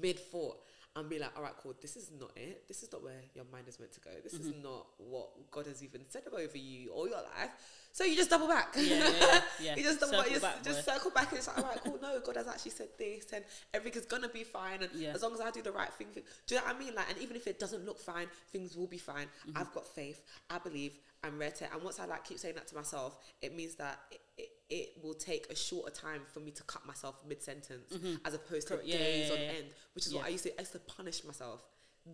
mid 0.00 0.18
thought, 0.18 0.58
and 0.96 1.08
be 1.08 1.18
like, 1.18 1.36
all 1.36 1.42
right, 1.42 1.52
cool. 1.62 1.74
This 1.80 1.96
is 1.96 2.10
not 2.18 2.30
it. 2.36 2.66
This 2.68 2.82
is 2.82 2.92
not 2.92 3.02
where 3.02 3.20
your 3.34 3.44
mind 3.52 3.66
is 3.68 3.78
meant 3.80 3.92
to 3.94 4.00
go. 4.00 4.10
This 4.22 4.34
Mm-hmm. 4.34 4.48
is 4.58 4.62
not 4.62 4.86
what 4.98 5.28
God 5.50 5.66
has 5.66 5.82
even 5.82 6.02
said 6.08 6.22
over 6.32 6.56
you 6.58 6.90
or 6.92 7.08
your 7.08 7.18
life. 7.18 7.50
So 7.92 8.02
you 8.02 8.16
just 8.16 8.30
double 8.30 8.48
back. 8.48 8.74
Yeah, 8.76 8.82
yeah, 8.82 9.10
yeah, 9.20 9.40
yeah. 9.60 9.76
you 9.76 9.82
just 9.84 10.00
double 10.00 10.18
back. 10.18 10.26
Circle 10.26 10.34
You 10.34 10.40
just, 10.40 10.42
back, 10.42 10.62
just 10.64 10.86
boy. 10.86 10.92
circle 10.92 11.10
back 11.12 11.28
and 11.30 11.38
it's 11.38 11.46
like, 11.48 11.58
all 11.58 11.64
right, 11.64 11.80
cool. 11.84 11.98
No, 12.02 12.18
God 12.20 12.36
has 12.36 12.48
actually 12.48 12.72
said 12.72 12.88
this, 12.98 13.26
and 13.32 13.44
everything's 13.72 14.06
gonna 14.06 14.28
be 14.28 14.42
fine. 14.42 14.82
And 14.82 14.90
Yeah. 14.94 15.12
as 15.14 15.22
long 15.22 15.32
as 15.34 15.40
I 15.40 15.50
do 15.50 15.62
the 15.62 15.70
right 15.72 15.92
thing, 15.94 16.08
thing- 16.08 16.24
do 16.46 16.54
you 16.54 16.60
know 16.60 16.66
what 16.66 16.76
I 16.76 16.78
mean? 16.78 16.94
Like, 16.94 17.10
and 17.10 17.18
even 17.18 17.36
if 17.36 17.46
it 17.46 17.58
doesn't 17.60 17.84
look 17.84 17.98
fine, 18.00 18.26
things 18.52 18.76
will 18.76 18.86
be 18.88 18.98
fine. 18.98 19.26
Mm-hmm. 19.48 19.58
I've 19.58 19.72
got 19.74 19.86
faith. 19.86 20.22
I 20.50 20.58
believe. 20.58 20.98
I'm 21.24 21.38
ready. 21.38 21.54
And 21.72 21.82
once 21.82 21.98
I 21.98 22.06
like 22.06 22.24
keep 22.24 22.38
saying 22.38 22.54
that 22.56 22.68
to 22.68 22.74
myself, 22.74 23.18
it 23.40 23.56
means 23.56 23.74
that 23.76 23.98
it, 24.10 24.20
it, 24.36 24.48
it 24.70 24.88
will 25.02 25.14
take 25.14 25.50
a 25.50 25.56
shorter 25.56 25.90
time 25.90 26.20
for 26.32 26.40
me 26.40 26.50
to 26.52 26.62
cut 26.64 26.86
myself 26.86 27.16
mid 27.28 27.42
sentence, 27.42 27.92
as 28.24 28.34
opposed 28.34 28.68
to 28.68 28.74
Mm-hmm. 28.74 28.86
Yeah, 28.88 28.98
days 28.98 29.28
yeah, 29.28 29.32
on 29.34 29.40
yeah, 29.40 29.44
yeah. 29.52 29.58
end, 29.58 29.66
which 29.94 30.06
is 30.06 30.14
what 30.14 30.24
I 30.24 30.28
used 30.28 30.44
to. 30.44 30.50
I 30.58 30.60
used 30.62 30.72
to 30.72 30.78
punish 30.80 31.24
myself 31.24 31.62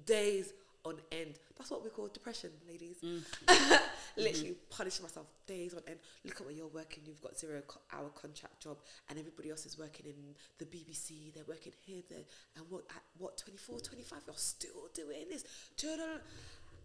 days 0.05 0.53
on 0.85 0.94
end. 1.12 1.35
That's 1.59 1.70
what 1.70 1.85
we 1.85 1.90
call 1.90 2.09
depression, 2.09 2.51
ladies. 2.68 2.96
Mm. 3.05 3.23
Literally 4.16 4.55
punish 4.70 5.01
myself 5.03 5.27
days 5.46 5.75
on 5.75 5.83
end. 5.87 5.99
Look 6.25 6.40
at 6.40 6.46
where 6.46 6.55
you're 6.55 6.68
working. 6.68 7.03
You've 7.07 7.20
got 7.20 7.38
zero 7.38 7.61
co- 7.66 7.81
hour 7.92 8.09
contract 8.11 8.61
job, 8.62 8.79
and 9.09 9.18
everybody 9.18 9.51
else 9.51 9.66
is 9.66 9.79
working 9.79 10.07
in 10.07 10.14
the 10.59 10.64
BBC. 10.64 11.35
They're 11.35 11.44
working 11.46 11.73
here, 11.85 12.03
there, 12.09 12.25
and 12.57 12.64
what 12.70 12.85
at 12.90 13.03
what 13.18 13.37
24, 13.38 13.81
25, 13.81 14.18
You're 14.27 14.35
still 14.37 14.88
doing 14.94 15.27
this. 15.31 15.44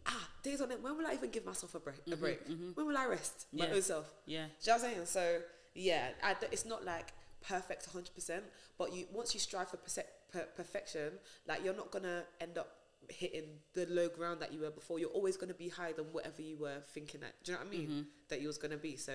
Do 0.06 0.12
you 0.12 0.18
know- 0.18 0.22
Ah, 0.24 0.30
days 0.44 0.62
on 0.62 0.72
end. 0.72 0.84
When 0.84 0.98
will 0.98 1.08
I 1.08 1.14
even 1.14 1.32
give 1.32 1.46
myself 1.46 1.74
a 1.76 1.80
break? 1.80 1.98
A 2.12 2.16
break. 2.16 2.42
When 2.76 2.86
will 2.88 2.98
I 2.98 3.06
rest 3.08 3.48
my 3.52 3.66
Mm-hmm, 3.66 3.76
own 3.76 3.82
self? 3.82 4.06
Yeah. 4.26 4.46
Do 4.46 4.72
you 4.72 4.78
know 4.78 4.84
what 4.84 4.88
I'm 4.90 4.94
saying? 4.94 5.06
So 5.08 5.42
yeah, 5.74 6.10
I 6.24 6.36
it's 6.52 6.66
not 6.66 6.86
like 6.86 7.14
perfect 7.48 7.86
100, 7.88 8.14
percent 8.16 8.44
but 8.78 8.94
you 8.94 9.06
once 9.12 9.34
you 9.34 9.40
strive 9.40 9.70
for 9.70 9.78
perse- 9.78 10.00
per- 10.32 10.48
perfection, 10.56 11.14
like 11.48 11.64
you're 11.64 11.76
not 11.76 11.92
gonna 11.92 12.24
end 12.42 12.58
up 12.58 12.70
hitting 13.10 13.44
the 13.74 13.86
low 13.88 14.08
ground 14.10 14.40
that 14.42 14.52
you 14.54 14.60
were 14.62 14.72
before. 14.72 14.98
You're 15.00 15.10
always 15.10 15.38
gonna 15.38 15.54
be 15.54 15.70
higher 15.70 15.94
than 15.94 16.06
whatever 16.12 16.42
you 16.42 16.58
were 16.58 16.80
thinking 16.94 17.22
that. 17.22 17.34
Do 17.44 17.52
you 17.52 17.58
know 17.58 17.64
what 17.64 17.74
I 17.74 17.78
mean? 17.78 17.88
Mm-hmm. 17.88 18.02
That 18.30 18.42
you 18.42 18.48
was 18.48 18.58
gonna 18.58 18.78
be. 18.78 18.96
So 18.98 19.14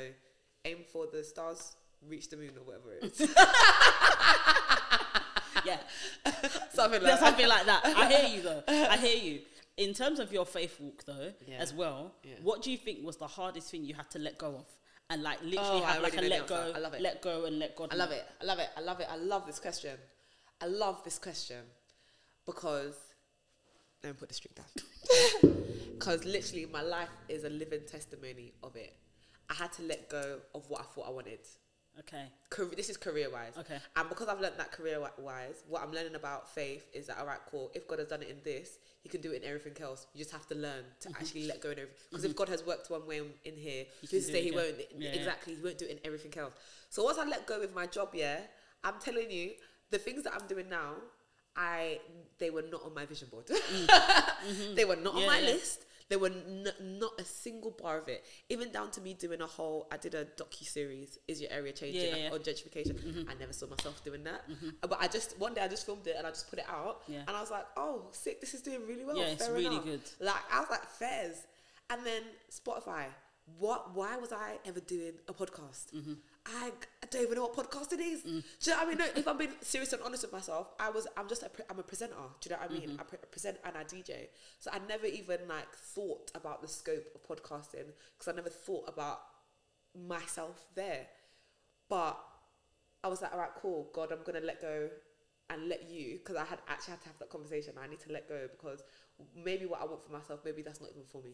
aim 0.64 0.79
for 0.92 1.07
the 1.12 1.24
stars, 1.24 1.76
reach 2.09 2.29
the 2.31 2.37
moon 2.37 2.53
or 2.59 2.62
whatever 2.64 2.92
it 2.94 3.05
is. 3.05 3.20
Yeah. 5.66 5.79
Something 6.72 7.03
like 7.03 7.12
that. 7.12 7.20
something 7.20 7.46
like 7.48 7.66
that. 7.66 7.83
I 7.85 8.09
hear 8.11 8.35
you 8.37 8.42
though. 8.42 8.62
I 8.66 8.96
hear 8.96 9.16
you. 9.16 9.40
In 9.80 9.94
terms 9.94 10.18
of 10.20 10.30
your 10.32 10.44
faith 10.44 10.78
walk 10.78 11.04
though, 11.04 11.32
Yeah. 11.46 11.56
as 11.58 11.72
well, 11.72 12.14
Yeah. 12.22 12.34
what 12.42 12.60
do 12.62 12.70
you 12.70 12.76
think 12.76 13.04
was 13.04 13.16
the 13.16 13.26
hardest 13.26 13.70
thing 13.70 13.84
you 13.84 13.94
had 13.94 14.10
to 14.10 14.18
let 14.18 14.36
go 14.36 14.48
of? 14.56 14.66
And 15.08 15.22
like 15.22 15.40
literally 15.42 15.80
Oh, 15.80 15.82
I 15.84 15.92
have 15.92 16.02
like 16.02 16.16
a 16.16 16.20
let 16.20 16.46
go. 16.46 16.72
I 16.74 16.78
love 16.78 16.94
it. 16.94 17.00
let 17.00 17.20
go 17.22 17.44
and 17.46 17.58
let 17.58 17.74
God. 17.76 17.88
I 17.92 17.96
love 17.96 18.10
it. 18.12 18.24
I 18.40 18.44
love 18.44 18.58
it. 18.58 18.68
I 18.76 18.80
love 18.80 19.00
it. 19.00 19.08
I 19.10 19.16
love 19.16 19.46
this 19.46 19.58
question. 19.58 19.98
I 20.60 20.66
love 20.66 21.02
this 21.02 21.18
question 21.18 21.64
because 22.44 22.94
let 24.02 24.10
me 24.12 24.18
put 24.18 24.28
the 24.28 24.34
streak 24.34 24.54
down. 24.54 24.66
Because 26.00 26.24
literally, 26.24 26.64
my 26.64 26.80
life 26.80 27.10
is 27.28 27.44
a 27.44 27.50
living 27.50 27.82
testimony 27.86 28.54
of 28.62 28.74
it. 28.74 28.96
I 29.50 29.54
had 29.54 29.70
to 29.74 29.82
let 29.82 30.08
go 30.08 30.40
of 30.54 30.66
what 30.70 30.80
I 30.80 30.84
thought 30.84 31.06
I 31.08 31.10
wanted. 31.10 31.40
Okay. 31.98 32.24
Career, 32.48 32.70
this 32.76 32.88
is 32.88 32.96
career 32.96 33.29
wise. 33.31 33.53
Okay. 33.59 33.79
And 33.96 34.09
because 34.09 34.29
I've 34.29 34.40
learned 34.40 34.55
that 34.59 34.72
career 34.72 35.00
wise, 35.18 35.64
what 35.68 35.83
I'm 35.83 35.92
learning 35.92 36.14
about 36.14 36.48
faith 36.48 36.87
is 36.94 37.09
that, 37.09 37.18
all 37.18 37.26
right, 37.26 37.38
cool. 37.50 37.70
If 37.74 37.87
God 37.87 37.98
has 37.98 38.09
done 38.09 38.22
it 38.22 38.29
in 38.31 38.37
this, 38.44 38.79
He 39.03 39.09
can 39.09 39.20
do 39.20 39.33
it 39.33 39.42
in 39.42 39.48
everything 39.48 39.74
else. 39.83 40.07
You 40.14 40.18
just 40.18 40.31
have 40.33 40.46
to 40.48 40.55
learn 40.55 40.85
to 41.00 41.09
actually 41.11 41.46
let 41.46 41.61
go 41.61 41.70
in 41.70 41.79
everything. 41.79 41.96
Because 42.11 42.24
if 42.24 42.35
God 42.37 42.48
has 42.48 42.64
worked 42.64 42.90
one 42.90 43.07
way 43.07 43.18
in- 43.44 43.57
here, 43.57 43.85
He 44.00 44.07
who's 44.11 44.26
to 44.26 44.33
say 44.33 44.42
He 44.42 44.50
won't? 44.50 44.76
Yeah, 44.96 45.11
exactly, 45.11 45.55
He 45.57 45.62
won't 45.62 45.79
do 45.79 45.85
it 45.85 45.90
in 45.90 45.98
everything 46.05 46.33
else. 46.38 46.55
So 46.88 47.05
once 47.05 47.18
I 47.18 47.24
let 47.24 47.46
go 47.46 47.59
with 47.61 47.74
my 47.74 47.87
job, 47.87 48.11
yeah, 48.14 48.40
I'm 48.83 48.98
telling 49.00 49.31
you, 49.31 49.50
the 49.90 49.98
things 49.98 50.22
that 50.24 50.33
I'm 50.33 50.46
doing 50.46 50.68
now, 50.68 50.94
I 51.57 51.98
they 52.38 52.50
were 52.50 52.62
not 52.62 52.83
on 52.85 52.94
my 52.94 53.05
vision 53.05 53.29
board. 53.31 53.44
they 54.74 54.85
were 54.85 54.96
not 54.96 55.14
Mm. 55.14 55.20
Yeah, 55.20 55.20
on 55.22 55.26
my 55.26 55.38
yeah. 55.40 55.46
list. 55.53 55.85
There 56.11 56.18
were 56.18 56.27
n- 56.27 56.68
not 56.81 57.12
a 57.18 57.25
single 57.25 57.70
bar 57.70 57.96
of 57.99 58.09
it. 58.09 58.25
Even 58.51 58.70
down 58.73 58.90
to 58.90 59.01
me 59.01 59.14
doing 59.14 59.40
a 59.40 59.46
whole. 59.46 59.87
I 59.90 59.96
did 59.96 60.14
a 60.14 60.27
docu 60.27 60.64
series. 60.64 61.18
Is 61.29 61.40
your 61.40 61.51
area 61.51 61.73
changing 61.73 62.03
Yeah, 62.11 62.16
yeah, 62.25 62.31
on 62.33 62.40
gentrification? 62.40 63.27
I 63.31 63.35
never 63.40 63.53
saw 63.55 63.66
myself 63.68 64.05
doing 64.05 64.25
that. 64.25 64.42
Uh, 64.83 64.87
But 64.88 64.99
I 65.01 65.07
just 65.07 65.38
one 65.38 65.55
day 65.55 65.62
I 65.62 65.68
just 65.68 65.87
filmed 65.87 66.07
it 66.07 66.16
and 66.18 66.27
I 66.27 66.31
just 66.31 66.51
put 66.51 66.59
it 66.59 66.66
out. 66.68 67.03
Yeah. 67.09 67.20
And 67.27 67.31
I 67.37 67.40
was 67.40 67.51
like, 67.51 67.64
oh, 67.77 68.09
sick! 68.12 68.40
This 68.42 68.53
is 68.55 68.61
doing 68.61 68.87
really 68.87 69.05
well. 69.05 69.16
Yeah, 69.16 69.27
it's 69.27 69.49
really 69.49 69.66
enough. 69.66 69.85
good. 69.85 70.01
Like 70.20 70.42
I 70.53 70.61
was 70.61 70.68
like, 70.70 70.85
fairs. 70.85 71.46
And 71.90 72.05
then 72.05 72.23
Spotify. 72.51 73.05
What? 73.59 73.94
Why 73.94 74.16
was 74.16 74.33
I 74.33 74.59
ever 74.64 74.81
doing 74.81 75.14
a 75.29 75.33
podcast? 75.33 75.92
Mm-hmm. 75.94 76.14
I, 76.46 76.72
I 77.03 77.07
don't 77.11 77.22
even 77.22 77.35
know 77.37 77.46
what 77.46 77.70
podcast 77.70 77.92
it 77.92 78.00
is. 78.00 78.22
Mm. 78.22 78.24
Do 78.24 78.70
you 78.70 78.72
know 78.72 78.76
what 78.76 78.87
I 78.87 78.88
mean? 78.88 78.98
No, 78.98 79.05
if 79.16 79.29
I'm 79.29 79.38
being 79.38 79.53
serious 79.61 79.92
and 79.92 80.03
honest 80.03 80.22
with 80.22 80.33
myself, 80.33 80.68
I 80.81 80.90
was. 80.90 81.07
I'm 81.16 81.29
just. 81.29 81.42
A 81.42 81.48
pre- 81.48 81.64
I'm 81.68 81.79
a 81.79 81.83
presenter. 81.83 82.14
Do 82.40 82.48
you 82.48 82.57
know 82.57 82.62
what 82.62 82.70
I 82.70 82.72
mean? 82.72 82.88
Mm-hmm. 82.90 83.00
I 83.00 83.05
pre- 83.05 83.18
present 83.31 83.59
and 83.64 83.76
I 83.76 83.85
DJ. 83.85 84.29
So 84.59 84.70
I 84.72 84.79
never 84.88 85.07
even 85.07 85.40
like 85.48 85.70
thought 85.74 86.31
about 86.35 86.62
the 86.62 86.68
scope 86.68 87.07
of 87.14 87.22
podcasting 87.26 87.92
because 88.18 88.33
I 88.33 88.33
never 88.33 88.48
thought 88.48 88.88
about 88.88 89.20
myself 90.09 90.66
there. 90.74 91.07
But 91.88 92.18
I 93.03 93.09
was 93.09 93.22
like, 93.22 93.33
all 93.33 93.38
right, 93.38 93.50
cool, 93.61 93.90
God, 93.92 94.12
I'm 94.12 94.22
gonna 94.24 94.44
let 94.44 94.61
go 94.61 94.88
and 95.50 95.68
let 95.68 95.90
you 95.90 96.18
because 96.18 96.37
I 96.37 96.44
had 96.44 96.61
actually 96.68 96.92
had 96.92 97.00
to 97.03 97.09
have 97.09 97.18
that 97.18 97.31
conversation. 97.31 97.74
I 97.83 97.88
need 97.88 98.00
to 98.00 98.12
let 98.12 98.29
go 98.29 98.46
because 98.50 98.83
maybe 99.35 99.66
what 99.66 99.81
I 99.81 99.85
want 99.85 100.05
for 100.05 100.12
myself, 100.12 100.40
maybe 100.44 100.62
that's 100.62 100.81
not 100.81 100.90
even 100.90 101.03
for 101.05 101.22
me. 101.22 101.33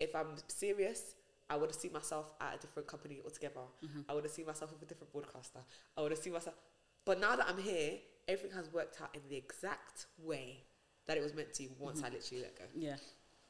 If 0.00 0.14
I'm 0.14 0.34
serious, 0.48 1.14
I 1.50 1.56
would 1.56 1.70
have 1.70 1.80
seen 1.80 1.92
myself 1.92 2.30
at 2.40 2.56
a 2.56 2.58
different 2.58 2.88
company 2.88 3.20
altogether. 3.24 3.60
Mm-hmm. 3.84 4.00
I 4.08 4.14
would 4.14 4.24
have 4.24 4.32
seen 4.32 4.46
myself 4.46 4.72
with 4.72 4.82
a 4.82 4.86
different 4.86 5.12
broadcaster. 5.12 5.60
I 5.96 6.02
would 6.02 6.10
have 6.10 6.20
seen 6.20 6.32
myself. 6.32 6.56
But 7.04 7.20
now 7.20 7.36
that 7.36 7.46
I'm 7.48 7.58
here, 7.58 7.92
everything 8.26 8.56
has 8.56 8.72
worked 8.72 9.00
out 9.00 9.10
in 9.14 9.22
the 9.30 9.36
exact 9.36 10.06
way 10.22 10.64
that 11.06 11.16
it 11.16 11.22
was 11.22 11.34
meant 11.34 11.54
to 11.54 11.68
once 11.78 12.02
I 12.02 12.06
mm-hmm. 12.06 12.14
literally 12.16 12.42
let 12.42 12.58
go. 12.58 12.64
Yeah, 12.74 12.96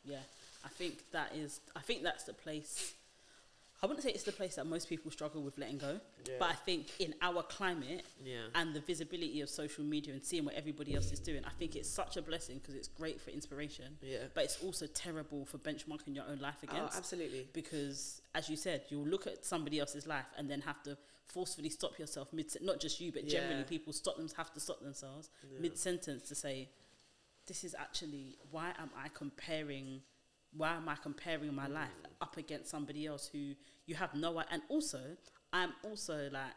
yeah. 0.05 0.19
I 0.65 0.69
think 0.69 1.11
that 1.13 1.35
is. 1.35 1.61
I 1.75 1.81
think 1.81 2.03
that's 2.03 2.25
the 2.25 2.35
place. 2.35 2.95
I 3.81 3.87
wouldn't 3.87 4.03
say 4.03 4.11
it's 4.11 4.25
the 4.25 4.33
place 4.33 4.57
that 4.57 4.67
most 4.67 4.89
people 4.89 5.11
struggle 5.13 5.41
with 5.43 5.57
letting 5.57 5.79
go, 5.79 6.01
Yeah. 6.27 6.35
but 6.41 6.51
I 6.51 6.55
think 6.55 6.89
in 6.99 7.15
our 7.23 7.45
climate 7.45 8.05
Yeah. 8.25 8.49
and 8.57 8.75
the 8.75 8.81
visibility 8.81 9.41
of 9.41 9.49
social 9.49 9.85
media 9.85 10.13
and 10.15 10.25
seeing 10.25 10.45
what 10.45 10.55
everybody 10.55 10.95
else 10.97 11.13
is 11.13 11.21
doing, 11.21 11.45
I 11.45 11.51
think 11.51 11.77
it's 11.77 11.89
such 11.89 12.17
a 12.17 12.23
blessing 12.23 12.59
because 12.59 12.75
it's 12.75 12.89
great 12.89 13.21
for 13.21 13.31
inspiration. 13.31 13.97
Yeah. 14.03 14.25
But 14.35 14.45
it's 14.45 14.61
also 14.65 14.87
terrible 14.89 15.45
for 15.47 15.59
benchmarking 15.59 16.15
your 16.17 16.25
own 16.27 16.39
life 16.41 16.57
oh, 16.65 16.71
against. 16.73 16.95
Oh, 16.97 16.99
absolutely. 16.99 17.49
because 17.53 18.21
as 18.35 18.49
you 18.49 18.57
said 18.57 18.83
you'll 18.89 19.07
look 19.07 19.27
at 19.27 19.45
somebody 19.45 19.79
else's 19.81 20.07
life 20.07 20.27
and 20.37 20.51
then 20.51 20.61
have 20.63 20.83
to 20.83 20.97
forcefully 21.27 21.69
stop 21.69 21.99
yourself 21.99 22.33
mid 22.33 22.51
not 22.63 22.81
just 22.81 23.01
you 23.01 23.13
but 23.13 23.27
generally 23.27 23.65
people 23.65 23.93
stop 23.93 24.17
them 24.17 24.29
have 24.37 24.53
to 24.53 24.61
stop 24.61 24.81
themselves 24.81 25.31
mid 25.61 25.77
sentence 25.77 26.23
to 26.29 26.35
say 26.35 26.69
this 27.47 27.65
is 27.65 27.75
actually 27.79 28.37
why 28.51 28.69
am 28.79 28.91
i 28.97 29.09
comparing 29.13 30.01
why 30.59 30.75
am 30.75 30.89
i 30.89 30.97
comparing 31.03 31.55
my 31.55 31.67
life 31.67 31.89
up 32.21 32.37
against 32.37 32.69
somebody 32.71 33.07
else 33.07 33.31
who 33.33 33.55
you 33.87 33.95
have 33.95 34.13
no 34.15 34.43
and 34.51 34.63
also 34.69 35.01
i'm 35.53 35.73
also 35.83 36.29
like 36.33 36.53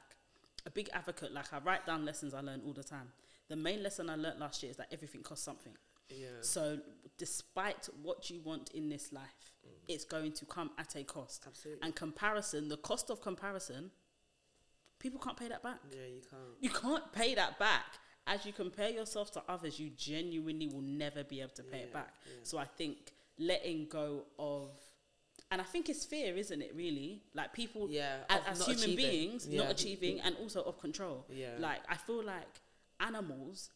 a 0.66 0.70
big 0.70 0.90
advocate 0.94 1.32
like 1.34 1.52
i 1.54 1.60
write 1.60 1.86
down 1.86 2.04
lessons 2.06 2.34
i 2.34 2.42
learn 2.42 2.62
all 2.66 2.74
the 2.74 2.84
time 2.84 3.08
the 3.48 3.56
main 3.56 3.82
lesson 3.82 4.10
i 4.10 4.16
learned 4.16 4.40
last 4.40 4.62
year 4.64 4.70
is 4.72 4.78
that 4.78 4.88
everything 4.92 5.22
costs 5.24 5.46
something 5.46 5.74
Yeah. 6.10 6.28
so, 6.42 6.80
despite 7.18 7.88
what 8.04 8.30
you 8.30 8.42
want 8.44 8.70
in 8.74 8.90
this 8.90 9.14
life, 9.14 9.54
mm. 9.66 9.70
it's 9.88 10.04
going 10.06 10.34
to 10.34 10.46
come 10.46 10.72
at 10.78 10.96
a 10.96 11.04
cost. 11.06 11.46
Absolutely. 11.48 11.82
And 11.84 11.96
comparison, 11.96 12.68
the 12.68 12.78
cost 12.78 13.10
of 13.10 13.22
comparison, 13.22 13.92
people 15.00 15.20
can't 15.20 15.38
pay 15.38 15.48
that 15.48 15.64
back. 15.64 15.80
Yeah, 15.90 16.08
you 16.16 16.22
can't. 16.30 16.56
You 16.60 16.70
can't 16.70 17.12
pay 17.14 17.36
that 17.36 17.58
back. 17.60 17.86
As 18.28 18.46
you 18.46 18.54
compare 18.54 18.90
yourself 18.90 19.32
to 19.34 19.44
others, 19.48 19.80
you 19.80 19.90
genuinely 19.96 20.68
will 20.68 20.82
never 20.82 21.24
be 21.24 21.40
able 21.42 21.56
to 21.56 21.64
pay 21.64 21.80
it 21.80 21.94
back. 21.94 22.14
yeah. 22.26 22.34
So, 22.44 22.58
I 22.58 22.66
think 22.66 23.14
letting 23.42 23.88
go 23.88 24.24
of, 24.40 24.70
and 25.52 25.60
I 25.60 25.64
think 25.66 25.90
it's 25.90 26.06
fear, 26.06 26.36
isn't 26.38 26.62
it, 26.62 26.74
really? 26.76 27.24
Like 27.34 27.54
people, 27.54 27.90
Yeah, 27.90 28.20
a- 28.30 28.36
of 28.38 28.48
as, 28.48 28.66
human 28.66 28.84
achieving. 28.84 28.96
beings, 28.98 29.48
Yeah. 29.48 29.62
not 29.64 29.72
achieving, 29.72 30.22
and 30.22 30.36
also 30.38 30.62
of 30.64 30.80
control. 30.80 31.26
Yeah. 31.30 31.56
Like, 31.60 31.82
I 31.90 31.98
feel 31.98 32.24
like 32.24 32.48
animals, 33.00 33.70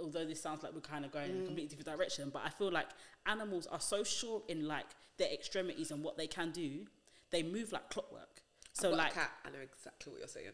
although 0.00 0.24
this 0.24 0.40
sounds 0.40 0.62
like 0.62 0.72
we're 0.74 0.80
kind 0.94 1.04
of 1.04 1.10
going 1.12 1.30
in 1.30 1.36
a 1.38 1.42
Mm. 1.42 1.46
completely 1.46 1.76
different 1.76 1.96
direction, 1.98 2.30
but 2.30 2.42
I 2.44 2.50
feel 2.50 2.70
like 2.70 2.88
animals 3.26 3.66
are 3.66 3.80
so 3.80 4.04
sure 4.04 4.42
in 4.48 4.66
like 4.68 4.86
their 5.16 5.30
extremities 5.32 5.90
and 5.90 6.02
what 6.04 6.16
they 6.16 6.26
can 6.26 6.50
do, 6.52 6.86
they 7.30 7.42
move 7.42 7.72
like 7.72 7.90
clockwork. 7.90 8.42
So 8.72 8.90
like 8.90 9.16
I 9.16 9.50
know 9.50 9.58
exactly 9.60 10.12
what 10.12 10.18
you're 10.20 10.28
saying. 10.28 10.52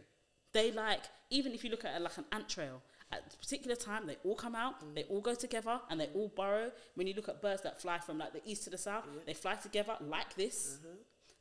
they 0.52 0.72
like 0.72 1.02
even 1.30 1.52
if 1.52 1.62
you 1.64 1.70
look 1.70 1.85
at 1.85 1.94
it 1.94 2.00
like 2.02 2.16
an 2.16 2.24
ant 2.32 2.48
trail 2.48 2.82
at 3.12 3.22
a 3.34 3.36
particular 3.38 3.76
time 3.76 4.06
they 4.06 4.16
all 4.24 4.34
come 4.34 4.54
out 4.54 4.80
Mm. 4.84 4.94
they 4.96 5.04
all 5.04 5.20
go 5.20 5.34
together 5.34 5.80
and 5.90 6.00
they 6.00 6.08
all 6.14 6.28
burrow 6.34 6.70
when 6.96 7.06
you 7.06 7.14
look 7.14 7.28
at 7.28 7.40
birds 7.40 7.62
that 7.62 7.80
fly 7.80 7.98
from 7.98 8.18
like 8.18 8.32
the 8.32 8.42
east 8.44 8.64
to 8.64 8.70
the 8.70 8.78
south 8.78 9.04
they 9.26 9.34
fly 9.34 9.54
together 9.54 9.96
like 10.00 10.34
this 10.34 10.78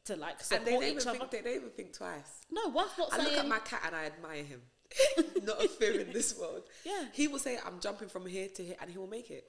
to 0.05 0.15
like 0.15 0.37
Mm-hmm. 0.39 0.53
And 0.53 0.63
support 0.63 0.65
they 0.65 0.71
don't, 0.71 0.83
each 0.83 0.89
even 1.01 1.07
other 1.07 1.17
think, 1.19 1.31
they 1.31 1.41
don't 1.41 1.55
even 1.55 1.69
think 1.71 1.93
twice. 1.93 2.31
no 2.51 2.67
one's 2.69 2.91
not 2.97 3.11
I 3.13 3.17
saying 3.17 3.29
look 3.29 3.37
at 3.39 3.47
my 3.47 3.59
cat 3.59 3.81
and 3.87 3.95
I 3.95 4.05
admire 4.05 4.43
him. 4.43 4.61
Not 5.43 5.63
a 5.65 5.67
fear 5.67 5.99
in 5.99 6.13
this 6.13 6.37
world. 6.39 6.61
Yeah. 6.85 7.05
He 7.11 7.27
will 7.27 7.39
say, 7.39 7.57
I'm 7.65 7.79
jumping 7.79 8.07
from 8.07 8.25
here 8.27 8.47
to 8.55 8.63
here, 8.63 8.75
and 8.79 8.89
he 8.91 8.97
will 8.99 9.07
make 9.07 9.31
it. 9.31 9.45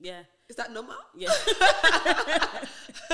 yeah 0.00 0.22
Is 0.48 0.56
that 0.56 0.72
normal? 0.72 0.96
yeah 1.14 1.30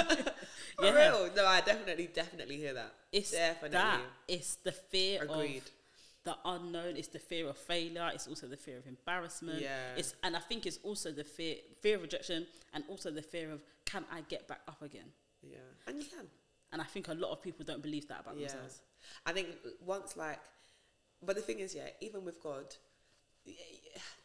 For 0.77 0.85
Yeah. 0.87 1.09
real? 1.09 1.31
No, 1.37 1.47
I 1.47 1.61
definitely, 1.61 2.09
definitely 2.13 2.57
hear 2.57 2.75
that. 2.75 2.95
it's 3.13 3.33
definitely. 3.33 3.71
that 3.79 4.01
it's 4.29 4.55
the 4.57 4.73
fear 4.73 5.23
Agreed. 5.23 5.59
of 5.59 5.71
the 6.25 6.37
unknown 6.45 6.97
it's 6.97 7.09
the 7.09 7.19
fear 7.19 7.49
of 7.49 7.57
failure 7.57 8.11
it's 8.13 8.27
also 8.29 8.47
the 8.47 8.57
fear 8.57 8.77
of 8.79 8.87
embarrassment 8.87 9.61
Yeah. 9.61 9.95
it's 9.97 10.15
and 10.23 10.37
i 10.37 10.39
think 10.41 10.67
it's 10.67 10.79
also 10.83 11.11
the 11.13 11.25
fear 11.25 11.57
fear 11.81 11.97
of 11.97 12.03
rejection 12.03 12.47
and 12.75 12.85
also 12.89 13.11
the 13.11 13.23
fear 13.23 13.51
of 13.51 13.63
can 13.87 14.05
i 14.13 14.21
get 14.29 14.47
back 14.47 14.61
up 14.69 14.83
again 14.83 15.11
Yeah. 15.43 15.57
And 15.87 15.99
you 15.99 16.05
can. 16.05 16.27
and 16.73 16.83
i 16.83 16.85
think 16.85 17.09
a 17.09 17.15
lot 17.15 17.31
of 17.33 17.43
people 17.43 17.65
don't 17.65 17.83
believe 17.83 18.07
that 18.09 18.21
about 18.21 18.37
Yeah. 18.37 18.49
themselves 18.49 18.83
I 19.25 19.33
think 19.33 19.49
once 19.81 20.15
like, 20.15 20.39
but 21.23 21.35
the 21.35 21.41
thing 21.41 21.59
is, 21.61 21.75
yeah, 21.75 21.89
even 22.03 22.23
with 22.23 22.39
God, 22.43 22.67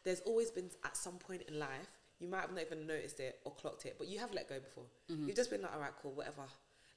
there's 0.03 0.19
always 0.21 0.51
been 0.51 0.69
at 0.83 0.95
some 0.97 1.13
point 1.17 1.43
in 1.47 1.57
life 1.59 1.87
you 2.19 2.27
might 2.27 2.41
have 2.41 2.51
not 2.51 2.61
even 2.61 2.85
noticed 2.87 3.19
it 3.19 3.39
or 3.45 3.53
clocked 3.53 3.85
it, 3.85 3.95
but 3.97 4.07
you 4.07 4.19
have 4.19 4.33
let 4.33 4.47
go 4.47 4.59
before. 4.59 4.83
Mm-hmm. 5.11 5.27
You've 5.27 5.35
just 5.35 5.49
been 5.49 5.61
like, 5.61 5.73
all 5.73 5.79
right, 5.81 5.91
cool, 6.01 6.11
whatever. 6.13 6.43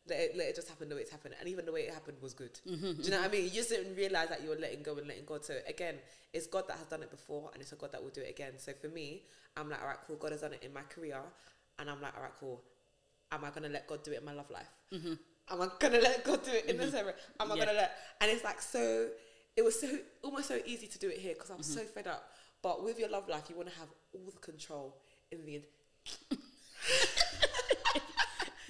Let 0.07 0.21
it, 0.21 0.37
let 0.37 0.49
it 0.49 0.55
just 0.55 0.69
happen 0.69 0.89
the 0.89 0.95
way 0.95 1.03
it's 1.03 1.11
happened, 1.11 1.35
and 1.39 1.49
even 1.49 1.67
the 1.67 1.73
way 1.73 1.83
it 1.83 1.93
happened 1.93 2.17
was 2.23 2.33
good. 2.33 2.59
Mm-hmm, 2.67 2.81
do 2.81 2.89
you 3.03 3.11
know 3.11 3.17
mm-hmm. 3.17 3.23
what 3.23 3.29
I 3.29 3.33
mean? 3.33 3.45
You 3.45 3.51
just 3.51 3.69
didn't 3.69 3.95
realize 3.95 4.29
that 4.31 4.43
you 4.43 4.49
were 4.49 4.57
letting 4.57 4.83
go 4.83 4.97
and 4.97 5.07
letting 5.07 5.27
God. 5.27 5.45
So 5.45 5.59
again, 5.67 5.97
it's 6.33 6.47
God 6.47 6.65
that 6.69 6.79
has 6.79 6.87
done 6.87 7.03
it 7.03 7.11
before, 7.11 7.51
and 7.53 7.61
it's 7.61 7.73
a 7.73 7.77
God 7.77 7.93
that 7.93 8.03
will 8.03 8.11
do 8.11 8.23
it 8.23 8.31
again. 8.31 8.53
So 8.57 8.73
for 8.73 8.89
me, 8.89 9.23
I'm 9.57 9.69
like, 9.69 9.83
all 9.83 9.89
right, 9.89 9.99
cool. 10.07 10.17
God 10.17 10.33
has 10.33 10.41
done 10.41 10.55
it 10.55 10.63
in 10.63 10.73
my 10.73 10.83
career, 10.83 11.21
and 11.79 11.91
I'm 11.91 12.01
like, 12.01 12.17
all 12.17 12.23
right, 12.23 12.33
cool. 12.41 12.63
Am 13.33 13.45
I 13.45 13.51
gonna 13.51 13.69
let 13.69 13.87
God 13.87 14.03
do 14.03 14.13
it 14.13 14.21
in 14.21 14.25
my 14.25 14.33
love 14.33 14.51
life? 14.51 14.71
Mm-hmm. 14.95 15.15
Am 15.51 15.63
I 15.63 15.69
gonna 15.79 16.01
let 16.01 16.25
God 16.25 16.43
do 16.43 16.53
it 16.53 16.67
in 16.67 16.79
the 16.79 16.91
summer? 16.91 17.15
Am 17.41 17.53
I 17.53 17.55
Yeah. 17.55 17.65
gonna 17.67 17.77
let? 17.77 17.97
And 18.21 18.31
it's 18.31 18.45
like 18.45 18.63
so. 18.63 19.11
It 19.57 19.65
was 19.65 19.79
so 19.81 19.89
almost 20.23 20.49
so 20.49 20.59
easy 20.65 20.87
to 20.87 20.99
do 20.99 21.09
it 21.09 21.19
here 21.19 21.35
because 21.35 21.51
I'm 21.51 21.63
so 21.63 21.81
fed 21.81 22.07
up. 22.07 22.31
But 22.63 22.85
with 22.85 22.99
your 22.99 23.09
love 23.09 23.29
life, 23.29 23.51
you 23.51 23.57
want 23.57 23.69
to 23.69 23.79
have 23.79 23.89
all 24.15 24.31
the 24.31 24.39
control 24.39 24.97
in 25.33 25.45
the 25.45 25.63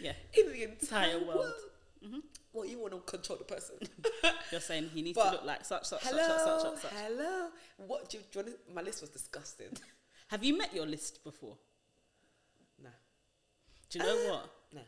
yeah 0.00 0.12
in 0.38 0.52
the 0.52 0.62
entire 0.64 1.18
world. 1.26 1.52
Mm-hmm. 2.04 2.12
world. 2.12 2.22
Well, 2.52 2.64
you 2.66 2.78
want 2.80 2.92
to 2.94 3.00
control 3.00 3.38
the 3.38 3.44
person. 3.44 3.74
you're 4.50 4.60
saying 4.60 4.90
he 4.94 5.02
needs 5.02 5.16
But 5.16 5.24
to 5.26 5.30
look 5.36 5.44
like 5.44 5.64
such 5.64 5.84
such 5.84 6.02
hello, 6.02 6.18
such 6.26 6.40
such 6.40 6.62
such 6.62 6.78
such, 6.82 6.92
hello. 6.92 7.48
What 7.76 8.08
do 8.08 8.18
you, 8.18 8.24
do 8.32 8.38
you 8.38 8.44
want? 8.46 8.56
to- 8.68 8.74
My 8.74 8.82
list 8.82 9.00
was 9.00 9.10
disgusting. 9.10 9.68
have 10.28 10.42
you 10.44 10.56
met 10.58 10.74
your 10.74 10.86
list 10.86 11.22
before 11.24 11.56
nah, 12.82 12.90
do 13.90 13.98
you 13.98 14.04
know 14.04 14.16
what 14.32 14.50
nah. 14.74 14.80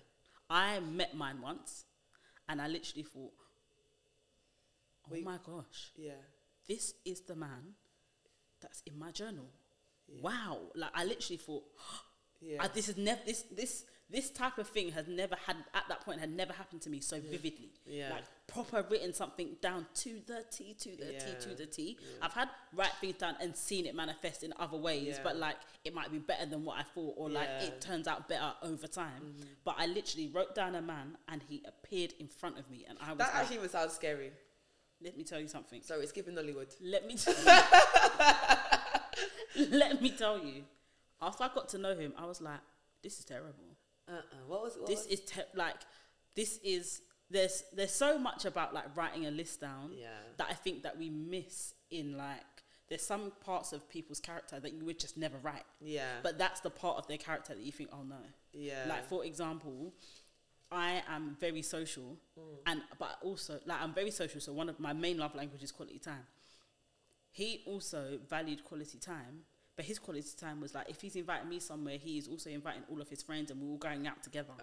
i 0.50 0.78
met 0.80 1.14
mine 1.16 1.40
once 1.40 1.84
and 2.48 2.60
i 2.60 2.66
literally 2.68 3.04
thought 3.04 3.32
oh 5.10 5.20
my 5.22 5.38
gosh 5.44 5.92
Yeah, 5.96 6.12
this 6.68 6.94
is 7.04 7.22
the 7.22 7.34
man 7.36 7.74
that's 8.60 8.82
in 8.86 8.98
my 8.98 9.10
journal. 9.10 9.46
Wow! 10.20 10.58
Like 10.74 10.90
I 10.94 11.04
literally 11.04 11.38
thought, 11.38 11.64
yeah. 12.42 12.58
I, 12.62 12.68
this 12.68 12.88
is 12.90 12.96
never 12.98 13.20
this 13.24 13.42
this 13.50 13.84
this 14.10 14.30
type 14.30 14.58
of 14.58 14.66
thing 14.68 14.90
has 14.92 15.06
never 15.06 15.36
had 15.46 15.56
at 15.74 15.84
that 15.88 16.00
point 16.04 16.20
had 16.20 16.30
never 16.34 16.52
happened 16.52 16.82
to 16.82 16.90
me 16.90 17.00
so 17.00 17.20
vividly. 17.20 17.70
Yeah. 17.86 18.10
Like 18.10 18.24
proper 18.46 18.84
written 18.90 19.12
something 19.14 19.56
down 19.62 19.86
to 19.94 20.20
the 20.26 20.44
T 20.50 20.74
to 20.80 20.96
the 20.96 21.12
T 21.12 21.48
to 21.48 21.54
the 21.54 21.66
T. 21.66 21.96
have 22.20 22.32
had 22.32 22.48
write 22.74 22.92
things 23.00 23.14
down 23.18 23.36
and 23.40 23.54
seen 23.56 23.86
it 23.86 23.94
manifest 23.94 24.42
in 24.42 24.52
other 24.58 24.76
ways, 24.76 25.14
Yeah. 25.16 25.20
but 25.22 25.36
like 25.36 25.56
it 25.84 25.94
might 25.94 26.10
be 26.10 26.18
better 26.18 26.46
than 26.46 26.64
what 26.64 26.78
I 26.78 26.82
thought, 26.82 27.14
or 27.16 27.30
like 27.30 27.48
Yeah. 27.48 27.66
It 27.68 27.80
turns 27.80 28.08
out 28.08 28.28
better 28.28 28.52
over 28.62 28.86
time. 28.86 29.22
Mm-hmm. 29.22 29.42
But 29.64 29.76
I 29.78 29.86
literally 29.86 30.28
wrote 30.28 30.54
down 30.54 30.74
a 30.74 30.82
man 30.82 31.16
and 31.28 31.42
he 31.48 31.62
appeared 31.66 32.14
in 32.18 32.26
front 32.28 32.58
of 32.58 32.68
me, 32.70 32.84
and 32.88 32.98
I 33.00 33.10
was 33.10 33.18
that 33.18 33.28
like, 33.28 33.36
actually 33.42 33.56
even 33.58 33.68
sounds 33.68 33.92
scary. 33.92 34.32
let 35.02 35.16
me 35.16 35.22
tell 35.24 35.40
you 35.40 35.48
something. 35.48 35.80
Sorry, 35.82 36.02
it's 36.02 36.12
giving 36.12 36.34
Nollywood. 36.34 36.74
Let 36.80 37.06
me 37.06 37.14
tell 37.16 37.34
you. 37.34 37.44
Let 39.70 40.00
me 40.02 40.10
tell 40.10 40.38
you. 40.38 40.64
After 41.22 41.44
I 41.44 41.50
got 41.54 41.68
to 41.70 41.78
know 41.78 41.94
him, 41.96 42.12
I 42.16 42.24
was 42.26 42.40
like, 42.40 42.60
this 43.02 43.18
is 43.18 43.24
terrible. 43.24 43.76
Uh, 44.10 44.14
uh 44.16 44.20
What 44.48 44.62
was? 44.62 44.78
This 44.86 45.04
was? 45.04 45.06
is 45.06 45.20
te- 45.20 45.42
like 45.54 45.76
this 46.34 46.58
is 46.64 47.02
there's 47.30 47.62
there's 47.72 47.92
so 47.92 48.18
much 48.18 48.44
about 48.44 48.74
like 48.74 48.96
writing 48.96 49.26
a 49.26 49.30
list 49.30 49.60
down 49.60 49.92
Yeah. 49.96 50.08
that 50.38 50.48
I 50.50 50.54
think 50.54 50.82
that 50.82 50.98
we 50.98 51.08
miss 51.10 51.74
in 51.90 52.16
like 52.16 52.42
there's 52.88 53.02
some 53.02 53.32
parts 53.44 53.72
of 53.72 53.88
people's 53.88 54.18
character 54.18 54.58
that 54.58 54.72
you 54.72 54.84
would 54.84 54.98
just 54.98 55.16
never 55.16 55.38
write. 55.38 55.62
Yeah. 55.80 56.14
But 56.24 56.38
that's 56.38 56.60
the 56.60 56.70
part 56.70 56.96
of 56.98 57.06
their 57.06 57.18
character 57.18 57.54
that 57.54 57.62
you 57.62 57.70
think, 57.70 57.90
oh 57.92 58.02
no. 58.02 58.16
yeah. 58.52 58.84
Like 58.88 59.04
for 59.08 59.24
example, 59.24 59.94
I 60.72 61.02
am 61.08 61.36
very 61.40 61.62
social, 61.62 62.16
and 62.66 62.80
but 62.98 63.18
also 63.22 63.60
like 63.66 63.80
I'm 63.80 63.94
very 63.94 64.10
social. 64.10 64.40
So 64.40 64.52
one 64.52 64.68
of 64.68 64.80
my 64.80 64.92
main 64.92 65.18
love 65.18 65.34
languages 65.36 65.70
is 65.70 65.72
quality 65.72 65.98
time. 66.00 66.26
He 67.32 67.62
also 67.66 68.18
valued 68.28 68.64
quality 68.64 68.98
time, 68.98 69.44
but 69.80 69.86
his 69.86 69.98
quality 69.98 70.28
time 70.38 70.60
was 70.60 70.74
like 70.74 70.90
if 70.90 71.00
he's 71.00 71.16
inviting 71.16 71.48
me 71.48 71.58
somewhere, 71.58 71.96
he 71.96 72.18
is 72.18 72.28
also 72.28 72.50
inviting 72.50 72.82
all 72.90 73.00
of 73.00 73.08
his 73.08 73.22
friends, 73.22 73.50
and 73.50 73.58
we're 73.58 73.70
all 73.70 73.78
going 73.78 74.06
out 74.06 74.22
together. 74.22 74.52
Oh. 74.60 74.62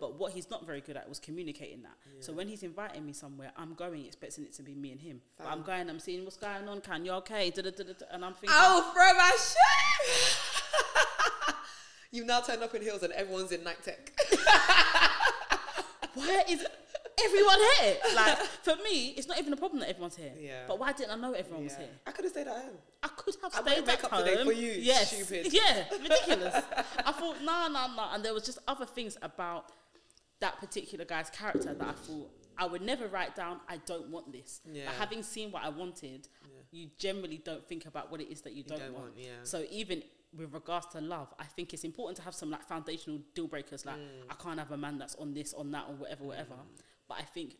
But 0.00 0.18
what 0.18 0.32
he's 0.32 0.50
not 0.50 0.66
very 0.66 0.80
good 0.80 0.96
at 0.96 1.08
was 1.08 1.20
communicating 1.20 1.82
that. 1.82 1.94
So 2.18 2.32
when 2.32 2.48
he's 2.48 2.64
inviting 2.64 3.06
me 3.06 3.12
somewhere, 3.12 3.52
I'm 3.56 3.74
going 3.74 4.04
expecting 4.04 4.42
it 4.42 4.52
to 4.54 4.64
be 4.64 4.74
me 4.74 4.90
and 4.90 5.00
him. 5.00 5.20
But 5.36 5.46
I'm 5.46 5.62
going, 5.62 5.88
I'm 5.88 6.00
seeing 6.00 6.24
what's 6.24 6.36
going 6.36 6.68
on. 6.68 6.80
Can 6.80 7.04
you 7.04 7.12
okay? 7.12 7.50
Da-da-da-da-da. 7.50 8.06
And 8.10 8.24
I'm 8.24 8.32
thinking, 8.32 8.50
Oh, 8.50 8.90
throw 8.92 9.14
my 9.14 9.30
shit! 9.38 10.38
You've 12.10 12.26
now 12.26 12.40
turned 12.40 12.64
up 12.64 12.74
in 12.74 12.82
heels 12.82 13.04
and 13.04 13.12
everyone's 13.12 13.52
in 13.52 13.62
Nike 13.62 13.82
Tech. 13.84 14.12
why 16.14 16.42
is 16.48 16.66
everyone 17.24 17.58
here. 17.80 17.96
Like 18.14 18.38
for 18.62 18.76
me, 18.76 19.14
it's 19.16 19.28
not 19.28 19.38
even 19.38 19.52
a 19.52 19.56
problem 19.56 19.80
that 19.80 19.90
everyone's 19.90 20.16
here. 20.16 20.32
Yeah. 20.38 20.64
But 20.66 20.78
why 20.78 20.92
didn't 20.92 21.12
I 21.12 21.16
know 21.16 21.32
everyone 21.32 21.64
was 21.64 21.76
here? 21.76 21.88
I 22.06 22.12
could 22.12 22.24
have 22.24 22.32
stayed 22.32 22.46
at 22.46 22.54
home. 22.54 22.78
I 23.02 23.08
could 23.36 23.52
have 23.52 23.66
I 23.66 23.72
stayed 23.72 23.88
at 23.88 24.00
home. 24.00 24.24
today 24.24 24.44
for 24.44 24.52
you, 24.52 24.72
Yes. 24.72 25.12
stupid. 25.12 25.52
Yeah, 25.52 25.84
ridiculous. 25.90 26.54
I 27.04 27.12
thought, 27.12 27.42
no, 27.42 27.68
no, 27.68 27.86
no. 27.96 28.08
And 28.12 28.24
there 28.24 28.34
was 28.34 28.44
just 28.44 28.58
other 28.68 28.86
things 28.86 29.16
about 29.22 29.72
that 30.40 30.58
particular 30.60 31.04
guy's 31.04 31.30
character 31.30 31.74
that 31.74 31.88
I 31.88 31.92
thought 31.92 32.30
I 32.56 32.66
would 32.66 32.82
never 32.82 33.06
write 33.08 33.34
down. 33.36 33.60
I 33.68 33.78
don't 33.86 34.08
want 34.10 34.32
this. 34.32 34.60
Yeah. 34.64 34.84
But 34.86 34.94
having 34.96 35.22
seen 35.22 35.50
what 35.52 35.64
I 35.64 35.68
wanted, 35.68 36.28
Yeah. 36.42 36.60
you 36.70 36.90
generally 36.98 37.38
don't 37.44 37.66
think 37.68 37.86
about 37.86 38.10
what 38.10 38.20
it 38.20 38.30
is 38.32 38.40
that 38.42 38.52
you, 38.52 38.62
don't, 38.64 38.78
don't 38.78 38.92
want. 38.92 39.04
want, 39.14 39.18
yeah. 39.18 39.30
So 39.44 39.64
even 39.70 40.02
with 40.36 40.52
regards 40.52 40.86
to 40.88 41.00
love, 41.00 41.32
I 41.38 41.44
think 41.44 41.72
it's 41.72 41.84
important 41.84 42.16
to 42.18 42.22
have 42.24 42.34
some 42.34 42.50
like 42.50 42.62
foundational 42.68 43.20
deal 43.34 43.46
breakers. 43.48 43.86
Like 43.86 43.96
Mm. 43.96 44.24
I 44.30 44.34
can't 44.34 44.58
have 44.58 44.70
a 44.72 44.76
man 44.76 44.98
that's 44.98 45.14
on 45.16 45.34
this, 45.34 45.54
on 45.54 45.70
that, 45.72 45.86
or 45.88 45.94
whatever, 45.94 46.24
whatever. 46.24 46.54
But 47.08 47.18
I 47.18 47.22
think 47.22 47.54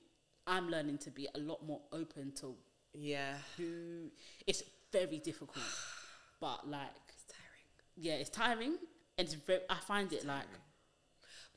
I'm 0.47 0.69
learning 0.69 0.99
to 0.99 1.11
be 1.11 1.29
a 1.35 1.39
lot 1.39 1.65
more 1.65 1.81
open 1.93 2.33
to 2.41 2.57
Yeah. 2.95 3.37
who. 3.57 4.11
It's 4.47 4.63
very 4.93 5.19
difficult, 5.19 5.65
but 6.41 6.69
like 6.69 6.89
It's 7.15 7.25
tiring. 7.25 7.67
yeah, 7.97 8.15
it's 8.15 8.31
tiring, 8.31 8.79
and 9.17 9.27
it's 9.27 9.35
very, 9.35 9.61
I 9.69 9.77
find 9.77 10.13
it 10.13 10.27
like 10.27 10.47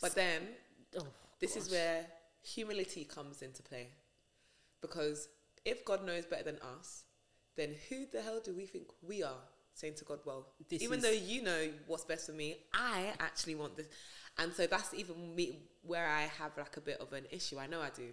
But 0.02 0.16
then 0.16 0.42
oh, 0.98 1.08
this 1.40 1.56
is 1.56 1.70
where 1.70 2.06
humility 2.44 3.06
comes 3.06 3.42
into 3.42 3.62
play. 3.64 3.90
Because 4.82 5.30
if 5.64 5.86
God 5.86 6.06
knows 6.06 6.26
better 6.26 6.44
than 6.44 6.58
us, 6.78 7.04
then 7.56 7.76
who 7.90 8.06
the 8.12 8.22
hell 8.22 8.42
do 8.44 8.56
we 8.56 8.66
think 8.66 8.88
we 9.02 9.22
are 9.24 9.44
saying 9.74 9.96
to 9.96 10.06
God, 10.06 10.20
well, 10.26 10.48
This 10.70 10.82
even 10.82 11.02
though 11.02 11.12
you 11.12 11.44
know 11.44 11.70
what's 11.88 12.06
best 12.06 12.26
for 12.26 12.34
me, 12.34 12.58
I 12.74 13.14
actually 13.20 13.56
want 13.56 13.78
this. 13.78 13.88
And 14.38 14.54
so 14.54 14.66
that's 14.66 14.94
even 14.94 15.36
me 15.36 15.60
where 15.84 16.08
I 16.08 16.22
have 16.40 16.58
like 16.58 16.78
a 16.78 16.82
bit 16.82 17.00
of 17.00 17.14
an 17.14 17.26
issue. 17.32 17.60
I 17.60 17.68
know 17.68 17.82
I 17.82 17.90
do. 17.96 18.10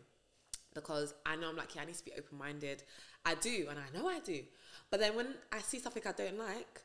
Because 0.74 1.14
I 1.24 1.36
know 1.36 1.48
I'm 1.48 1.56
like, 1.56 1.74
yeah, 1.74 1.82
I 1.82 1.84
need 1.86 1.96
to 1.96 2.04
be 2.04 2.12
open 2.18 2.38
minded. 2.38 2.82
I 3.24 3.34
do, 3.34 3.66
and 3.70 3.78
I 3.78 3.98
know 3.98 4.08
I 4.08 4.20
do. 4.20 4.42
But 4.90 5.00
then 5.00 5.14
when 5.16 5.34
I 5.52 5.60
see 5.60 5.78
something 5.78 6.02
I 6.06 6.12
don't 6.12 6.38
like, 6.38 6.82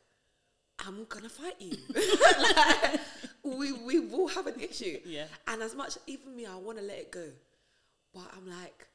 I'm 0.85 1.05
gonna 1.05 1.29
fight 1.29 1.55
you. 1.59 1.77
Like, 2.39 2.99
we 3.43 3.71
we 3.73 3.99
will 3.99 4.27
have 4.29 4.47
an 4.47 4.59
issue. 4.59 4.99
Yeah. 5.05 5.25
And 5.47 5.61
as 5.61 5.75
much 5.75 5.97
even 6.07 6.35
me, 6.35 6.45
I 6.45 6.55
want 6.55 6.77
to 6.77 6.83
let 6.83 6.97
it 6.97 7.11
go, 7.11 7.25
but 8.13 8.23
I'm 8.35 8.49
like, 8.49 8.87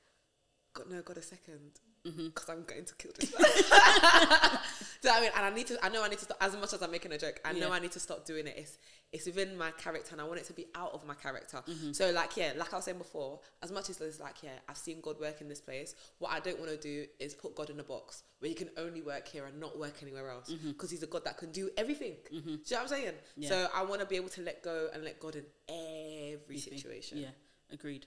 God 0.78 0.90
no, 0.90 1.02
God 1.02 1.16
a 1.18 1.22
second, 1.22 1.80
because 2.04 2.48
I'm 2.48 2.62
going 2.62 2.84
to 2.84 2.94
kill 2.94 3.10
this. 3.18 3.30
Do 3.32 3.36
you 3.36 3.40
know 3.42 5.10
what 5.10 5.18
I 5.18 5.20
mean? 5.20 5.30
And 5.36 5.46
I 5.46 5.50
need 5.50 5.66
to. 5.68 5.84
I 5.84 5.88
know 5.88 6.04
I 6.04 6.08
need 6.08 6.18
to 6.18 6.24
stop. 6.24 6.36
As 6.40 6.56
much 6.56 6.72
as 6.72 6.82
I'm 6.82 6.90
making 6.90 7.12
a 7.12 7.18
joke, 7.18 7.40
I 7.44 7.52
know 7.52 7.68
Yeah. 7.68 7.72
I 7.72 7.78
need 7.80 7.92
to 7.92 8.00
stop 8.00 8.24
doing 8.24 8.46
it. 8.46 8.54
It's 8.56 8.78
it's 9.12 9.26
within 9.26 9.56
my 9.56 9.70
character, 9.72 10.10
and 10.12 10.20
I 10.20 10.24
want 10.24 10.38
it 10.38 10.46
to 10.46 10.52
be 10.52 10.66
out 10.74 10.92
of 10.92 11.04
my 11.06 11.14
character. 11.14 11.58
Mm-hmm. 11.68 11.92
So 11.92 12.10
like 12.10 12.36
yeah, 12.36 12.52
like 12.56 12.72
I 12.72 12.76
was 12.76 12.84
saying 12.84 12.98
before, 12.98 13.40
as 13.62 13.72
much 13.72 13.90
as 13.90 14.00
it's 14.00 14.20
like 14.20 14.42
yeah, 14.42 14.58
I've 14.68 14.76
seen 14.76 15.00
God 15.00 15.18
work 15.20 15.40
in 15.40 15.48
this 15.48 15.60
place. 15.60 15.94
What 16.18 16.30
I 16.32 16.40
don't 16.40 16.58
want 16.58 16.70
to 16.70 16.78
do 16.78 17.06
is 17.18 17.34
put 17.34 17.54
God 17.56 17.70
in 17.70 17.80
a 17.80 17.84
box 17.84 18.22
where 18.38 18.48
He 18.48 18.54
can 18.54 18.70
only 18.76 19.02
work 19.02 19.26
here 19.26 19.46
and 19.46 19.58
not 19.58 19.78
work 19.78 19.94
anywhere 20.02 20.30
else, 20.30 20.50
because 20.50 20.90
He's 20.90 21.02
a 21.02 21.06
God 21.06 21.24
that 21.24 21.38
can 21.38 21.50
do 21.52 21.70
everything. 21.76 22.14
Do 22.30 22.36
you 22.36 22.42
know 22.42 22.58
what 22.68 22.80
I'm 22.82 22.88
saying? 22.88 23.06
Mm-hmm. 23.06 23.42
Yeah. 23.42 23.48
So 23.48 23.68
I 23.74 23.82
want 23.84 24.00
to 24.00 24.06
be 24.06 24.16
able 24.16 24.30
to 24.30 24.42
let 24.42 24.62
go 24.62 24.88
and 24.92 25.04
let 25.04 25.18
God 25.20 25.36
in 25.36 25.44
every 25.68 26.58
situation. 26.58 27.18
Yeah, 27.18 27.28
agreed. 27.72 28.06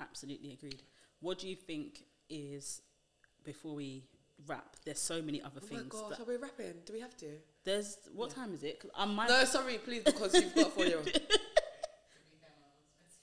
Absolutely 0.00 0.52
agreed. 0.52 0.82
What 1.22 1.38
do 1.38 1.48
you 1.48 1.56
think 1.56 2.04
is 2.28 2.82
before 3.44 3.74
we 3.76 4.04
wrap? 4.46 4.76
There's 4.84 4.98
so 5.00 5.22
many 5.22 5.40
other 5.40 5.60
Oh 5.62 5.66
my 5.70 5.78
things. 5.78 5.92
gosh, 5.94 6.10
that- 6.10 6.20
are 6.20 6.24
we 6.24 6.36
rapping? 6.36 6.74
Do 6.84 6.92
we 6.92 7.00
have 7.00 7.16
to? 7.18 7.26
there's 7.64 7.96
what 8.12 8.30
time 8.30 8.52
is 8.52 8.62
it? 8.64 8.84
I'm 8.94 9.14
No, 9.16 9.44
sorry, 9.44 9.78
please, 9.78 10.02
because 10.02 10.34
you've 10.34 10.52
got 10.54 10.66
a 10.66 10.70
four 10.70 10.84
year 10.84 10.98
old. 10.98 11.08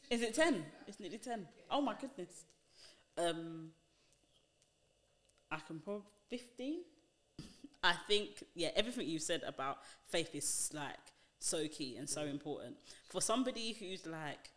Is 0.10 0.22
it 0.24 0.34
ten? 0.34 0.66
It's 0.88 1.00
nearly 1.00 1.18
ten. 1.20 1.45
Oh 1.70 1.82
my 1.82 1.93
goodness. 2.00 2.45
Um, 3.18 3.70
I 5.52 5.58
can 5.68 5.80
probably 5.80 6.04
fifteen. 6.30 6.80
I 7.84 7.93
think 8.08 8.43
yeah, 8.56 8.70
everything 8.76 9.08
you 9.08 9.20
said 9.20 9.43
about 9.45 9.78
faith 10.08 10.34
is 10.34 10.72
like 10.74 10.97
so 11.39 11.68
key 11.68 11.95
and 11.97 12.10
so 12.10 12.24
important 12.24 12.76
for 13.10 13.22
somebody 13.22 13.74
who's 13.74 14.06
like 14.08 14.50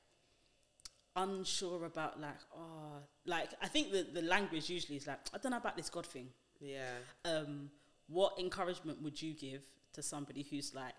unsure 1.15 1.85
about 1.85 2.21
like 2.21 2.41
oh 2.57 3.03
like 3.27 3.51
I 3.61 3.69
think 3.69 3.93
the 3.93 4.07
the 4.15 4.23
language 4.23 4.71
usually 4.71 4.97
is 4.97 5.07
like 5.07 5.19
I 5.35 5.39
don't 5.39 5.53
know 5.53 5.59
about 5.59 5.77
this 5.77 5.91
God 5.91 6.07
thing. 6.07 6.29
Yeah. 6.61 6.95
Um, 7.25 7.71
what 8.09 8.39
encouragement 8.39 9.03
would 9.03 9.21
you 9.21 9.35
give 9.35 9.63
to 9.95 10.03
somebody 10.03 10.47
who's 10.49 10.75
like 10.75 10.95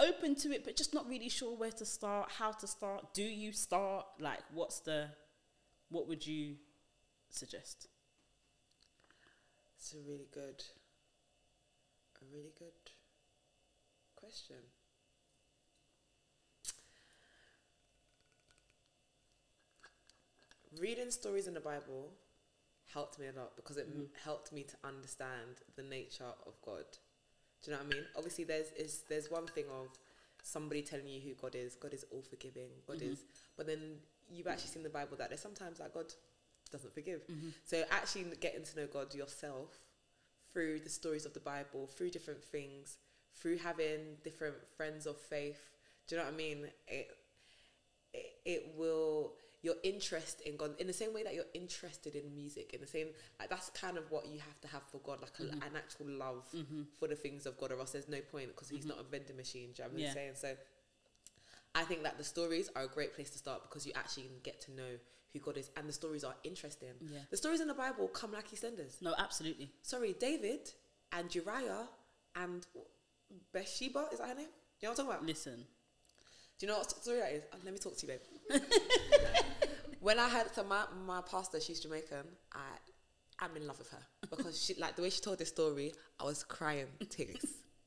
open 0.00 0.34
to 0.34 0.52
it 0.52 0.64
but 0.64 0.76
just 0.76 0.92
not 0.92 1.08
really 1.08 1.28
sure 1.28 1.56
where 1.56 1.70
to 1.72 1.84
start, 1.84 2.30
how 2.32 2.52
to 2.52 2.66
start? 2.66 3.14
Do 3.14 3.22
you 3.22 3.52
start? 3.52 4.06
Like, 4.18 4.40
what's 4.52 4.80
the, 4.80 5.08
what 5.90 6.08
would 6.08 6.26
you 6.26 6.56
suggest? 7.30 7.88
It's 9.78 9.94
a 9.94 9.98
really 10.08 10.28
good, 10.32 10.64
a 12.20 12.24
really 12.34 12.52
good 12.58 12.72
question. 14.16 14.56
Reading 20.80 21.10
stories 21.10 21.46
in 21.46 21.54
the 21.54 21.60
Bible 21.60 22.10
helped 22.92 23.18
me 23.18 23.26
a 23.26 23.38
lot 23.38 23.54
because 23.56 23.76
it 23.76 23.86
m- 23.94 24.08
helped 24.24 24.52
me 24.52 24.62
to 24.64 24.74
understand 24.84 25.62
the 25.76 25.82
nature 25.82 26.32
of 26.46 26.60
God. 26.64 26.84
Do 27.62 27.70
you 27.70 27.76
know 27.76 27.82
what 27.84 27.92
I 27.92 27.96
mean? 27.96 28.04
Obviously, 28.16 28.44
there's 28.44 28.72
is 28.72 29.02
there's 29.08 29.30
one 29.30 29.46
thing 29.46 29.64
of 29.70 29.88
somebody 30.42 30.82
telling 30.82 31.06
you 31.06 31.20
who 31.20 31.34
God 31.34 31.54
is. 31.54 31.74
God 31.76 31.94
is 31.94 32.04
all 32.10 32.22
forgiving. 32.22 32.68
God 32.86 32.98
Mhm. 32.98 33.12
is, 33.12 33.24
but 33.56 33.66
then 33.66 34.00
you've 34.28 34.46
actually 34.46 34.70
seen 34.70 34.82
the 34.82 34.90
Bible 34.90 35.16
that 35.18 35.28
there's 35.30 35.40
sometimes 35.40 35.78
that 35.78 35.92
God 35.94 36.12
doesn't 36.70 36.92
forgive. 36.92 37.24
So 37.64 37.84
actually 37.90 38.24
getting 38.36 38.64
to 38.64 38.76
know 38.76 38.86
God 38.86 39.14
yourself 39.14 39.78
through 40.52 40.80
the 40.80 40.90
stories 40.90 41.24
of 41.24 41.32
the 41.34 41.40
Bible, 41.40 41.86
through 41.86 42.10
different 42.10 42.42
things, 42.42 42.98
through 43.34 43.58
having 43.58 44.16
different 44.24 44.56
friends 44.76 45.06
of 45.06 45.20
faith. 45.20 45.70
Do 46.06 46.16
you 46.16 46.20
know 46.20 46.26
what 46.26 46.34
I 46.34 46.36
mean? 46.36 46.70
It 46.88 47.16
it, 48.12 48.40
it 48.44 48.74
will 48.76 49.36
your 49.64 49.76
interest 49.82 50.42
in 50.42 50.56
God 50.56 50.78
in 50.78 50.86
the 50.86 50.92
same 50.92 51.14
way 51.14 51.22
that 51.22 51.34
you're 51.34 51.52
interested 51.54 52.14
in 52.14 52.34
music 52.34 52.74
in 52.74 52.80
the 52.82 52.86
same 52.86 53.08
like 53.40 53.48
that's 53.48 53.70
kind 53.70 53.96
of 53.96 54.10
what 54.10 54.26
you 54.26 54.38
have 54.38 54.60
to 54.60 54.68
have 54.68 54.82
for 54.92 54.98
God 54.98 55.22
like 55.22 55.32
a, 55.40 55.42
mm-hmm. 55.44 55.62
an 55.62 55.74
actual 55.74 56.06
love 56.06 56.44
mm-hmm. 56.54 56.82
for 56.98 57.08
the 57.08 57.14
things 57.14 57.46
of 57.46 57.58
God 57.58 57.72
or 57.72 57.80
else 57.80 57.92
there's 57.92 58.08
no 58.08 58.20
point 58.30 58.48
because 58.48 58.68
he's 58.68 58.80
mm-hmm. 58.80 58.90
not 58.90 59.00
a 59.00 59.04
vending 59.04 59.36
machine 59.36 59.70
do 59.74 59.82
you 59.82 59.88
know 59.88 59.92
what 59.94 59.98
I'm 59.98 60.04
Yeah. 60.04 60.12
saying 60.12 60.32
so 60.34 60.54
I 61.74 61.82
think 61.84 62.02
that 62.02 62.18
the 62.18 62.24
stories 62.24 62.70
are 62.76 62.82
a 62.82 62.88
great 62.88 63.14
place 63.14 63.30
to 63.30 63.38
start 63.38 63.62
because 63.62 63.86
you 63.86 63.92
actually 63.96 64.30
get 64.42 64.60
to 64.66 64.72
know 64.72 64.92
who 65.32 65.38
God 65.40 65.56
is 65.56 65.70
and 65.78 65.88
the 65.88 65.92
stories 65.94 66.24
are 66.24 66.34
interesting 66.44 66.94
Yeah. 67.00 67.20
the 67.30 67.36
stories 67.38 67.60
in 67.62 67.68
the 67.68 67.74
Bible 67.74 68.08
come 68.08 68.32
like 68.32 68.50
EastEnders 68.50 69.00
No, 69.00 69.14
absolutely. 69.18 69.70
sorry, 69.80 70.14
David 70.20 70.70
and 71.10 71.34
Uriah 71.34 71.88
and 72.36 72.66
Bathsheba, 73.52 74.08
is 74.12 74.18
that 74.18 74.28
her 74.28 74.34
name? 74.34 74.48
You 74.80 74.88
know 74.88 74.90
what 74.90 74.90
I'm 74.90 75.06
talking 75.06 75.10
about? 75.10 75.26
Listen, 75.26 75.64
Do 76.58 76.66
you 76.66 76.72
know 76.72 76.78
what 76.78 76.90
story 76.90 77.18
that 77.18 77.32
is? 77.32 77.42
Let 77.64 77.72
me 77.72 77.78
talk 77.78 77.96
to 77.96 78.06
you, 78.06 78.12
babe. 78.12 78.20
when 80.00 80.18
I 80.18 80.28
heard, 80.28 80.54
so 80.54 80.64
my, 80.64 80.84
my 81.06 81.20
pastor, 81.22 81.60
she's 81.60 81.80
Jamaican, 81.80 82.26
I, 82.52 82.58
I'm 83.40 83.56
in 83.56 83.66
love 83.66 83.78
with 83.78 83.90
her 83.90 84.02
because 84.30 84.62
she, 84.62 84.74
like 84.74 84.96
the 84.96 85.02
way 85.02 85.10
she 85.10 85.20
told 85.20 85.38
this 85.38 85.48
story, 85.48 85.92
I 86.20 86.24
was 86.24 86.44
crying 86.44 86.86
tears. 87.08 87.44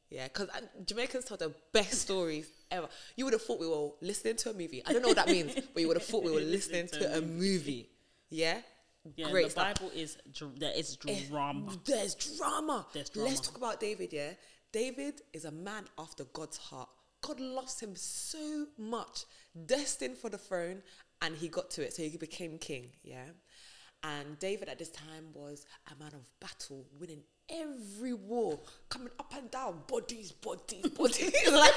Yeah, 0.09 0.27
because 0.29 0.47
Jamaicans 0.85 1.25
tell 1.25 1.35
the 1.37 1.53
best 1.73 1.93
stories 2.03 2.49
ever. 2.71 2.87
You 3.17 3.25
would 3.25 3.33
have 3.33 3.41
thought 3.41 3.59
we 3.59 3.67
were 3.67 3.89
listening 4.01 4.37
to 4.37 4.51
a 4.51 4.53
movie. 4.53 4.81
I 4.85 4.93
don't 4.93 5.01
know 5.01 5.09
what 5.09 5.17
that 5.17 5.27
means, 5.27 5.53
but 5.73 5.81
you 5.81 5.87
would 5.89 5.97
have 5.97 6.05
thought 6.05 6.23
we 6.23 6.31
were 6.31 6.39
listening 6.55 6.87
to 6.87 7.17
a 7.17 7.21
movie. 7.21 7.89
Yeah? 8.29 8.59
yeah, 9.15 9.29
Great 9.29 9.45
the 9.45 9.51
stuff. 9.51 9.75
Bible 9.75 9.91
is 9.93 10.17
dr- 10.33 10.57
there 10.59 10.71
is 10.75 10.97
It's- 11.05 11.27
drama. 11.27 11.71
There's 11.85 12.15
drama. 12.15 12.85
There's 12.93 13.09
drama. 13.09 13.29
Let's 13.29 13.41
talk 13.41 13.57
about 13.57 13.79
David, 13.81 14.13
yeah? 14.13 14.31
David 14.71 15.21
is 15.33 15.43
a 15.45 15.51
man 15.51 15.85
after 15.97 16.23
God's 16.25 16.57
heart. 16.57 16.89
God 17.21 17.39
loves 17.39 17.79
him 17.79 17.95
so 17.95 18.67
much, 18.77 19.25
destined 19.65 20.17
for 20.17 20.29
the 20.29 20.37
throne, 20.37 20.81
and 21.21 21.35
he 21.35 21.47
got 21.47 21.69
to 21.71 21.83
it. 21.83 21.93
So 21.93 22.03
he 22.03 22.17
became 22.17 22.57
king, 22.57 22.89
yeah? 23.03 23.25
And 24.03 24.37
David 24.39 24.69
at 24.69 24.77
this 24.77 24.89
time 24.89 25.33
was 25.33 25.65
a 25.91 26.01
man 26.01 26.13
of 26.13 26.25
battle, 26.39 26.85
winning 26.99 27.23
every 27.49 28.13
war, 28.13 28.59
coming 28.89 29.09
up 29.19 29.33
and 29.35 29.49
down, 29.49 29.81
bodies, 29.87 30.31
bodies, 30.31 30.87
bodies. 30.97 31.33
like, 31.51 31.73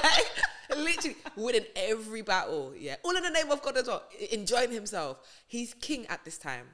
literally 0.77 1.17
winning 1.37 1.65
every 1.75 2.23
battle, 2.23 2.73
yeah? 2.79 2.97
All 3.03 3.17
in 3.17 3.23
the 3.23 3.31
name 3.31 3.51
of 3.51 3.63
God 3.63 3.77
as 3.79 3.87
well, 3.87 4.05
enjoying 4.31 4.71
himself. 4.71 5.19
He's 5.47 5.75
king 5.75 6.07
at 6.09 6.25
this 6.25 6.39
time. 6.39 6.67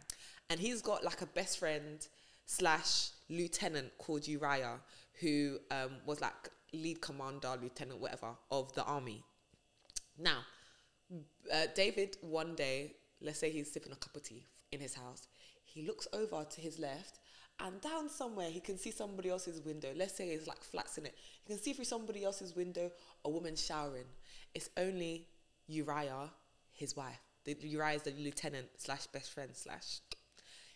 And 0.51 0.61
he's 0.61 0.83
got 0.83 1.05
like 1.05 1.23
a 1.23 1.27
best 1.27 1.59
friend 1.59 2.07
slash 2.47 3.11
lieutenant 3.29 3.91
called 3.99 4.27
Uriah, 4.27 4.81
who 5.21 5.59
um, 5.71 5.93
was 6.05 6.21
like 6.21 6.51
lead 6.73 7.01
commander, 7.01 7.55
lieutenant, 7.61 8.01
whatever, 8.01 8.37
of 8.51 8.73
the 8.75 8.85
army. 8.85 9.25
Now, 10.19 10.39
uh, 11.53 11.67
David 11.75 12.17
one 12.21 12.55
day, 12.55 12.97
let's 13.21 13.39
say 13.39 13.51
he's 13.51 13.73
sipping 13.73 13.93
a 13.93 13.97
cup 13.97 14.17
of 14.17 14.23
tea 14.23 14.47
in 14.73 14.81
his 14.81 14.95
house, 14.95 15.29
he 15.65 15.87
looks 15.87 16.09
over 16.13 16.45
to 16.45 16.61
his 16.61 16.79
left, 16.79 17.19
and 17.61 17.81
down 17.81 18.09
somewhere 18.09 18.51
he 18.51 18.61
can 18.61 18.79
see 18.79 18.91
somebody 18.91 19.31
else's 19.31 19.63
window. 19.63 19.93
Let's 19.97 20.15
say 20.15 20.29
it's 20.29 20.47
like 20.47 20.63
flats 20.63 20.99
in 20.99 21.07
it. 21.07 21.15
He 21.45 21.55
can 21.55 21.63
see 21.63 21.73
through 21.73 21.87
somebody 21.87 22.25
else's 22.25 22.55
window 22.55 22.91
a 23.25 23.31
woman 23.31 23.57
showering. 23.57 24.05
It's 24.55 24.69
only 24.77 25.29
Uriah, 25.67 26.31
his 26.73 26.97
wife, 26.97 27.21
the 27.47 27.57
Uriah 27.61 27.95
is 27.95 28.03
the 28.03 28.11
lieutenant 28.19 28.67
slash 28.77 29.07
best 29.07 29.31
friend 29.31 29.51
slash. 29.55 30.01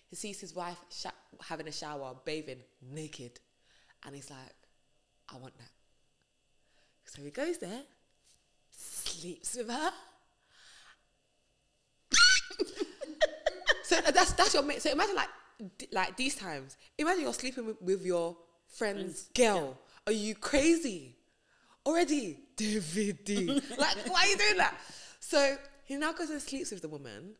He 0.08 0.16
sees 0.16 0.40
his 0.40 0.54
wife 0.54 0.78
sh- 0.90 1.06
having 1.42 1.68
a 1.68 1.72
shower, 1.72 2.14
bathing 2.24 2.62
naked, 2.80 3.40
and 4.04 4.14
he's 4.14 4.30
like, 4.30 4.54
"I 5.28 5.36
want 5.36 5.58
that." 5.58 5.70
So 7.04 7.22
he 7.22 7.30
goes 7.30 7.58
there, 7.58 7.82
sleeps 8.70 9.56
with 9.56 9.70
her. 9.70 9.90
so 13.82 13.96
that's 14.12 14.32
that's 14.32 14.54
your 14.54 14.62
mate. 14.62 14.82
So 14.82 14.90
imagine 14.90 15.16
like 15.16 15.28
d- 15.78 15.88
like 15.92 16.16
these 16.16 16.34
times. 16.34 16.76
Imagine 16.98 17.22
you're 17.22 17.34
sleeping 17.34 17.66
with, 17.66 17.82
with 17.82 18.04
your 18.04 18.36
friend's 18.68 19.28
girl. 19.34 19.78
Are 20.06 20.12
you 20.12 20.34
crazy? 20.34 21.16
Already, 21.86 22.38
David 22.56 23.24
D. 23.24 23.46
like, 23.78 23.96
why 24.08 24.22
are 24.22 24.26
you 24.26 24.36
doing 24.36 24.56
that? 24.58 24.74
So 25.20 25.56
he 25.84 25.96
now 25.96 26.12
goes 26.12 26.30
and 26.30 26.40
sleeps 26.40 26.70
with 26.70 26.82
the 26.82 26.88
woman, 26.88 27.34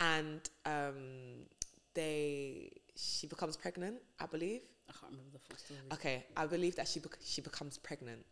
and 0.00 0.40
um, 0.66 1.46
they 1.94 2.70
she 2.96 3.26
becomes 3.26 3.56
pregnant, 3.56 3.96
I 4.20 4.26
believe. 4.26 4.62
I 4.88 4.92
can't 4.92 5.12
remember 5.12 5.30
the 5.32 5.38
full 5.38 5.56
story. 5.56 5.80
Okay, 5.92 6.26
I 6.36 6.46
believe 6.46 6.76
that 6.76 6.88
she 6.88 7.00
bec- 7.00 7.18
she 7.24 7.40
becomes 7.40 7.78
pregnant, 7.78 8.24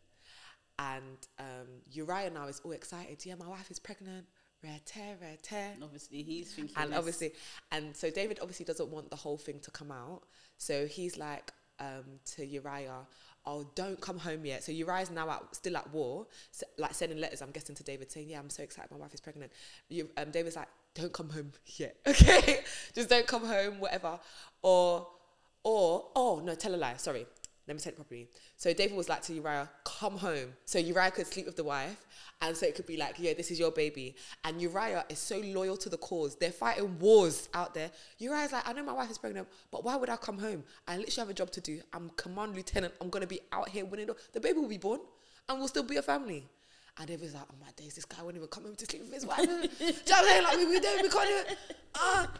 and 0.79 1.19
um, 1.39 1.69
Uriah 1.91 2.31
now 2.31 2.47
is 2.49 2.61
all 2.65 2.73
excited. 2.73 3.25
Yeah, 3.25 3.35
my 3.37 3.49
wife 3.49 3.71
is 3.71 3.79
pregnant. 3.79 4.27
Rare 4.63 4.81
tear, 4.85 5.17
rare 5.21 5.37
tear. 5.43 5.73
And 5.75 5.83
obviously, 5.85 6.23
he's 6.23 6.55
thinking. 6.55 6.75
And 6.77 6.91
this- 6.93 6.99
obviously, 6.99 7.33
and 7.73 7.97
so 7.97 8.11
David 8.11 8.39
obviously 8.41 8.65
doesn't 8.65 8.89
want 8.89 9.11
the 9.11 9.17
whole 9.17 9.37
thing 9.39 9.59
to 9.61 9.71
come 9.71 9.91
out. 9.91 10.23
So 10.57 10.87
he's 10.87 11.17
like 11.19 11.53
um, 11.81 12.05
to 12.37 12.47
Uriah, 12.47 13.07
"Oh, 13.45 13.67
don't 13.75 14.01
come 14.01 14.19
home 14.19 14.45
yet." 14.45 14.63
So 14.63 14.71
Uriah's 14.73 15.11
now 15.11 15.29
out, 15.29 15.55
still 15.57 15.77
at 15.77 15.93
war, 15.93 16.27
s 16.53 16.63
like 16.79 16.95
sending 16.95 17.19
letters. 17.19 17.43
I'm 17.43 17.51
guessing 17.51 17.75
to 17.75 17.83
David 17.83 18.13
saying, 18.13 18.29
"Yeah, 18.29 18.39
I'm 18.39 18.51
so 18.51 18.63
excited. 18.63 18.91
My 18.91 18.99
wife 18.99 19.15
is 19.15 19.21
pregnant." 19.21 19.51
You, 19.89 20.09
um, 20.17 20.31
David's 20.31 20.55
like, 20.57 20.69
"Don't 20.95 21.13
come 21.13 21.31
home 21.31 21.53
yet, 21.67 21.97
okay? 22.07 22.61
Just 22.95 23.09
don't 23.09 23.27
come 23.27 23.45
home, 23.45 23.81
whatever." 23.81 24.21
Or, 24.63 25.09
or, 25.65 26.11
oh 26.15 26.41
no, 26.45 26.55
tell 26.55 26.75
a 26.75 26.77
lie. 26.77 26.95
Sorry, 26.99 27.27
let 27.73 27.87
me 27.87 27.91
it 27.91 27.97
properly. 27.97 28.29
So 28.57 28.73
David 28.73 28.97
was 28.97 29.09
like 29.09 29.23
to 29.23 29.35
Uriah, 29.35 29.71
"Come 29.85 30.19
home," 30.19 30.53
so 30.65 30.79
Uriah 30.79 31.11
could 31.11 31.27
sleep 31.27 31.47
with 31.47 31.57
the 31.57 31.65
wife, 31.65 32.05
and 32.41 32.57
so 32.57 32.67
it 32.67 32.75
could 32.75 32.87
be 32.87 32.97
like, 32.97 33.15
"Yeah, 33.19 33.33
this 33.35 33.51
is 33.51 33.59
your 33.59 33.71
baby." 33.71 34.15
And 34.45 34.61
Uriah 34.61 35.05
is 35.09 35.19
so 35.19 35.39
loyal 35.39 35.77
to 35.79 35.89
the 35.89 35.97
cause. 35.97 36.37
They're 36.37 36.53
fighting 36.53 36.99
wars 36.99 37.49
out 37.55 37.75
there. 37.75 37.91
Uriah's 38.19 38.53
like, 38.53 38.69
"I 38.69 38.73
know 38.73 38.83
my 38.83 38.93
wife 38.93 39.11
is 39.11 39.19
pregnant, 39.19 39.49
but 39.71 39.85
why 39.85 39.97
would 39.97 40.11
I 40.11 40.17
come 40.17 40.39
home? 40.39 40.65
I 40.87 40.99
literally 40.99 41.21
have 41.21 41.31
a 41.31 41.35
job 41.35 41.51
to 41.53 41.61
do. 41.61 41.81
I'm 41.93 42.11
command 42.11 42.55
lieutenant. 42.55 42.95
I'm 43.01 43.09
gonna 43.09 43.27
be 43.27 43.41
out 43.53 43.69
here 43.71 43.85
winning. 43.85 44.11
The, 44.33 44.41
baby 44.41 44.59
will 44.59 44.69
be 44.69 44.79
born, 44.79 45.01
and 45.49 45.59
we'll 45.59 45.69
still 45.69 45.83
be 45.83 45.97
a 45.97 46.03
family." 46.03 46.49
And 46.99 47.07
David's 47.07 47.35
like, 47.35 47.45
"Oh 47.51 47.55
my 47.59 47.73
days, 47.73 47.95
this 47.95 48.05
guy 48.05 48.23
won't 48.23 48.37
even 48.37 48.49
come 48.49 48.65
home 48.65 48.77
to 48.77 48.87
sleep 48.87 49.03
with 49.03 49.15
his 49.15 49.25
wife." 49.25 49.39
Do 49.47 49.47
you 49.47 49.49
know 49.49 49.63
what 49.79 50.13
I'm 50.13 50.25
saying? 50.27 50.43
Like 50.45 50.57
we, 50.59 50.67
we 50.67 50.81
don't, 50.81 51.03
we 51.03 51.09
can't. 51.09 51.57
Ah. 51.95 52.31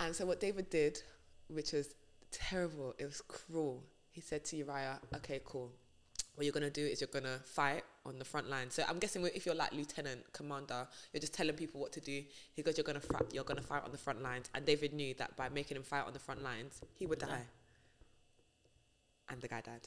And 0.00 0.14
so 0.14 0.26
what 0.26 0.40
David 0.40 0.70
did, 0.70 1.02
which 1.48 1.72
was 1.72 1.94
terrible, 2.30 2.94
it 2.98 3.06
was 3.06 3.20
cruel. 3.22 3.82
He 4.18 4.22
said 4.22 4.44
to 4.46 4.56
Uriah, 4.56 4.98
"Okay, 5.14 5.40
cool. 5.44 5.70
What 6.34 6.42
you're 6.44 6.52
gonna 6.52 6.70
do 6.70 6.84
is 6.84 7.00
you're 7.00 7.06
gonna 7.06 7.38
fight 7.38 7.84
on 8.04 8.18
the 8.18 8.24
front 8.24 8.50
line. 8.50 8.68
So 8.68 8.82
I'm 8.88 8.98
guessing 8.98 9.24
if 9.24 9.46
you're 9.46 9.54
like 9.54 9.70
lieutenant 9.70 10.32
commander, 10.32 10.88
you're 11.12 11.20
just 11.20 11.34
telling 11.34 11.54
people 11.54 11.80
what 11.80 11.92
to 11.92 12.00
do. 12.00 12.24
He 12.52 12.62
goes, 12.64 12.76
you're 12.76 12.82
gonna 12.82 12.98
fight. 12.98 13.32
You're 13.32 13.44
gonna 13.44 13.62
fight 13.62 13.84
on 13.84 13.92
the 13.92 13.98
front 14.06 14.20
lines. 14.20 14.50
And 14.54 14.66
David 14.66 14.92
knew 14.92 15.14
that 15.14 15.36
by 15.36 15.48
making 15.50 15.76
him 15.76 15.84
fight 15.84 16.04
on 16.04 16.14
the 16.14 16.18
front 16.18 16.42
lines, 16.42 16.80
he 16.96 17.06
would 17.06 17.20
die. 17.20 17.46
And 19.28 19.40
the 19.40 19.46
guy 19.46 19.60
died. 19.60 19.86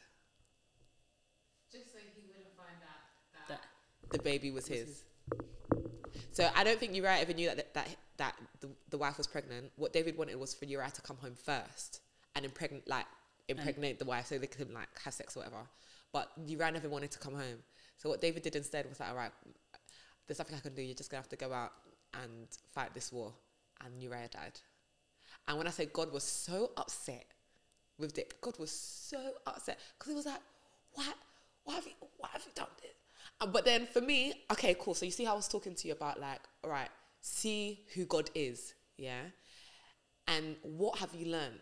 Just 1.69 1.91
so 1.91 1.97
he 1.97 2.23
wouldn't 2.29 2.55
find 2.55 2.81
out 2.83 3.03
that, 3.33 3.47
That- 3.49 4.13
The 4.13 4.19
baby 4.19 4.49
was 4.49 4.69
Was 4.69 4.79
his. 4.79 5.03
So 6.31 6.49
I 6.55 6.63
don't 6.63 6.79
think 6.79 6.95
Uriah 6.95 7.19
ever 7.19 7.33
knew 7.33 7.53
that 7.53 7.73
that 7.73 7.89
that 8.15 8.37
the, 8.61 8.69
the 8.91 8.97
wife 8.97 9.17
was 9.17 9.27
pregnant. 9.27 9.73
What 9.75 9.91
David 9.91 10.17
wanted 10.17 10.37
was 10.37 10.53
for 10.53 10.63
Uriah 10.63 10.91
to 10.91 11.01
come 11.01 11.17
home 11.17 11.35
first 11.35 11.99
and 12.33 12.45
impregnate 12.45 12.87
like 12.87 13.07
impregnate 13.47 13.99
the 13.99 14.05
wife 14.05 14.27
so 14.27 14.37
they 14.37 14.47
could 14.47 14.71
like 14.71 14.89
have 15.03 15.13
sex 15.13 15.35
or 15.35 15.41
whatever. 15.41 15.63
But 16.13 16.31
Uriah 16.45 16.71
never 16.71 16.89
wanted 16.89 17.11
to 17.11 17.19
come 17.19 17.33
home. 17.33 17.63
So 17.97 18.09
what 18.09 18.21
David 18.21 18.43
did 18.43 18.55
instead 18.55 18.87
was 18.89 18.99
like, 18.99 19.09
all 19.09 19.15
right, 19.15 19.31
there's 20.27 20.39
nothing 20.39 20.55
I 20.55 20.59
can 20.59 20.73
do. 20.73 20.81
You're 20.81 20.95
just 20.95 21.09
gonna 21.09 21.21
have 21.21 21.29
to 21.29 21.35
go 21.35 21.53
out 21.53 21.71
and 22.21 22.47
fight 22.73 22.93
this 22.93 23.11
war. 23.11 23.33
And 23.85 24.01
Uriah 24.01 24.29
died. 24.31 24.59
And 25.47 25.57
when 25.57 25.67
I 25.67 25.71
say 25.71 25.87
God 25.91 26.11
was 26.11 26.23
so 26.23 26.71
upset 26.77 27.25
with 27.97 28.13
Dick, 28.13 28.39
God 28.41 28.57
was 28.59 28.71
so 28.71 29.17
upset 29.47 29.79
because 29.97 30.11
he 30.11 30.15
was 30.15 30.25
like, 30.25 30.41
why, 30.93 31.11
why 31.63 31.75
have 31.75 31.85
you, 31.85 31.93
why 32.17 32.29
have 32.33 32.43
you 32.45 32.51
done 32.55 32.67
this? 32.81 32.91
But 33.51 33.65
then 33.65 33.87
for 33.87 34.01
me, 34.01 34.33
okay, 34.51 34.75
cool. 34.79 34.93
So 34.93 35.05
you 35.05 35.11
see 35.11 35.23
how 35.23 35.33
I 35.33 35.35
was 35.35 35.47
talking 35.47 35.73
to 35.73 35.87
you 35.87 35.93
about 35.93 36.19
like, 36.19 36.41
all 36.63 36.69
right, 36.69 36.89
see 37.21 37.79
who 37.95 38.05
God 38.05 38.29
is, 38.35 38.75
yeah, 38.97 39.21
and 40.27 40.55
what 40.61 40.99
have 40.99 41.13
you 41.15 41.31
learned? 41.31 41.59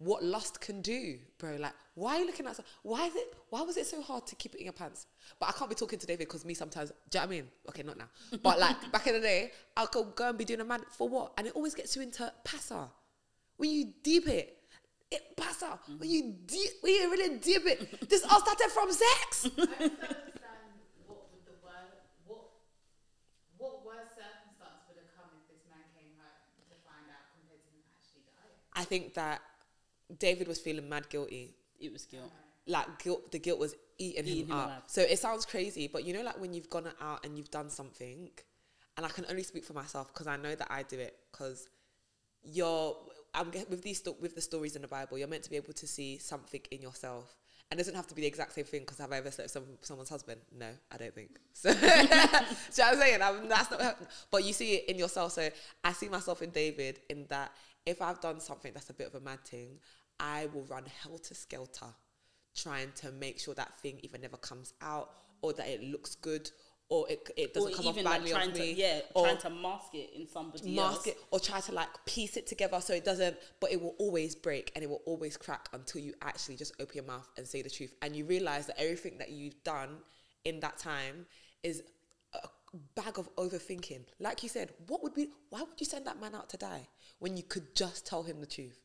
What 0.00 0.24
lust 0.24 0.62
can 0.62 0.80
do, 0.80 1.18
bro? 1.36 1.56
Like, 1.56 1.74
why 1.94 2.16
are 2.16 2.20
you 2.20 2.26
looking 2.26 2.46
at? 2.46 2.56
some- 2.56 2.64
Why 2.82 3.06
is 3.06 3.14
it? 3.14 3.34
Why 3.50 3.60
was 3.60 3.76
it 3.76 3.86
so 3.86 4.00
hard 4.00 4.26
to 4.28 4.34
keep 4.34 4.54
it 4.54 4.58
in 4.58 4.64
your 4.64 4.72
pants? 4.72 5.06
But 5.38 5.50
I 5.50 5.52
can't 5.52 5.68
be 5.68 5.76
talking 5.76 5.98
to 5.98 6.06
David 6.06 6.20
because 6.26 6.42
me 6.46 6.54
sometimes. 6.54 6.90
Do 7.10 7.18
you 7.18 7.20
know 7.20 7.26
what 7.26 7.32
I 7.32 7.36
mean? 7.36 7.48
Okay, 7.68 7.82
not 7.82 7.98
now. 7.98 8.08
But 8.42 8.58
like 8.58 8.90
back 8.90 9.06
in 9.08 9.12
the 9.12 9.20
day, 9.20 9.52
I'll 9.76 9.88
go 9.88 10.04
go 10.04 10.30
and 10.30 10.38
be 10.38 10.46
doing 10.46 10.60
a 10.62 10.64
man 10.64 10.80
for 10.96 11.06
what? 11.06 11.32
And 11.36 11.46
it 11.48 11.52
always 11.54 11.74
gets 11.74 11.94
you 11.96 12.00
into 12.02 12.32
passa. 12.44 12.88
When 13.58 13.68
you 13.70 13.92
deep 14.02 14.26
it, 14.26 14.56
it 15.10 15.36
passa. 15.36 15.78
When 15.98 16.08
you 16.08 16.34
deep, 16.46 16.70
when 16.80 16.94
you 16.94 17.10
really 17.10 17.36
deep 17.38 17.66
it, 17.66 18.08
this 18.08 18.24
all 18.24 18.40
started 18.40 18.70
from 18.72 18.90
sex. 18.90 19.44
I 19.44 19.50
don't 19.50 19.68
understand 19.68 20.70
what 21.06 21.28
would 21.28 21.44
the 21.44 21.60
word 21.60 21.92
what 22.26 22.40
what 23.58 23.84
worse 23.84 24.08
circumstance 24.16 24.80
would 24.88 24.96
have 24.96 25.12
come 25.12 25.28
if 25.36 25.44
this 25.52 25.60
man 25.68 25.84
came 25.92 26.16
home 26.16 26.40
to 26.72 26.76
find 26.88 27.04
out 27.12 27.28
compared 27.36 27.60
to 27.60 27.68
him 27.68 27.84
actually 27.92 28.24
dying. 28.32 28.56
I 28.72 28.84
think 28.88 29.12
that 29.20 29.42
David 30.18 30.48
was 30.48 30.58
feeling 30.60 30.88
mad 30.88 31.08
guilty. 31.08 31.54
It 31.78 31.92
was 31.92 32.06
guilt. 32.06 32.30
Like 32.66 33.02
guilt, 33.02 33.32
the 33.32 33.38
guilt 33.38 33.58
was 33.58 33.74
eating 33.98 34.26
Eating 34.26 34.46
him 34.46 34.52
up. 34.52 34.66
alive. 34.66 34.82
So 34.86 35.02
it 35.02 35.18
sounds 35.18 35.44
crazy, 35.46 35.88
but 35.88 36.04
you 36.04 36.12
know, 36.14 36.22
like 36.22 36.40
when 36.40 36.52
you've 36.54 36.70
gone 36.70 36.88
out 37.00 37.24
and 37.24 37.36
you've 37.36 37.50
done 37.50 37.70
something, 37.70 38.30
and 38.96 39.06
I 39.06 39.08
can 39.08 39.24
only 39.30 39.42
speak 39.42 39.64
for 39.64 39.72
myself 39.72 40.12
because 40.12 40.26
I 40.26 40.36
know 40.36 40.54
that 40.54 40.68
I 40.70 40.82
do 40.82 40.98
it. 40.98 41.16
Because 41.32 41.68
you're, 42.42 42.96
I'm 43.34 43.50
with 43.68 43.82
these 43.82 43.98
sto- 43.98 44.16
with 44.20 44.34
the 44.34 44.40
stories 44.40 44.76
in 44.76 44.82
the 44.82 44.88
Bible, 44.88 45.18
you're 45.18 45.28
meant 45.28 45.44
to 45.44 45.50
be 45.50 45.56
able 45.56 45.72
to 45.74 45.86
see 45.86 46.18
something 46.18 46.60
in 46.70 46.82
yourself. 46.82 47.36
And 47.70 47.78
it 47.78 47.84
doesn't 47.84 47.94
have 47.94 48.08
to 48.08 48.14
be 48.16 48.22
the 48.22 48.26
exact 48.26 48.52
same 48.54 48.64
thing. 48.64 48.80
Because 48.80 48.98
have 48.98 49.12
I 49.12 49.18
ever 49.18 49.30
slept 49.30 49.46
with 49.46 49.52
some, 49.52 49.64
someone's 49.82 50.08
husband? 50.08 50.40
No, 50.58 50.66
I 50.90 50.96
don't 50.96 51.14
think. 51.14 51.38
So, 51.52 51.72
so 52.70 52.82
I'm 52.82 52.96
saying 52.98 53.22
I'm, 53.22 53.48
that's 53.48 53.70
not. 53.70 53.96
But 54.30 54.44
you 54.44 54.52
see 54.52 54.74
it 54.74 54.88
in 54.90 54.98
yourself. 54.98 55.32
So 55.32 55.48
I 55.84 55.92
see 55.92 56.08
myself 56.08 56.42
in 56.42 56.50
David 56.50 56.98
in 57.08 57.26
that 57.28 57.52
if 57.86 58.02
I've 58.02 58.20
done 58.20 58.40
something 58.40 58.72
that's 58.74 58.90
a 58.90 58.92
bit 58.92 59.06
of 59.06 59.14
a 59.14 59.20
mad 59.20 59.44
thing, 59.44 59.78
I 60.20 60.46
will 60.52 60.64
run 60.64 60.84
helter 61.02 61.34
skelter, 61.34 61.86
trying 62.54 62.92
to 62.96 63.10
make 63.12 63.40
sure 63.40 63.54
that 63.54 63.80
thing 63.80 63.98
even 64.02 64.20
never 64.20 64.36
comes 64.36 64.74
out 64.82 65.10
or 65.42 65.52
that 65.54 65.66
it 65.66 65.82
looks 65.82 66.14
good 66.14 66.50
or 66.90 67.08
it 67.08 67.30
it 67.36 67.54
doesn't 67.54 67.72
or 67.72 67.76
come 67.76 67.86
off 67.86 67.94
even 67.94 68.04
like 68.04 68.14
badly 68.18 68.30
trying 68.32 68.50
off 68.50 68.56
to 68.56 68.72
yeah, 68.72 69.00
or 69.14 69.24
trying 69.24 69.38
to 69.38 69.50
mask 69.50 69.94
it 69.94 70.10
in 70.14 70.26
somebody 70.28 70.74
mask 70.74 70.94
else. 70.94 71.06
it 71.06 71.18
or 71.30 71.40
try 71.40 71.60
to 71.60 71.72
like 71.72 71.88
piece 72.04 72.36
it 72.36 72.46
together 72.46 72.80
so 72.80 72.92
it 72.92 73.04
doesn't 73.04 73.36
but 73.60 73.72
it 73.72 73.80
will 73.80 73.94
always 73.98 74.34
break 74.34 74.72
and 74.74 74.84
it 74.84 74.90
will 74.90 75.02
always 75.06 75.36
crack 75.36 75.68
until 75.72 76.00
you 76.00 76.12
actually 76.22 76.56
just 76.56 76.74
open 76.80 76.96
your 76.96 77.04
mouth 77.04 77.28
and 77.38 77.46
say 77.46 77.62
the 77.62 77.70
truth. 77.70 77.94
And 78.02 78.14
you 78.14 78.24
realize 78.24 78.66
that 78.66 78.78
everything 78.78 79.18
that 79.18 79.30
you've 79.30 79.62
done 79.62 79.98
in 80.44 80.60
that 80.60 80.78
time 80.78 81.26
is 81.62 81.82
a 82.34 82.48
bag 82.96 83.18
of 83.18 83.34
overthinking. 83.36 84.04
Like 84.18 84.42
you 84.42 84.48
said 84.48 84.72
what 84.88 85.02
would 85.02 85.14
be 85.14 85.28
why 85.48 85.60
would 85.60 85.78
you 85.78 85.86
send 85.86 86.06
that 86.06 86.20
man 86.20 86.34
out 86.34 86.50
to 86.50 86.56
die 86.56 86.88
when 87.20 87.36
you 87.36 87.44
could 87.44 87.74
just 87.76 88.04
tell 88.04 88.24
him 88.24 88.40
the 88.40 88.46
truth 88.46 88.80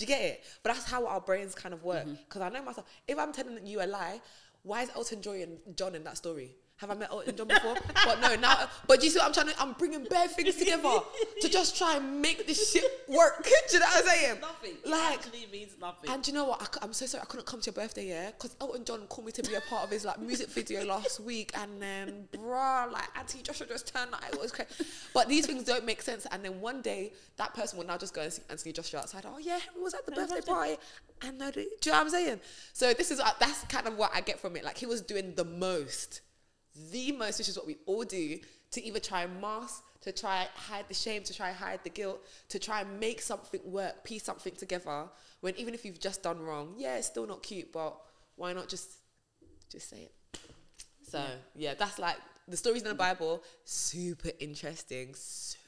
do 0.00 0.04
you 0.04 0.08
get 0.08 0.22
it? 0.22 0.44
But 0.62 0.72
that's 0.72 0.90
how 0.90 1.06
our 1.06 1.20
brains 1.20 1.54
kind 1.54 1.74
of 1.74 1.84
work. 1.84 2.04
Mm-hmm. 2.04 2.14
Because 2.26 2.42
i 2.42 2.48
know 2.48 2.62
myself 2.62 2.86
if 3.06 3.18
i'm 3.18 3.32
telling 3.32 3.66
you 3.66 3.82
a 3.82 3.86
lie 3.86 4.20
why 4.62 4.82
is 4.82 4.90
elton 4.94 5.22
john 5.74 5.94
in 5.94 6.04
that 6.04 6.16
story 6.16 6.54
have 6.80 6.90
I 6.90 6.94
met 6.94 7.10
Elton 7.10 7.36
John 7.36 7.48
before? 7.48 7.74
but 8.04 8.20
no, 8.20 8.34
now. 8.36 8.68
But 8.86 9.04
you 9.04 9.10
see 9.10 9.18
what 9.18 9.26
I'm 9.26 9.32
trying 9.32 9.48
to? 9.48 9.60
I'm 9.60 9.72
bringing 9.74 10.04
bare 10.04 10.28
things 10.28 10.56
together 10.56 11.00
to 11.40 11.48
just 11.48 11.76
try 11.76 11.96
and 11.96 12.20
make 12.22 12.46
this 12.46 12.72
shit 12.72 12.84
work. 13.08 13.44
Do 13.44 13.50
you 13.74 13.80
know 13.80 13.86
what 13.86 13.96
I'm 13.96 14.04
saying? 14.04 14.40
Nothing. 14.40 14.72
Like, 14.84 15.12
it 15.12 15.18
actually 15.18 15.46
means 15.52 15.76
nothing. 15.80 16.10
and 16.10 16.22
do 16.22 16.30
you 16.30 16.36
know 16.36 16.46
what? 16.46 16.78
I, 16.80 16.84
am 16.84 16.92
so 16.92 17.06
sorry 17.06 17.22
I 17.22 17.26
couldn't 17.26 17.46
come 17.46 17.60
to 17.60 17.66
your 17.66 17.74
birthday, 17.74 18.08
yeah? 18.08 18.30
Because 18.30 18.56
Elton 18.60 18.84
John 18.84 19.06
called 19.08 19.26
me 19.26 19.32
to 19.32 19.42
be 19.42 19.54
a 19.54 19.60
part 19.62 19.84
of 19.84 19.90
his 19.90 20.04
like 20.04 20.18
music 20.20 20.48
video 20.48 20.84
last 20.84 21.20
week, 21.20 21.52
and 21.54 21.80
then, 21.80 22.28
bruh, 22.32 22.90
like 22.90 23.04
Anthony 23.16 23.42
Joshua 23.42 23.66
just 23.66 23.92
turned 23.94 24.10
like 24.10 24.22
it 24.32 24.40
was 24.40 24.50
crazy. 24.50 24.70
But 25.14 25.28
these 25.28 25.46
things 25.46 25.64
don't 25.64 25.84
make 25.84 26.02
sense. 26.02 26.26
And 26.30 26.44
then 26.44 26.60
one 26.60 26.82
day, 26.82 27.12
that 27.36 27.54
person 27.54 27.78
will 27.78 27.86
now 27.86 27.98
just 27.98 28.14
go 28.14 28.22
and 28.22 28.32
see 28.32 28.42
Anthony 28.50 28.72
Joshua 28.72 29.00
outside. 29.00 29.24
Oh 29.26 29.38
yeah, 29.38 29.58
he 29.74 29.80
was 29.80 29.94
at 29.94 30.04
the 30.06 30.12
No, 30.12 30.16
birthday 30.22 30.36
birthday. 30.36 30.50
party. 30.52 30.76
And 31.22 31.38
no, 31.38 31.50
do 31.50 31.60
you 31.60 31.66
know 31.86 31.92
what 31.92 32.00
I'm 32.00 32.10
saying? 32.10 32.40
So 32.72 32.94
this 32.94 33.10
is 33.10 33.20
uh, 33.20 33.30
that's 33.38 33.62
kind 33.64 33.86
of 33.86 33.96
what 33.96 34.10
I 34.14 34.20
get 34.22 34.40
from 34.40 34.56
it. 34.56 34.64
Like 34.64 34.78
he 34.78 34.86
was 34.86 35.00
doing 35.02 35.34
the 35.34 35.44
most, 35.44 36.22
the 36.90 37.12
most, 37.12 37.38
which 37.38 37.48
is 37.48 37.56
what 37.56 37.66
we 37.66 37.76
all 37.86 38.04
do 38.04 38.38
to 38.72 38.84
either 38.84 39.00
try 39.00 39.22
and 39.22 39.40
mask, 39.40 39.82
to 40.02 40.12
try 40.12 40.46
hide 40.54 40.86
the 40.88 40.94
shame, 40.94 41.22
to 41.24 41.34
try 41.34 41.50
hide 41.52 41.80
the 41.84 41.90
guilt, 41.90 42.20
to 42.48 42.58
try 42.58 42.80
and 42.80 43.00
make 43.00 43.20
something 43.20 43.60
work, 43.64 44.04
piece 44.04 44.24
something 44.24 44.54
together. 44.54 45.06
When 45.40 45.54
even 45.56 45.74
if 45.74 45.84
you've 45.84 46.00
just 46.00 46.22
done 46.22 46.40
wrong, 46.40 46.74
yeah, 46.76 46.96
it's 46.96 47.06
still 47.06 47.26
not 47.26 47.42
cute, 47.42 47.72
but 47.72 48.00
why 48.36 48.52
not 48.52 48.68
just 48.68 48.88
just 49.70 49.90
say 49.90 50.08
it? 50.08 50.40
So 51.08 51.24
yeah, 51.54 51.74
that's 51.74 51.98
like 51.98 52.16
the 52.48 52.56
stories 52.56 52.82
in 52.82 52.88
the 52.88 52.94
Bible, 52.94 53.42
super 53.64 54.30
interesting, 54.38 55.14
super 55.14 55.58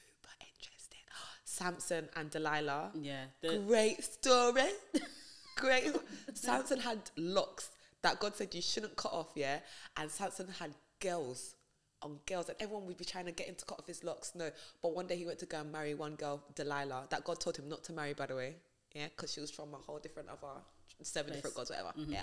interesting. 0.41 1.01
Samson 1.45 2.09
and 2.17 2.31
Delilah. 2.31 2.93
Yeah. 2.95 3.25
Great 3.67 4.03
story. 4.03 4.71
Great. 5.57 5.93
Samson 6.35 6.81
had 6.81 6.99
locks 7.17 7.71
that 8.03 8.19
God 8.19 8.35
said 8.35 8.55
you 8.55 8.63
shouldn't 8.63 8.97
cut 8.97 9.13
off, 9.13 9.29
yeah? 9.35 9.59
And 9.97 10.11
Samson 10.11 10.49
had 10.59 10.73
girls 11.03 11.57
on 12.03 12.19
girls, 12.27 12.49
and 12.49 12.57
everyone 12.61 12.87
would 12.87 12.97
be 12.97 13.05
trying 13.05 13.27
to 13.27 13.33
get 13.33 13.47
him 13.47 13.55
to 13.57 13.65
cut 13.65 13.79
off 13.79 13.87
his 13.87 14.03
locks. 14.05 14.33
No. 14.35 14.51
But 14.83 14.95
one 14.95 15.07
day 15.07 15.17
he 15.17 15.27
went 15.27 15.39
to 15.41 15.47
go 15.47 15.61
and 15.61 15.71
marry 15.71 15.95
one 15.95 16.15
girl, 16.17 16.43
Delilah, 16.55 17.07
that 17.11 17.25
God 17.25 17.41
told 17.41 17.57
him 17.57 17.69
not 17.69 17.85
to 17.85 17.93
marry, 17.93 18.13
by 18.13 18.27
the 18.27 18.37
way. 18.37 18.57
Yeah, 18.95 19.09
because 19.09 19.33
she 19.33 19.41
was 19.41 19.51
from 19.51 19.73
a 19.75 19.79
whole 19.79 19.99
different 19.99 20.29
other 20.29 20.61
seven 21.03 21.33
different 21.33 21.55
Place. 21.55 21.69
gods, 21.69 21.71
whatever. 21.71 21.93
Mm-hmm. 21.99 22.13
Yeah. 22.13 22.23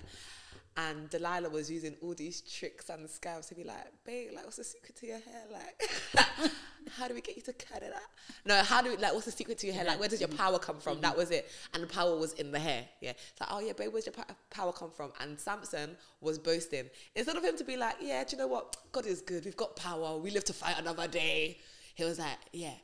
And 0.77 1.09
Delilah 1.09 1.49
was 1.49 1.69
using 1.69 1.95
all 2.01 2.13
these 2.13 2.41
tricks 2.41 2.89
and 2.89 3.07
scams 3.07 3.49
to 3.49 3.55
be 3.55 3.63
like, 3.63 3.85
babe, 4.05 4.29
like, 4.33 4.45
what's 4.45 4.57
the 4.57 4.63
secret 4.63 4.95
to 4.97 5.07
your 5.07 5.17
hair? 5.17 5.43
Like, 5.51 6.51
how 6.91 7.07
do 7.07 7.13
we 7.13 7.21
get 7.21 7.35
you 7.35 7.41
to 7.43 7.53
cut 7.53 7.83
it 7.83 7.93
out? 7.93 8.01
No, 8.45 8.63
how 8.63 8.81
do 8.81 8.91
we, 8.91 8.97
like, 8.97 9.13
what's 9.13 9.25
the 9.25 9.31
secret 9.31 9.57
to 9.59 9.67
your 9.67 9.75
hair? 9.75 9.83
Like, 9.83 9.99
where 9.99 10.07
does 10.07 10.21
your 10.21 10.29
power 10.29 10.57
come 10.57 10.79
from? 10.79 11.01
That 11.01 11.17
was 11.17 11.31
it. 11.31 11.49
And 11.73 11.83
the 11.83 11.87
power 11.87 12.15
was 12.15 12.33
in 12.33 12.51
the 12.51 12.59
hair. 12.59 12.85
Yeah. 13.01 13.11
It's 13.11 13.41
like, 13.41 13.49
oh, 13.51 13.59
yeah, 13.59 13.73
babe, 13.73 13.91
where's 13.91 14.05
your 14.05 14.15
power 14.49 14.71
come 14.71 14.91
from? 14.91 15.11
And 15.19 15.37
Samson 15.37 15.97
was 16.21 16.39
boasting. 16.39 16.89
Instead 17.15 17.35
of 17.35 17.43
him 17.43 17.57
to 17.57 17.63
be 17.65 17.75
like, 17.75 17.95
yeah, 18.01 18.23
do 18.23 18.35
you 18.35 18.41
know 18.41 18.47
what? 18.47 18.77
God 18.93 19.05
is 19.05 19.21
good. 19.21 19.45
We've 19.45 19.57
got 19.57 19.75
power. 19.75 20.17
We 20.17 20.31
live 20.31 20.45
to 20.45 20.53
fight 20.53 20.79
another 20.79 21.07
day. 21.07 21.59
He 21.95 22.05
was 22.05 22.19
like, 22.19 22.37
yeah. 22.53 22.75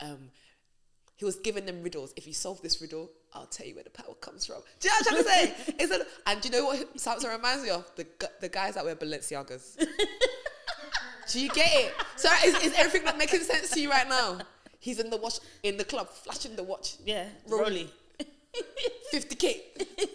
Um, 0.00 0.30
he 1.16 1.24
was 1.24 1.36
giving 1.36 1.66
them 1.66 1.82
riddles. 1.82 2.14
If 2.16 2.26
you 2.26 2.32
solve 2.32 2.62
this 2.62 2.80
riddle, 2.80 3.10
I'll 3.34 3.46
tell 3.46 3.66
you 3.66 3.74
where 3.74 3.84
the 3.84 3.90
power 3.90 4.14
comes 4.20 4.44
from. 4.46 4.56
Do 4.80 4.88
you 4.88 4.90
know 4.90 4.96
what 5.00 5.06
I'm 5.06 5.24
trying 5.24 5.54
to 5.54 5.56
say? 5.66 5.74
Instead 5.78 6.00
of- 6.02 6.06
and 6.26 6.40
do 6.40 6.48
you 6.48 6.52
know 6.54 6.64
what 6.66 7.00
Samson 7.00 7.30
reminds 7.30 7.62
me 7.64 7.70
of? 7.70 7.90
The 7.96 8.06
the 8.40 8.48
guys 8.48 8.74
that 8.74 8.84
wear 8.84 8.94
Balenciagas. 8.96 9.76
do 11.32 11.40
you 11.40 11.48
get 11.50 11.70
it? 11.72 11.94
So 12.16 12.28
is, 12.44 12.54
is 12.62 12.74
everything 12.76 13.04
not 13.04 13.16
making 13.18 13.40
sense 13.40 13.70
to 13.70 13.80
you 13.80 13.90
right 13.90 14.08
now? 14.08 14.38
He's 14.78 14.98
in 14.98 15.10
the 15.10 15.16
watch 15.16 15.38
in 15.62 15.76
the 15.76 15.84
club, 15.84 16.08
flashing 16.10 16.56
the 16.56 16.62
watch, 16.64 16.96
yeah. 17.04 17.26
Rolly. 17.48 17.62
Rolly. 17.64 17.90
50k. 19.14 19.40
Do 19.40 19.48
you 19.98 20.06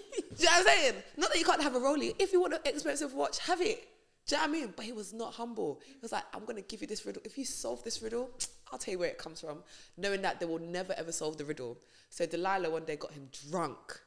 know 0.46 0.52
what 0.52 0.52
I'm 0.58 0.64
saying? 0.66 0.94
Not 1.18 1.32
that 1.32 1.40
you 1.40 1.46
can't 1.46 1.62
have 1.64 1.76
a 1.76 1.80
Rolly. 1.80 2.14
If 2.20 2.32
you 2.34 2.42
want 2.42 2.54
an 2.54 2.60
expensive 2.66 3.14
watch, 3.14 3.40
have 3.40 3.62
it. 3.62 3.88
Do 4.28 4.36
you 4.36 4.42
know 4.42 4.48
what 4.48 4.50
I 4.58 4.62
mean? 4.62 4.74
But 4.76 4.86
he 4.86 4.92
was 4.92 5.14
not 5.14 5.34
humble. 5.34 5.80
He 5.86 5.96
was 6.02 6.12
like, 6.12 6.24
I'm 6.34 6.42
going 6.44 6.58
to 6.58 6.62
give 6.62 6.82
you 6.82 6.88
this 6.88 7.06
riddle. 7.06 7.22
If 7.26 7.38
you 7.38 7.46
solve 7.46 7.84
this 7.84 8.02
riddle, 8.02 8.30
I'll 8.72 8.80
tell 8.80 8.92
you 8.92 9.00
where 9.00 9.10
it 9.10 9.18
comes 9.18 9.42
from. 9.42 9.60
Knowing 9.98 10.22
that 10.22 10.40
they 10.40 10.46
will 10.46 10.60
never 10.60 10.94
ever 10.98 11.12
solve 11.12 11.38
the 11.38 11.46
riddle. 11.46 11.78
So 12.10 12.26
Delilah 12.26 12.70
one 12.70 12.86
day 12.86 12.96
got 12.96 13.12
him 13.12 13.30
drunk. 13.50 14.00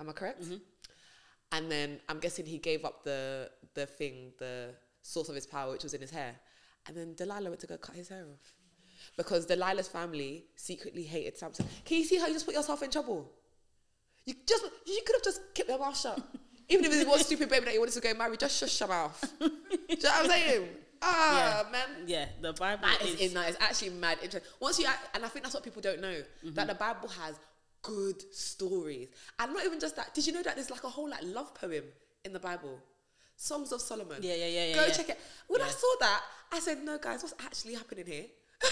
Am 0.00 0.08
I 0.08 0.12
correct? 0.12 0.42
Mm-hmm. 0.42 0.56
And 1.52 1.70
then 1.70 2.00
I'm 2.08 2.18
guessing 2.18 2.46
he 2.46 2.58
gave 2.58 2.84
up 2.84 3.04
the 3.04 3.50
the 3.74 3.86
thing, 3.86 4.32
the 4.38 4.74
source 5.02 5.28
of 5.28 5.34
his 5.34 5.46
power, 5.46 5.72
which 5.72 5.84
was 5.84 5.94
in 5.94 6.00
his 6.00 6.10
hair. 6.10 6.34
And 6.86 6.96
then 6.96 7.14
Delilah 7.14 7.48
went 7.48 7.60
to 7.60 7.66
go 7.66 7.76
cut 7.76 7.96
his 7.96 8.08
hair 8.08 8.24
off. 8.32 8.52
Because 9.16 9.46
Delilah's 9.46 9.88
family 9.88 10.44
secretly 10.56 11.02
hated 11.02 11.36
Samson. 11.36 11.66
Can 11.84 11.98
you 11.98 12.04
see 12.04 12.18
how 12.18 12.26
you 12.26 12.32
just 12.32 12.46
put 12.46 12.54
yourself 12.54 12.82
in 12.82 12.90
trouble? 12.90 13.30
You 14.24 14.34
just 14.46 14.64
you 14.86 15.02
could 15.06 15.16
have 15.16 15.22
just 15.22 15.40
kept 15.54 15.68
your 15.68 15.78
mouth 15.78 15.98
shut. 15.98 16.20
Even 16.68 16.84
if 16.84 16.92
it 16.92 17.06
was 17.06 17.24
stupid 17.24 17.48
baby 17.48 17.66
that 17.66 17.74
you 17.74 17.80
wanted 17.80 17.94
to 17.94 18.00
go 18.00 18.12
marry, 18.14 18.36
just 18.36 18.58
shut 18.58 18.80
your 18.80 18.88
mouth. 18.88 19.34
Do 19.38 19.46
you 19.88 19.96
know 20.02 20.10
what 20.10 20.24
I'm 20.24 20.30
saying? 20.30 20.68
Ah, 21.06 21.62
yeah. 21.64 21.70
man. 21.70 21.88
Yeah. 22.06 22.26
The 22.40 22.52
Bible 22.52 22.86
That 22.86 23.02
is, 23.02 23.14
is. 23.14 23.20
in 23.28 23.34
that. 23.34 23.48
It's 23.50 23.60
actually 23.60 23.90
mad 23.90 24.18
interesting. 24.22 24.50
Once 24.60 24.78
you, 24.78 24.86
act- 24.86 25.14
and 25.14 25.24
I 25.24 25.28
think 25.28 25.44
that's 25.44 25.54
what 25.54 25.64
people 25.64 25.82
don't 25.82 26.00
know 26.00 26.14
that 26.16 26.44
mm-hmm. 26.44 26.66
the 26.66 26.74
Bible 26.74 27.08
has 27.08 27.38
good 27.82 28.22
stories, 28.34 29.08
and 29.38 29.52
not 29.52 29.64
even 29.64 29.78
just 29.80 29.96
that. 29.96 30.14
Did 30.14 30.26
you 30.26 30.32
know 30.32 30.42
that 30.42 30.56
there's 30.56 30.70
like 30.70 30.84
a 30.84 30.88
whole 30.88 31.08
like 31.08 31.22
love 31.22 31.54
poem 31.54 31.84
in 32.24 32.32
the 32.32 32.40
Bible, 32.40 32.78
Songs 33.36 33.72
of 33.72 33.80
Solomon? 33.80 34.18
Yeah, 34.20 34.34
yeah, 34.34 34.46
yeah, 34.46 34.66
yeah, 34.66 34.74
Go 34.74 34.86
yeah. 34.86 34.92
check 34.92 35.08
it. 35.10 35.20
When 35.46 35.62
I 35.62 35.68
saw 35.68 35.94
that, 36.00 36.22
I 36.52 36.58
said, 36.58 36.82
"No, 36.84 36.98
guys, 36.98 37.22
what's 37.22 37.34
actually 37.44 37.74
happening 37.74 38.06
here?" 38.06 38.24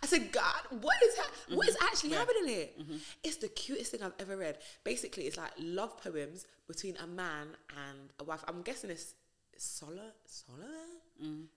I 0.00 0.06
said, 0.06 0.30
"God, 0.30 0.60
what 0.80 0.96
is 1.04 1.16
ha- 1.18 1.30
what 1.54 1.68
is 1.68 1.74
mm-hmm. 1.76 1.86
actually 1.86 2.10
happening 2.10 2.46
here?" 2.46 2.68
Mm-hmm. 2.80 2.96
It's 3.24 3.36
the 3.36 3.48
cutest 3.48 3.90
thing 3.90 4.02
I've 4.02 4.14
ever 4.20 4.36
read. 4.36 4.58
Basically, 4.84 5.24
it's 5.24 5.36
like 5.36 5.52
love 5.58 6.00
poems 6.02 6.46
between 6.68 6.96
a 6.98 7.06
man 7.06 7.48
and 7.88 8.10
a 8.20 8.24
wife. 8.24 8.44
I'm 8.46 8.62
guessing 8.62 8.90
it's 8.90 9.14
Solo 9.60 10.12
Solomon 10.24 11.48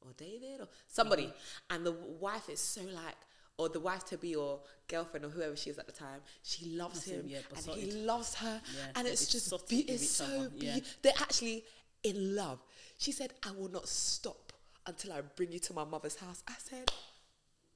or 0.00 0.12
David 0.16 0.60
or 0.60 0.68
somebody, 0.86 1.32
and 1.70 1.84
the 1.84 1.92
wife 1.92 2.48
is 2.48 2.60
so 2.60 2.82
like. 2.82 3.16
Or 3.60 3.68
the 3.68 3.80
wife 3.80 4.04
to 4.10 4.16
be 4.16 4.36
or 4.36 4.60
girlfriend 4.86 5.24
or 5.26 5.30
whoever 5.30 5.56
she 5.56 5.68
is 5.68 5.78
at 5.80 5.86
the 5.86 5.92
time, 5.92 6.20
she 6.44 6.66
loves 6.76 7.02
him, 7.02 7.22
him 7.22 7.28
yeah, 7.28 7.38
and 7.56 7.66
he 7.76 7.90
loves 7.90 8.36
her, 8.36 8.60
Yeah, 8.72 8.82
and 8.94 9.08
it's 9.08 9.26
just 9.26 9.68
be- 9.68 9.80
it's 9.80 10.08
so 10.08 10.24
other, 10.24 10.50
yeah. 10.54 10.74
beautiful. 10.74 10.98
They're 11.02 11.12
actually 11.20 11.64
in 12.04 12.36
love. 12.36 12.60
She 12.98 13.10
said, 13.10 13.32
I 13.44 13.50
will 13.50 13.68
not 13.68 13.88
stop 13.88 14.52
until 14.86 15.12
I 15.12 15.22
bring 15.22 15.50
you 15.50 15.58
to 15.58 15.72
my 15.72 15.82
mother's 15.82 16.14
house. 16.14 16.44
I 16.46 16.54
said, 16.58 16.88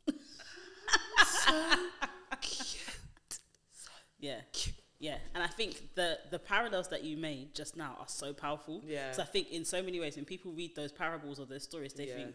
so 1.26 1.76
cute. 2.41 3.39
Yeah. 4.20 4.41
Cute. 4.53 4.76
Yeah, 5.09 5.18
and 5.34 5.42
I 5.42 5.48
think 5.59 5.72
the 6.00 6.09
the 6.30 6.38
parallels 6.38 6.88
that 6.92 7.03
you 7.09 7.16
made 7.30 7.46
just 7.61 7.76
now 7.76 7.92
are 8.03 8.09
so 8.22 8.28
powerful. 8.44 8.76
Yeah. 8.86 9.11
So 9.16 9.20
I 9.22 9.26
think 9.34 9.50
in 9.50 9.64
so 9.64 9.82
many 9.82 9.98
ways, 10.03 10.14
when 10.16 10.24
people 10.34 10.50
read 10.53 10.72
those 10.76 10.92
parables 10.92 11.36
or 11.40 11.46
those 11.46 11.64
stories, 11.70 11.92
they 11.92 12.07
Yeah. 12.09 12.16
think 12.18 12.34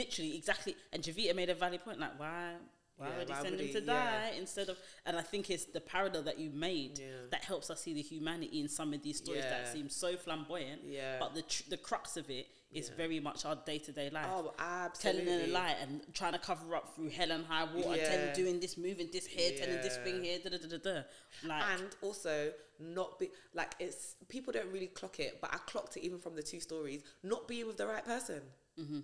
literally 0.00 0.36
exactly. 0.36 0.74
And 0.92 1.02
Javita 1.02 1.34
made 1.34 1.50
a 1.50 1.54
valid 1.54 1.80
point, 1.84 1.98
like 1.98 2.16
why 2.18 2.54
why 2.96 3.08
Yeah, 3.08 3.18
would 3.18 3.28
he 3.28 3.34
why 3.34 3.42
send 3.42 3.50
would 3.52 3.60
him 3.60 3.66
he- 3.66 3.72
to 3.74 3.80
yeah. 3.80 4.20
die 4.30 4.34
instead 4.38 4.68
of? 4.68 4.76
And 5.06 5.16
I 5.16 5.22
think 5.22 5.50
it's 5.50 5.64
the 5.78 5.80
parallel 5.80 6.22
that 6.28 6.38
you 6.38 6.50
made 6.50 6.98
Yeah. 6.98 7.06
that 7.30 7.42
helps 7.44 7.68
us 7.72 7.78
see 7.84 7.94
the 7.94 8.02
humanity 8.02 8.60
in 8.60 8.68
some 8.68 8.92
of 8.94 9.02
these 9.02 9.18
stories 9.18 9.44
Yeah. 9.44 9.50
that 9.62 9.72
seem 9.72 9.88
so 9.88 10.16
flamboyant. 10.16 10.82
Yeah. 10.84 11.18
But 11.22 11.34
the 11.34 11.42
tr- 11.42 11.68
the 11.68 11.76
crux 11.88 12.16
of 12.16 12.28
it 12.30 12.46
is 12.70 12.88
Yeah. 12.90 12.96
very 12.96 13.18
much 13.20 13.44
our 13.44 13.56
day 13.56 13.78
to 13.78 13.92
day 13.92 14.10
life. 14.10 14.26
Oh, 14.28 14.54
absolutely. 14.58 15.24
Telling 15.24 15.50
a 15.50 15.52
lie 15.52 15.76
and 15.80 16.02
trying 16.14 16.32
to 16.32 16.38
cover 16.38 16.76
up 16.76 16.94
through 16.94 17.08
hell 17.10 17.30
and 17.30 17.46
high 17.46 17.64
water, 17.64 17.96
Yeah. 17.96 18.08
telling, 18.08 18.34
doing 18.34 18.60
this, 18.60 18.76
moving 18.76 19.10
this 19.10 19.26
here, 19.26 19.56
telling 19.58 19.80
this 19.80 19.96
thing 19.98 20.22
here, 20.22 20.38
da 20.38 20.50
da 20.50 20.58
da 20.58 20.76
da 20.76 20.78
da. 20.78 21.02
Like, 21.44 21.62
and 21.80 21.88
also 22.02 22.52
not 22.78 23.18
be 23.18 23.30
like 23.54 23.74
it's 23.78 24.16
people 24.28 24.52
don't 24.52 24.70
really 24.72 24.88
clock 24.88 25.18
it, 25.18 25.40
but 25.40 25.52
I 25.52 25.58
clocked 25.58 25.96
it 25.96 26.02
even 26.04 26.18
from 26.18 26.36
the 26.36 26.42
two 26.42 26.60
stories. 26.60 27.02
Not 27.22 27.48
being 27.48 27.66
with 27.66 27.76
the 27.78 27.86
right 27.86 28.04
person, 28.04 28.42
mm-hmm. 28.78 29.00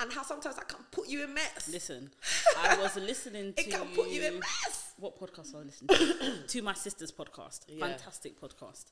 and 0.00 0.12
how 0.12 0.22
sometimes 0.22 0.56
I 0.56 0.64
can 0.64 0.84
put 0.92 1.08
you 1.08 1.24
in 1.24 1.34
mess. 1.34 1.68
Listen, 1.70 2.10
I 2.56 2.76
was 2.78 2.96
listening 2.96 3.52
to 3.54 3.60
it 3.60 3.70
can 3.70 3.86
put 3.94 4.08
you 4.08 4.22
in 4.22 4.38
mess. 4.38 4.92
what 4.96 5.18
podcast 5.18 5.54
I 5.54 5.58
listened 5.58 5.90
to? 5.90 6.46
to 6.46 6.62
my 6.62 6.74
sister's 6.74 7.10
podcast, 7.12 7.62
Yeah. 7.68 7.86
fantastic 7.86 8.40
podcast, 8.40 8.86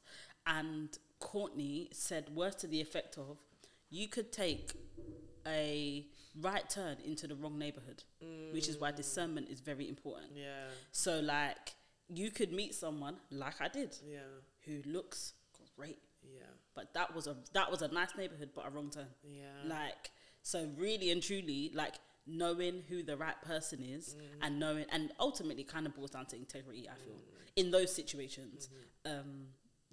and 0.46 0.96
Courtney 1.18 1.88
said 1.92 2.28
words 2.34 2.56
to 2.56 2.66
the 2.66 2.80
effect 2.80 3.16
of, 3.18 3.38
"You 3.90 4.08
could 4.08 4.32
take 4.32 4.72
a 5.46 6.06
right 6.40 6.68
turn 6.68 6.98
into 7.04 7.26
the 7.26 7.34
wrong 7.34 7.58
neighborhood, 7.58 8.02
which 8.52 8.68
is 8.68 8.78
why 8.78 8.92
discernment 8.92 9.48
is 9.48 9.60
very 9.60 9.88
important. 9.88 10.32
Yeah, 10.36 10.68
So, 10.92 11.20
like, 11.20 11.74
you 12.08 12.30
could 12.30 12.52
meet 12.52 12.74
someone 12.74 13.16
like 13.30 13.60
I 13.60 13.68
did, 13.68 13.96
yeah, 14.06 14.18
who 14.64 14.82
looks 14.84 15.34
great, 15.76 15.98
yeah, 16.22 16.42
but 16.74 16.92
that 16.94 17.14
was 17.14 17.26
a 17.26 17.36
that 17.52 17.70
was 17.70 17.82
a 17.82 17.88
nice 17.88 18.14
neighborhood, 18.16 18.50
but 18.54 18.66
a 18.66 18.70
wrong 18.70 18.90
turn. 18.90 19.08
yeah. 19.24 19.62
Like, 19.64 20.10
so 20.42 20.70
really 20.76 21.10
and 21.10 21.22
truly, 21.22 21.70
like 21.74 21.94
knowing 22.26 22.82
who 22.88 23.02
the 23.04 23.16
right 23.16 23.40
person 23.42 23.82
is 23.82 24.14
Mm. 24.16 24.22
and 24.42 24.58
knowing, 24.58 24.84
and 24.90 25.12
ultimately 25.20 25.62
kind 25.64 25.86
of 25.86 25.94
boils 25.94 26.10
down 26.10 26.26
to 26.26 26.36
integrity, 26.36 26.88
I 26.88 26.94
feel, 26.96 27.20
in 27.56 27.70
those 27.70 27.94
situations. 27.94 28.68
Mm-hmm. 29.06 29.20
Um, 29.20 29.46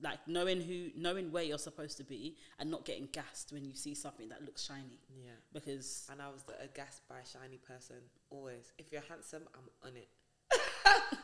like 0.03 0.19
knowing 0.27 0.61
who, 0.61 0.89
knowing 0.95 1.31
where 1.31 1.43
you're 1.43 1.57
supposed 1.57 1.97
to 1.97 2.03
be 2.03 2.35
and 2.59 2.69
not 2.69 2.83
getting 2.85 3.07
gassed 3.11 3.51
when 3.53 3.63
you 3.65 3.73
see 3.73 3.95
something 3.95 4.27
that 4.29 4.43
looks 4.43 4.63
shiny. 4.65 4.99
yeah. 5.23 5.31
Because, 5.53 6.07
And 6.11 6.21
I 6.21 6.29
was 6.29 6.43
the 6.43 6.53
aghast 6.61 7.07
by 7.07 7.15
shiny 7.23 7.57
person 7.57 7.95
always. 8.29 8.71
If 8.77 8.91
you're 8.91 9.01
handsome, 9.09 9.43
I'm 9.55 9.89
on 9.89 9.95
it. 9.97 10.09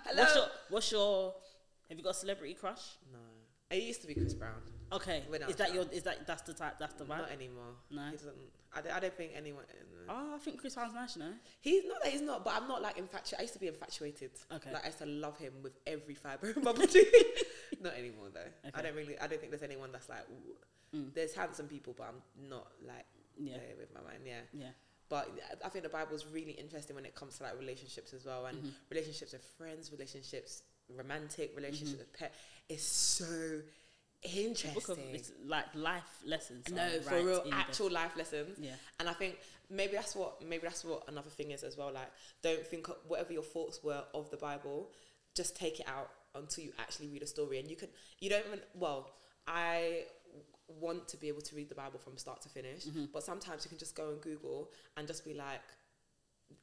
Hello. 0.06 0.24
what's 0.24 0.36
your, 0.36 0.46
what's 0.70 0.92
your, 0.92 1.34
have 1.90 1.98
you 1.98 2.04
got 2.04 2.12
a 2.12 2.14
celebrity 2.14 2.54
crush? 2.54 2.98
no, 3.12 3.20
it 3.76 3.84
used 3.84 4.02
to 4.02 4.08
be 4.08 4.14
Chris 4.16 4.34
Brown. 4.34 4.62
Okay, 4.92 5.24
When 5.28 5.42
I 5.44 5.46
is 5.46 5.50
was 5.50 5.56
that 5.58 5.74
your, 5.74 5.86
is 5.92 6.04
that, 6.04 6.26
that's 6.26 6.42
the 6.44 6.54
type, 6.54 6.76
that's 6.80 6.94
the 6.96 7.04
vibe? 7.04 7.20
Not 7.20 7.32
anymore. 7.32 7.74
No? 7.92 8.06
he 8.06 8.18
doesn't. 8.18 8.34
I, 8.76 8.82
don't- 8.82 8.92
I 8.96 9.00
don't 9.00 9.14
think 9.16 9.32
anyone. 9.36 9.64
Oh, 10.08 10.34
I 10.36 10.38
think 10.40 10.60
Chris 10.60 10.76
Brown's 10.76 10.94
nice, 10.94 11.16
you 11.16 11.22
know? 11.24 11.32
He's 11.62 11.84
not 11.86 12.04
that 12.04 12.12
he's 12.12 12.22
not, 12.22 12.44
but 12.44 12.54
I'm 12.56 12.68
not 12.68 12.82
like 12.82 12.98
infatuated. 12.98 13.40
I 13.40 13.42
used 13.44 13.54
to 13.54 13.60
be 13.60 13.68
infatuated. 13.68 14.32
Okay. 14.52 14.72
Like 14.74 14.84
I 14.84 14.88
used 14.88 15.00
to 15.00 15.06
love 15.06 15.38
him 15.38 15.54
with 15.62 15.74
every 15.86 16.16
fibre 16.16 16.50
of 16.50 16.64
my 16.64 16.72
body. 16.74 17.04
not 17.82 17.94
anymore 17.94 18.28
though. 18.34 18.40
I 18.66 18.68
Okay. 18.70 18.82
don't 18.82 18.96
really. 18.96 19.20
I 19.20 19.28
don't 19.28 19.40
think 19.40 19.52
there's 19.52 19.64
anyone 19.64 19.92
that's 19.92 20.10
like. 20.10 20.26
Ooh. 20.32 20.98
Mm. 20.98 21.14
There's 21.14 21.36
handsome 21.36 21.68
people, 21.68 21.94
but 21.96 22.08
I'm 22.08 22.48
not 22.50 22.68
like 22.88 23.06
Yeah. 23.38 23.58
there 23.58 23.76
with 23.78 23.94
my 23.94 24.02
mind. 24.02 24.22
Yeah. 24.26 24.42
Yeah. 24.54 24.70
But 25.08 25.30
I 25.66 25.70
think 25.70 25.84
the 25.84 25.90
Bible's 25.90 26.26
really 26.32 26.52
interesting 26.52 26.96
when 26.96 27.06
it 27.06 27.14
comes 27.16 27.38
to 27.38 27.44
like 27.44 27.60
relationships 27.60 28.14
as 28.14 28.26
well, 28.26 28.46
and 28.48 28.58
Mm-hmm. 28.58 28.70
relationships 28.90 29.34
with 29.34 29.44
friends, 29.58 29.92
relationships, 29.92 30.64
romantic 30.96 31.54
relationships 31.56 31.92
Mm-hmm. 31.92 32.00
with 32.00 32.14
pet. 32.14 32.34
It's 32.68 32.84
so 32.84 33.62
interesting. 34.24 34.74
Book 34.74 34.90
of, 34.90 35.00
it's 35.14 35.32
like 35.46 35.66
life 35.76 36.04
lessons. 36.26 36.66
No, 36.70 36.88
for 37.02 37.16
right 37.16 37.26
real, 37.26 37.42
in 37.44 37.50
the- 37.52 37.56
actual 37.56 37.90
life 37.92 38.16
lessons. 38.18 38.58
Yeah. 38.62 38.72
And 39.00 39.08
I 39.10 39.14
think 39.14 39.38
maybe 39.70 39.94
that's 39.94 40.16
what 40.16 40.42
maybe 40.44 40.64
that's 40.64 40.84
what 40.84 41.04
another 41.08 41.30
thing 41.30 41.52
is 41.52 41.64
as 41.64 41.78
well. 41.78 41.92
Like, 41.94 42.12
don't 42.42 42.66
think 42.66 42.88
whatever 43.08 43.34
your 43.34 43.44
thoughts 43.44 43.84
were 43.84 44.04
of 44.14 44.30
the 44.32 44.38
Bible, 44.38 44.92
just 45.36 45.56
take 45.56 45.80
it 45.80 45.88
out 45.88 46.10
until 46.36 46.64
you 46.66 46.74
actually 46.80 47.08
read 47.08 47.24
a 47.24 47.28
story. 47.28 47.60
And 47.60 47.70
you 47.70 47.76
can 47.76 47.90
you 48.20 48.30
don't 48.30 48.46
even 48.48 48.60
well, 48.74 49.12
I 49.48 50.04
want 50.68 51.08
to 51.08 51.18
be 51.18 51.28
able 51.28 51.42
to 51.42 51.56
read 51.56 51.70
the 51.70 51.76
Bible 51.76 51.98
from 52.00 52.18
start 52.18 52.42
to 52.44 52.50
finish, 52.50 52.86
Mm-hmm. 52.86 53.06
but 53.14 53.24
sometimes 53.24 53.66
you 53.66 53.70
can 53.70 53.80
just 53.80 53.96
go 53.96 54.10
on 54.10 54.18
Google 54.18 54.70
and 54.98 55.08
just 55.08 55.26
be 55.26 55.34
like 55.34 55.62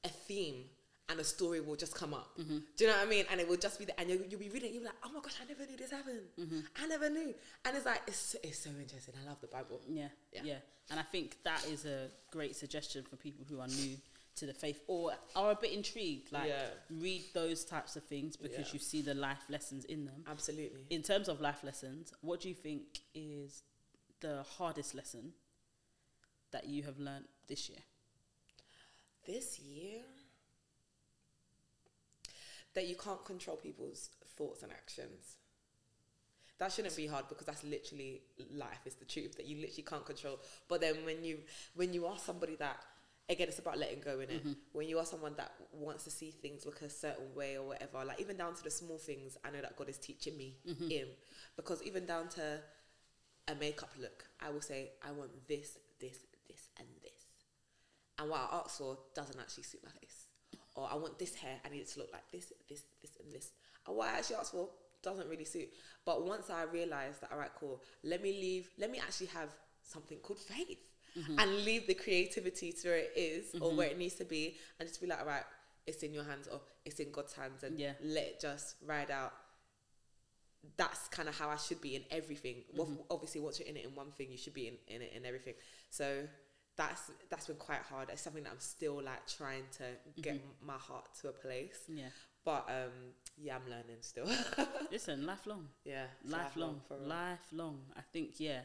a 0.05 0.09
theme 0.09 0.65
and 1.09 1.21
a 1.21 1.25
story 1.25 1.61
will 1.61 1.77
just 1.77 1.95
come 1.95 2.13
up. 2.15 2.37
Mm-hmm. 2.39 2.59
Do 2.77 2.85
you 2.85 2.91
know 2.91 2.97
what 2.97 3.07
I 3.07 3.11
mean? 3.11 3.25
And 3.31 3.41
it 3.41 3.49
will 3.49 3.57
just 3.57 3.79
be 3.79 3.85
there, 3.85 3.95
and 3.99 4.09
you'll, 4.11 4.23
you'll 4.29 4.41
be 4.41 4.49
reading. 4.49 4.73
You'll 4.73 4.83
be 4.83 4.87
like, 4.87 4.97
"Oh 5.05 5.11
my 5.13 5.21
gosh, 5.21 5.35
I 5.41 5.47
never 5.47 5.65
knew 5.71 5.77
this 5.77 5.91
happened. 5.91 6.21
Mm-hmm. 6.39 6.61
I 6.83 6.87
never 6.89 7.09
knew." 7.11 7.35
And 7.65 7.77
it's 7.77 7.87
like 7.87 8.03
it's 8.07 8.35
it's 8.43 8.59
so 8.59 8.71
interesting. 8.71 9.15
I 9.23 9.29
love 9.29 9.41
the 9.41 9.47
Bible. 9.47 9.81
Yeah, 9.89 10.09
Yeah. 10.33 10.41
yeah, 10.45 10.59
And 10.91 10.99
I 10.99 11.05
think 11.05 11.37
that 11.45 11.65
is 11.67 11.85
a 11.85 12.09
great 12.31 12.57
suggestion 12.57 13.05
for 13.09 13.17
people 13.17 13.45
who 13.49 13.61
are 13.61 13.69
new 13.69 13.97
to 14.37 14.47
the 14.47 14.53
faith 14.53 14.81
or 14.87 15.13
are 15.35 15.53
a 15.53 15.55
bit 15.55 15.73
intrigued. 15.73 16.31
Like, 16.33 16.49
Yeah. 16.49 16.67
read 16.91 17.23
those 17.33 17.65
types 17.65 17.97
of 17.97 18.03
things 18.05 18.37
because 18.37 18.67
Yeah. 18.69 18.73
you 18.75 18.79
see 18.79 19.01
the 19.01 19.15
life 19.15 19.45
lessons 19.49 19.85
in 19.87 20.05
them. 20.05 20.25
Absolutely. 20.27 20.85
In 20.91 21.03
terms 21.03 21.29
of 21.29 21.41
life 21.41 21.65
lessons, 21.65 22.13
what 22.21 22.41
do 22.41 22.49
you 22.49 22.55
think 22.55 23.01
is 23.15 23.63
the 24.21 24.43
hardest 24.59 24.95
lesson 24.95 25.33
that 26.51 26.67
you 26.67 26.83
have 26.83 26.99
learned 26.99 27.27
this 27.47 27.69
year? 27.71 27.79
this 29.27 29.59
year 29.59 30.03
that 32.77 32.87
you 32.87 32.95
can't 32.95 33.24
control 33.24 33.57
people's 33.57 34.11
thoughts 34.37 34.62
and 34.62 34.70
actions. 34.70 35.39
That 36.59 36.70
shouldn't 36.72 36.97
be 36.97 37.07
hard 37.07 37.24
because 37.29 37.47
that's 37.47 37.64
literally 37.64 38.22
life. 38.55 38.81
It's 38.87 38.95
the 38.95 39.05
truth 39.05 39.37
that 39.37 39.47
you 39.47 39.57
literally 39.57 39.83
can't 39.83 40.07
control. 40.07 40.39
But 40.68 40.81
then 40.81 40.97
when 41.05 41.24
you 41.24 41.39
when 41.74 41.93
you 41.93 42.07
are 42.07 42.18
somebody 42.18 42.55
that 42.57 42.77
again 43.29 43.49
it's 43.49 43.59
about 43.59 43.79
letting 43.79 44.01
go 44.01 44.20
in 44.20 44.31
it. 44.31 44.41
Mm-hmm. 44.45 44.53
When 44.72 44.89
you 44.89 44.99
are 44.99 45.05
someone 45.05 45.35
that 45.37 45.53
wants 45.72 46.05
to 46.05 46.11
see 46.11 46.31
things 46.31 46.64
look 46.64 46.81
a 46.83 46.89
certain 46.89 47.35
way 47.35 47.57
or 47.57 47.66
whatever, 47.66 48.05
like 48.05 48.20
even 48.20 48.37
down 48.37 48.55
to 48.55 48.62
the 48.62 48.70
small 48.70 48.99
things, 48.99 49.37
I 49.45 49.51
know 49.51 49.61
that 49.61 49.77
God 49.77 49.89
is 49.89 49.99
teaching 49.99 50.37
me 50.37 50.57
mm-hmm. 50.66 50.91
in. 50.91 51.07
Because 51.57 51.83
even 51.83 52.07
down 52.07 52.29
to 52.31 52.61
a 53.49 53.55
makeup 53.55 53.91
look, 54.01 54.24
I 54.41 54.51
will 54.51 54.61
say, 54.61 54.91
I 55.07 55.12
want 55.12 55.31
this, 55.49 55.79
this, 56.01 56.18
this, 56.49 56.68
and 56.79 56.89
this 57.03 57.16
and 58.18 58.31
what 58.31 58.41
I 58.41 58.57
asked 58.64 58.79
for 58.79 58.99
doesn't 59.14 59.39
actually 59.39 59.64
suit 59.64 59.81
my 59.85 59.91
face. 60.01 60.26
Or 60.77 60.89
I 60.91 60.95
want 60.95 61.18
this 61.18 61.35
hair, 61.35 61.57
I 61.64 61.70
need 61.70 61.81
it 61.81 61.89
to 61.89 62.01
look 62.01 62.11
like 62.12 62.31
this, 62.31 62.53
this, 62.68 62.83
this, 63.01 63.11
and 63.22 63.33
this. 63.33 63.51
And 63.87 63.97
what 63.97 64.09
I 64.09 64.18
actually 64.18 64.37
asked 64.37 64.53
for 64.53 64.68
doesn't 65.03 65.29
really 65.29 65.45
suit. 65.45 65.68
But 66.05 66.27
once 66.27 66.51
I 66.51 66.64
realized 66.64 67.22
that, 67.22 67.33
all 67.33 67.39
right, 67.39 67.51
cool, 67.59 67.83
let 68.05 68.22
me 68.22 68.33
leave, 68.33 68.68
let 68.79 68.91
me 68.91 68.99
actually 68.99 69.29
have 69.29 69.49
something 69.83 70.18
called 70.18 70.39
faith 70.39 70.79
mm-hmm. 71.18 71.39
and 71.39 71.64
leave 71.64 71.87
the 71.87 71.95
creativity 71.95 72.72
to 72.72 72.89
where 72.89 72.99
it 72.99 73.12
is 73.16 73.55
or 73.55 73.68
mm-hmm. 73.68 73.77
where 73.77 73.89
it 73.89 73.99
needs 73.99 74.14
to 74.16 74.24
be 74.24 74.57
and 74.79 74.89
just 74.89 75.01
be 75.01 75.07
like, 75.07 75.20
all 75.20 75.27
right, 75.27 75.45
it's 75.87 76.03
in 76.03 76.12
your 76.12 76.24
hands 76.24 76.49
or 76.53 76.61
it's 76.85 77.01
in 77.01 77.11
God's 77.11 77.33
hands 77.33 77.62
and 77.62 77.79
Yeah. 77.79 77.93
let 78.03 78.24
it 78.24 78.41
just 78.41 78.77
ride 78.85 79.11
out. 79.11 79.33
That's 80.77 81.07
kind 81.09 81.29
of 81.29 81.39
how 81.39 81.49
I 81.49 81.57
should 81.57 81.81
be 81.81 81.95
in 81.95 82.03
everything. 82.11 82.64
Well, 82.74 82.89
mm-hmm. 82.89 83.03
obviously, 83.09 83.41
once 83.41 83.61
you're 83.61 83.68
in 83.68 83.77
it 83.77 83.85
in 83.85 83.95
one 83.95 84.11
thing, 84.11 84.33
you 84.33 84.37
should 84.37 84.55
be 84.55 84.66
in, 84.66 84.74
in 84.89 85.01
it 85.01 85.12
in 85.14 85.24
everything. 85.24 85.55
So 85.91 86.27
that's 86.77 87.11
that's 87.31 87.47
been 87.47 87.57
quite 87.57 87.83
hard. 87.91 88.09
It's 88.11 88.22
something 88.22 88.43
that 88.45 88.53
I'm 88.53 88.61
still 88.61 89.03
like 89.03 89.27
trying 89.27 89.64
to 89.79 89.85
get 90.22 90.41
my 90.64 90.74
heart 90.74 91.07
to 91.22 91.29
a 91.29 91.33
place. 91.33 91.79
Yeah. 91.89 92.05
But 92.45 92.66
um, 92.68 92.93
yeah, 93.39 93.57
I'm 93.57 93.68
learning 93.68 93.97
still. 94.03 94.29
Listen, 94.93 95.27
lifelong. 95.27 95.66
yeah, 95.85 96.05
lifelong, 96.24 96.81
for 96.87 96.97
real. 96.99 97.09
lifelong. 97.09 97.79
I 97.97 98.01
think 98.12 98.35
yeah. 98.39 98.61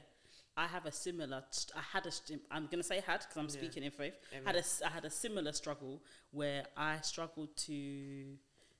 I 0.57 0.67
have 0.67 0.85
a 0.85 0.91
similar. 0.91 1.41
st- 1.49 1.77
I 1.77 1.81
had 1.93 2.05
a. 2.05 2.11
st- 2.11 2.41
I'm 2.51 2.67
gonna 2.69 2.83
say 2.83 2.99
had 2.99 3.21
because 3.21 3.37
I'm 3.37 3.45
Yeah. 3.45 3.49
speaking 3.49 3.83
in 3.83 3.91
faith. 3.91 4.13
Amen. 4.33 4.45
Had 4.45 4.55
a. 4.57 4.85
I 4.85 4.89
had 4.89 5.05
a 5.05 5.09
similar 5.09 5.53
struggle 5.53 6.01
where 6.31 6.63
I 6.75 6.97
struggled 7.01 7.55
to 7.67 8.35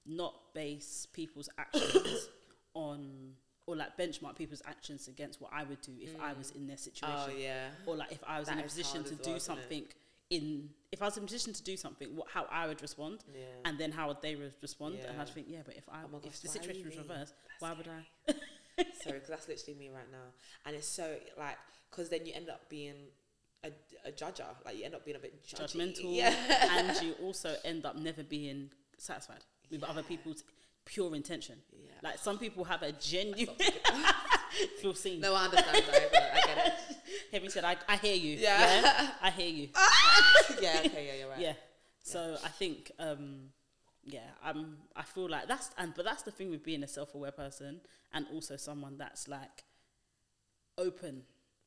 not 0.06 0.54
base 0.54 1.08
people's 1.14 1.48
actions 1.58 2.28
on 2.74 3.32
or 3.68 3.76
like 3.76 3.98
benchmark 3.98 4.36
people's 4.36 4.62
actions 4.66 5.08
against 5.08 5.42
what 5.42 5.52
I 5.54 5.64
would 5.64 5.82
do 5.82 5.94
if 6.00 6.16
I 6.20 6.34
was 6.34 6.52
mm. 6.52 6.58
in 6.58 6.68
their 6.68 6.78
oh, 6.80 6.84
situation. 6.84 7.34
Oh 7.36 7.38
yeah, 7.38 7.68
Or 7.86 7.96
like 7.96 8.12
if 8.12 8.24
I 8.28 8.40
was 8.40 8.48
That 8.48 8.58
in 8.58 8.60
a 8.60 8.64
position 8.64 9.04
to 9.04 9.14
as 9.14 9.20
do 9.20 9.32
well, 9.32 9.40
something 9.40 9.86
in 10.30 10.70
if 10.92 11.02
I 11.02 11.06
was 11.06 11.18
in 11.18 11.24
a 11.24 11.26
position 11.26 11.54
to 11.54 11.64
do 11.64 11.78
something, 11.78 12.16
what 12.16 12.28
how 12.34 12.46
I 12.50 12.68
would 12.68 12.82
respond, 12.82 13.24
yeah. 13.34 13.44
and 13.66 13.78
then 13.78 13.92
how 13.92 14.08
would 14.08 14.22
they 14.22 14.36
re- 14.36 14.52
respond, 14.62 14.96
and 15.08 15.22
I'd 15.22 15.30
think, 15.30 15.48
yeah, 15.50 15.60
but 15.66 15.76
if 15.76 15.88
I 15.90 16.00
Oh 16.04 16.10
my 16.12 16.20
if 16.24 16.42
the 16.42 16.48
situation 16.48 16.86
was 16.86 16.98
reversed, 16.98 17.34
That's 17.60 17.62
why 17.62 17.74
would. 17.74 17.88
I? 17.88 18.34
Sorry, 19.04 19.16
because 19.20 19.30
that's 19.30 19.48
literally 19.48 19.78
me 19.78 19.90
right 19.90 20.10
now, 20.12 20.32
and 20.66 20.76
it's 20.76 20.88
so 20.88 21.16
like 21.38 21.58
because 21.90 22.10
then 22.10 22.26
you 22.26 22.34
end 22.34 22.50
up 22.50 22.68
being 22.70 22.96
a, 23.64 23.72
a 24.06 24.12
judger, 24.12 24.48
like 24.66 24.78
you 24.78 24.86
end 24.86 24.96
up 24.96 25.06
being 25.06 25.18
a 25.18 25.20
bit 25.20 25.46
judgy. 25.46 25.76
judgmental, 25.76 26.16
Yeah, 26.16 26.34
and 26.72 27.02
you 27.06 27.14
also 27.22 27.56
end 27.64 27.86
up 27.86 27.98
never 27.98 28.24
being 28.24 28.72
satisfied 28.98 29.44
with 29.70 29.84
other 29.84 30.04
people's 30.04 30.44
pure 30.92 31.16
intention. 31.16 31.56
yeah. 31.72 31.92
Like 32.04 32.18
some 32.18 32.38
people 32.38 32.64
have 32.66 32.84
a 32.84 32.92
genuine 32.92 33.56
feel 34.82 34.94
seen. 34.94 35.22
No, 35.22 35.34
I 35.34 35.46
understand. 35.46 35.84
though, 35.88 35.98
I 35.98 36.42
get 36.46 36.68
it. 36.68 36.74
Having 37.32 37.50
said, 37.50 37.64
I, 37.64 37.78
I 37.88 37.96
hear 37.96 38.16
you. 38.16 38.38
Yeah. 38.38 38.82
Yeah. 38.82 39.12
I 39.22 39.30
hear 39.30 39.50
you. 39.50 39.70
yeah, 40.62 40.82
okay, 40.86 41.08
yeah, 41.08 41.20
you're 41.20 41.30
right. 41.30 41.40
Yeah. 41.40 41.54
So 42.04 42.38
I 42.44 42.50
think, 42.50 42.92
um, 43.00 43.52
yeah, 44.04 44.32
I'm. 44.44 44.78
I 44.96 45.04
feel 45.04 45.30
like 45.30 45.48
that's 45.48 45.70
and 45.78 45.94
but 45.96 46.04
that's 46.04 46.24
the 46.24 46.32
thing 46.32 46.50
with 46.50 46.64
being 46.64 46.84
a 46.84 46.88
self-aware 46.88 47.32
person 47.32 47.82
and 48.12 48.26
also 48.34 48.58
someone 48.58 48.98
that's 48.98 49.28
like 49.28 49.64
open 50.80 51.22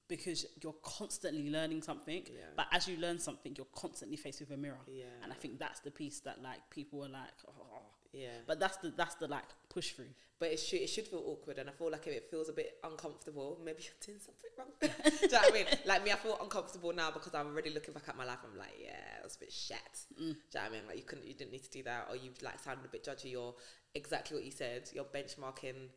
because 0.09 0.45
you're 0.61 0.75
constantly 0.83 1.49
learning 1.49 1.83
something. 1.83 2.23
Yeah. 2.27 2.43
But 2.57 2.67
as 2.73 2.89
you 2.89 2.97
learn 2.97 3.21
something, 3.21 3.55
you're 3.57 3.69
constantly 3.75 4.17
faced 4.17 4.41
with 4.41 4.51
a 4.51 4.57
mirror. 4.57 4.81
Yeah. 4.89 5.05
And 5.23 5.33
I 5.33 5.37
think 5.37 5.59
that's 5.61 5.81
the 5.81 5.93
piece 5.93 6.19
that 6.21 6.43
like 6.43 6.59
people 6.71 7.05
are 7.05 7.09
like, 7.09 7.33
oh. 7.49 7.81
Yeah. 8.15 8.29
but 8.47 8.61
that's 8.61 8.77
the 8.79 8.93
that's 8.97 9.17
the 9.17 9.27
like 9.27 9.45
push 9.69 9.93
through. 9.93 10.13
But 10.39 10.51
it 10.53 10.59
should 10.59 10.81
it 10.81 10.89
should 10.89 11.07
feel 11.07 11.23
awkward, 11.27 11.59
and 11.59 11.69
I 11.69 11.73
feel 11.73 11.91
like 11.91 12.07
if 12.07 12.13
it 12.13 12.29
feels 12.31 12.49
a 12.49 12.53
bit 12.53 12.75
uncomfortable, 12.83 13.59
maybe 13.65 13.83
you're 13.83 14.05
doing 14.05 14.19
something 14.19 14.51
wrong. 14.59 14.69
Do 14.81 14.89
you 15.23 15.29
know 15.29 15.39
what 15.39 15.53
I 15.53 15.55
mean? 15.55 15.67
Like 15.87 16.05
me, 16.05 16.13
I 16.13 16.17
feel 16.17 16.39
uncomfortable 16.41 16.93
now 16.93 17.11
because 17.11 17.35
I'm 17.35 17.47
already 17.47 17.71
looking 17.71 17.95
back 17.95 18.09
at 18.09 18.17
my 18.17 18.25
life. 18.25 18.39
I'm 18.45 18.59
like, 18.59 18.75
yeah, 18.81 19.19
it 19.21 19.25
was 19.25 19.37
a 19.37 19.39
bit 19.41 19.53
shit. 19.53 19.77
Mm. 20.15 20.17
Do 20.17 20.25
you 20.25 20.33
know 20.33 20.61
what 20.61 20.63
I 20.63 20.71
mean? 20.71 20.83
Like 20.89 20.97
you 20.97 21.05
couldn't, 21.05 21.27
you 21.27 21.35
didn't 21.35 21.53
need 21.53 21.63
to 21.65 21.71
do 21.71 21.83
that, 21.85 22.09
or 22.11 22.17
you 22.17 22.31
like 22.43 22.59
sounded 22.59 22.85
a 22.85 22.89
bit 22.89 23.05
judgy, 23.05 23.39
or 23.41 23.55
exactly 23.95 24.37
what 24.37 24.45
you 24.45 24.51
said. 24.51 24.91
You're 24.93 25.05
benchmarking 25.05 25.89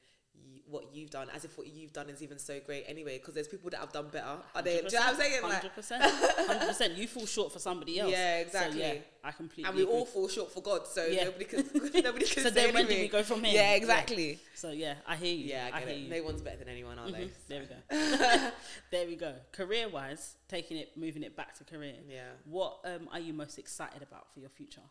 y- 0.45 0.61
what 0.69 0.93
you've 0.93 1.09
done 1.09 1.27
as 1.33 1.45
if 1.45 1.57
what 1.57 1.67
you've 1.67 1.93
done 1.93 2.09
is 2.09 2.21
even 2.21 2.37
so 2.37 2.59
great 2.65 2.83
anyway. 2.87 3.17
Because 3.17 3.33
there's 3.33 3.47
people 3.47 3.69
that 3.69 3.79
have 3.79 3.91
done 3.93 4.07
better. 4.11 4.37
Are 4.55 4.61
they? 4.61 4.77
Do 4.81 4.85
you 4.87 4.91
know 4.93 4.99
what 4.99 5.09
I'm 5.09 5.15
saying? 5.15 5.43
Like, 5.43 5.53
Hundred 5.53 5.73
percent, 5.75 6.03
hundred 6.03 6.67
percent. 6.67 6.93
You 6.97 7.07
fall 7.07 7.25
short 7.25 7.53
for 7.53 7.59
somebody 7.59 7.99
else. 7.99 8.11
Yeah, 8.11 8.17
So, 8.17 8.59
yeah, 8.59 8.65
exactly. 8.69 9.01
I 9.23 9.31
completely. 9.31 9.63
and 9.69 9.75
we 9.75 9.83
agree. 9.83 9.93
all 9.95 10.05
fall 10.05 10.27
short 10.27 10.51
for 10.53 10.61
God, 10.61 10.85
so 10.87 11.05
Yeah. 11.05 11.25
nobody 11.25 11.45
can 11.45 11.57
nobody 12.03 12.25
can 12.33 12.43
So 12.43 12.49
then, 12.49 12.73
when 12.73 12.85
do 12.87 12.95
we 12.95 13.07
go 13.07 13.23
from 13.23 13.43
here? 13.43 13.55
Yeah, 13.55 13.73
exactly. 13.75 14.39
So 14.55 14.71
yeah, 14.71 14.95
I 15.07 15.15
hear 15.15 15.33
you. 15.35 15.45
Yeah, 15.45 15.69
I 15.73 15.79
get 15.79 15.87
hear 15.87 15.97
it. 15.97 16.01
you. 16.01 16.09
No 16.09 16.23
one's 16.23 16.41
better 16.41 16.57
than 16.57 16.69
anyone, 16.69 16.97
are 16.99 17.07
Mhm. 17.07 17.13
they? 17.13 17.29
There 17.47 17.61
we 17.61 17.67
go. 17.67 18.51
there 18.91 19.07
we 19.07 19.15
go. 19.15 19.33
Career 19.51 19.89
wise, 19.89 20.35
taking 20.47 20.77
it, 20.77 20.97
moving 20.97 21.23
it 21.23 21.35
back 21.35 21.53
to 21.59 21.63
career. 21.63 21.95
Yeah. 22.09 22.29
What 22.45 22.79
um, 22.85 23.07
are 23.11 23.19
you 23.19 23.33
most 23.33 23.57
excited 23.57 24.01
about 24.03 24.33
for 24.33 24.39
your 24.41 24.49
future? 24.49 24.81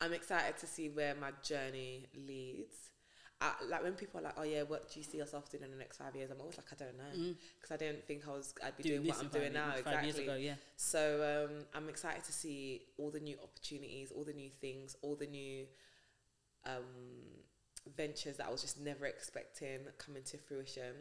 I'm 0.00 0.12
excited 0.14 0.56
to 0.58 0.66
see 0.66 0.88
where 0.88 1.14
my 1.14 1.30
journey 1.42 2.06
leads. 2.14 2.74
I, 3.40 3.52
like 3.68 3.82
when 3.82 3.94
people 3.94 4.20
are 4.20 4.24
like, 4.24 4.34
"Oh 4.36 4.42
yeah, 4.42 4.62
what 4.62 4.90
do 4.90 5.00
you 5.00 5.04
see 5.04 5.18
yourself 5.18 5.50
doing 5.50 5.64
in 5.64 5.70
the 5.70 5.76
next 5.76 5.96
five 5.96 6.14
years?" 6.14 6.30
I'm 6.30 6.40
always 6.40 6.58
like, 6.58 6.66
"I 6.72 6.76
don't 6.76 6.96
know," 6.98 7.34
because 7.58 7.72
I 7.72 7.76
don't 7.76 8.04
think 8.04 8.28
I 8.28 8.32
was 8.32 8.54
I'd 8.62 8.76
be 8.76 8.82
doing, 8.82 9.02
this 9.02 9.16
what 9.16 9.24
I'm 9.24 9.30
doing 9.30 9.52
now. 9.52 9.72
Exactly. 9.76 10.24
ago, 10.24 10.36
yeah. 10.36 10.54
So 10.76 11.46
um, 11.48 11.64
I'm 11.74 11.88
excited 11.88 12.24
to 12.24 12.32
see 12.32 12.82
all 12.98 13.10
the 13.10 13.20
new 13.20 13.36
opportunities, 13.42 14.12
all 14.14 14.24
the 14.24 14.34
new 14.34 14.50
things, 14.50 14.94
all 15.00 15.16
the 15.16 15.26
new 15.26 15.64
um, 16.66 16.84
ventures 17.96 18.36
that 18.36 18.46
I 18.46 18.50
was 18.50 18.60
just 18.60 18.78
never 18.78 19.06
expecting 19.06 19.80
coming 19.98 20.22
to 20.24 20.36
fruition. 20.36 20.94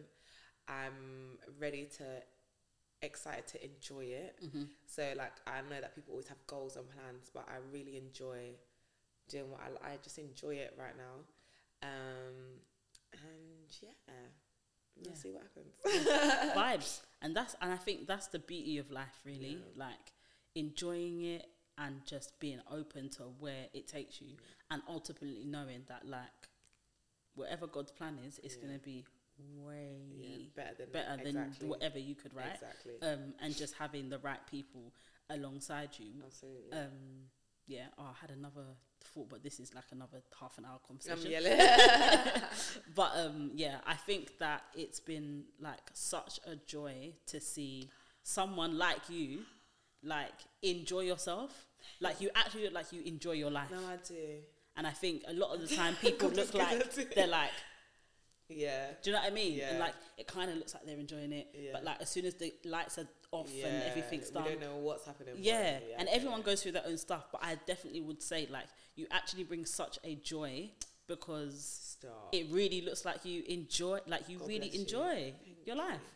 I'm 0.67 1.39
ready 1.59 1.89
to 1.97 2.05
excited 3.01 3.47
to 3.47 3.63
enjoy 3.63 4.05
it. 4.05 4.35
Mm-hmm. 4.45 4.63
So 4.85 5.13
like 5.17 5.33
I 5.47 5.61
know 5.69 5.81
that 5.81 5.95
people 5.95 6.11
always 6.11 6.27
have 6.27 6.37
goals 6.47 6.75
and 6.75 6.85
plans, 6.89 7.31
but 7.33 7.47
I 7.47 7.57
really 7.73 7.97
enjoy 7.97 8.55
doing 9.27 9.51
what 9.51 9.61
I 9.61 9.91
I 9.91 9.97
just 10.03 10.17
enjoy 10.17 10.55
it 10.55 10.73
right 10.77 10.95
now. 10.97 11.25
Um, 11.81 12.61
and 13.13 13.79
yeah, 13.81 13.89
we'll 14.95 15.11
Yeah. 15.11 15.13
see 15.15 15.31
what 15.31 15.43
happens. 15.43 15.75
Vibes, 16.55 17.01
and 17.21 17.35
that's 17.35 17.55
and 17.61 17.71
I 17.71 17.77
think 17.77 18.07
that's 18.07 18.27
the 18.27 18.39
beauty 18.39 18.77
of 18.77 18.91
life, 18.91 19.19
really. 19.25 19.59
Like 19.75 20.13
enjoying 20.55 21.23
it 21.23 21.45
and 21.77 22.05
just 22.05 22.37
being 22.39 22.59
open 22.69 23.09
to 23.09 23.23
where 23.39 23.67
it 23.73 23.87
takes 23.87 24.21
you, 24.21 24.35
and 24.69 24.81
ultimately 24.87 25.45
knowing 25.45 25.83
that 25.87 26.05
like 26.05 26.49
whatever 27.35 27.67
God's 27.67 27.91
plan 27.91 28.19
is, 28.27 28.39
it's 28.43 28.55
Yeah. 28.55 28.61
gonna 28.63 28.79
be 28.79 29.05
way 29.37 30.01
yeah, 30.17 30.37
better 30.53 30.75
than 30.75 30.91
better 30.91 31.17
than 31.23 31.27
exactly. 31.37 31.67
whatever 31.69 31.97
you 31.99 32.15
could 32.15 32.33
write. 32.33 32.55
Exactly. 32.55 33.01
Um, 33.01 33.33
and 33.39 33.55
just 33.55 33.73
having 33.75 34.09
the 34.09 34.19
right 34.19 34.45
people 34.47 34.93
alongside 35.29 35.97
you. 35.97 36.21
Absolutely. 36.25 36.73
Um, 36.77 37.29
yeah. 37.67 37.87
Oh, 37.97 38.03
I 38.03 38.13
had 38.19 38.31
another 38.31 38.65
thought, 39.03 39.29
but 39.29 39.43
this 39.43 39.59
is 39.59 39.73
like 39.73 39.85
another 39.91 40.21
half 40.39 40.57
an 40.57 40.65
hour 40.65 40.79
I'm 40.89 40.97
conversation. 40.97 41.31
yelling. 41.31 41.57
but 42.95 43.11
um, 43.15 43.51
yeah, 43.53 43.77
I 43.85 43.93
think 43.95 44.37
that 44.39 44.63
it's 44.75 44.99
been 44.99 45.43
like 45.61 45.79
such 45.93 46.39
a 46.45 46.55
joy 46.55 47.13
to 47.27 47.39
see 47.39 47.89
someone 48.23 48.77
like 48.77 49.09
you, 49.09 49.39
like 50.03 50.33
enjoy 50.61 51.01
yourself. 51.01 51.65
Like 51.99 52.21
you 52.21 52.29
actually 52.35 52.65
look 52.65 52.73
like 52.73 52.91
you 52.91 53.01
enjoy 53.05 53.33
your 53.33 53.51
life. 53.51 53.71
no, 53.71 53.77
I 53.77 53.97
do. 54.07 54.15
And 54.77 54.85
I 54.87 54.91
think 54.91 55.23
a 55.27 55.33
lot 55.33 55.53
of 55.55 55.67
the 55.67 55.75
time 55.81 55.95
people 55.95 56.29
look 56.29 56.53
like 56.53 56.93
they're 57.15 57.27
like, 57.27 57.51
Yeah. 58.47 58.87
do 59.03 59.09
you 59.09 59.15
know 59.15 59.21
what 59.21 59.31
I 59.31 59.33
mean? 59.33 59.53
Yeah. 59.57 59.69
And 59.71 59.79
like 59.79 59.93
it 60.17 60.27
kind 60.27 60.49
of 60.49 60.57
looks 60.57 60.73
like 60.73 60.85
they're 60.85 60.97
enjoying 60.99 61.31
it, 61.31 61.47
Yeah. 61.53 61.71
but 61.73 61.83
like 61.83 62.01
as 62.01 62.09
soon 62.09 62.25
as 62.25 62.35
the 62.35 62.53
lights 62.65 62.97
are 62.97 63.07
off 63.31 63.49
and 63.63 63.83
everything's 63.83 64.29
we 64.29 64.33
done. 64.33 64.43
don't 64.45 64.61
know 64.61 64.75
what's 64.77 65.05
happening. 65.05 65.35
Yeah, 65.37 65.79
yeah, 65.87 65.95
and 65.99 66.09
everyone 66.09 66.41
goes 66.41 66.63
through 66.63 66.71
their 66.73 66.85
own 66.87 66.97
stuff, 66.97 67.25
but 67.31 67.41
I 67.43 67.55
definitely 67.67 68.01
would 68.01 68.21
say 68.23 68.47
like 68.49 68.65
you 68.99 69.07
actually 69.11 69.43
bring 69.43 69.65
such 69.65 69.97
a 70.03 70.15
joy 70.15 70.69
because 71.07 71.95
Stop. 71.99 72.29
it 72.31 72.45
really 72.51 72.81
looks 72.81 73.03
like 73.05 73.25
you 73.25 73.43
enjoy, 73.47 73.99
like 74.07 74.27
you 74.29 74.37
God 74.39 74.47
really 74.47 74.59
bless 74.69 74.73
you. 74.75 74.81
enjoy 74.81 75.33
your 75.65 75.75
life. 75.75 76.07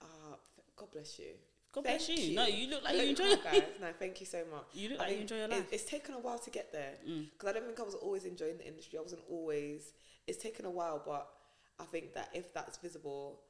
Th- 0.00 0.66
God 0.76 0.90
bless 0.92 1.18
you. 1.18 1.32
God 1.72 1.84
Thank 1.84 2.06
bless 2.06 2.18
you. 2.18 2.34
No, 2.34 2.46
you 2.46 2.68
look 2.68 2.82
like 2.82 2.96
you 2.96 3.02
enjoy. 3.10 3.36
guys. 3.44 3.62
No, 3.80 3.88
thank 3.98 4.18
you 4.20 4.26
so 4.26 4.42
much. 4.50 4.64
You 4.72 4.88
look 4.90 5.00
I 5.00 5.04
like 5.04 5.14
you 5.14 5.20
enjoy 5.20 5.36
your 5.36 5.44
it- 5.44 5.50
life. 5.50 5.66
it's 5.72 5.84
taken 5.84 6.14
a 6.14 6.18
while 6.18 6.38
to 6.38 6.50
get 6.50 6.72
there 6.72 6.94
Mm. 7.08 7.26
because 7.32 7.48
I 7.48 7.52
don't 7.52 7.66
think 7.66 7.78
I 7.78 7.82
was 7.84 7.94
always 7.94 8.24
enjoying 8.24 8.58
the 8.58 8.66
industry. 8.66 8.98
I 8.98 9.02
wasn't 9.02 9.22
always. 9.30 9.92
It's 10.26 10.42
taken 10.42 10.64
a 10.66 10.70
while, 10.70 11.02
but 11.04 11.28
I 11.78 11.84
think 11.84 12.14
that 12.14 12.30
if 12.34 12.52
that's 12.54 12.78
visible, 12.78 13.40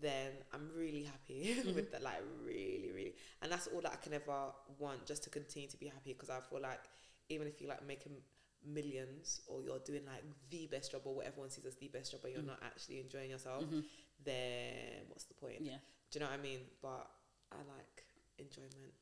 then 0.00 0.32
I'm 0.52 0.70
really 0.76 1.02
happy 1.04 1.56
Mm-hmm. 1.58 1.74
with 1.74 1.90
that. 1.92 2.02
Like 2.02 2.22
really, 2.44 2.90
really, 2.94 3.14
and 3.42 3.50
that's 3.50 3.66
all 3.68 3.80
that 3.80 3.92
I 3.92 3.96
can 3.96 4.12
ever 4.14 4.52
want, 4.78 5.04
just 5.06 5.24
to 5.24 5.30
continue 5.30 5.68
to 5.68 5.76
be 5.76 5.86
happy. 5.86 6.12
Because 6.12 6.30
I 6.30 6.40
feel 6.48 6.60
like 6.60 6.80
even 7.28 7.46
if 7.46 7.60
you 7.60 7.68
like 7.68 7.84
making 7.86 8.12
millions 8.66 9.40
or 9.46 9.62
you're 9.62 9.78
doing 9.80 10.02
like 10.06 10.22
the 10.50 10.66
best 10.68 10.92
job 10.92 11.02
or 11.04 11.16
what 11.16 11.26
everyone 11.26 11.50
sees 11.50 11.64
as 11.66 11.76
the 11.76 11.88
best 11.88 12.12
job, 12.12 12.20
but 12.22 12.32
you're 12.32 12.42
Mm. 12.42 12.46
not 12.46 12.62
actually 12.62 13.00
enjoying 13.00 13.30
yourself, 13.30 13.64
Mhm. 13.64 13.84
then 14.24 15.04
what's 15.08 15.24
the 15.24 15.34
point? 15.34 15.60
Yeah. 15.60 15.78
Do 16.10 16.18
you 16.18 16.20
know 16.24 16.30
what 16.30 16.38
I 16.38 16.42
mean? 16.42 16.60
But 16.80 17.10
I 17.52 17.56
like 17.62 18.06
enjoyment, 18.38 18.94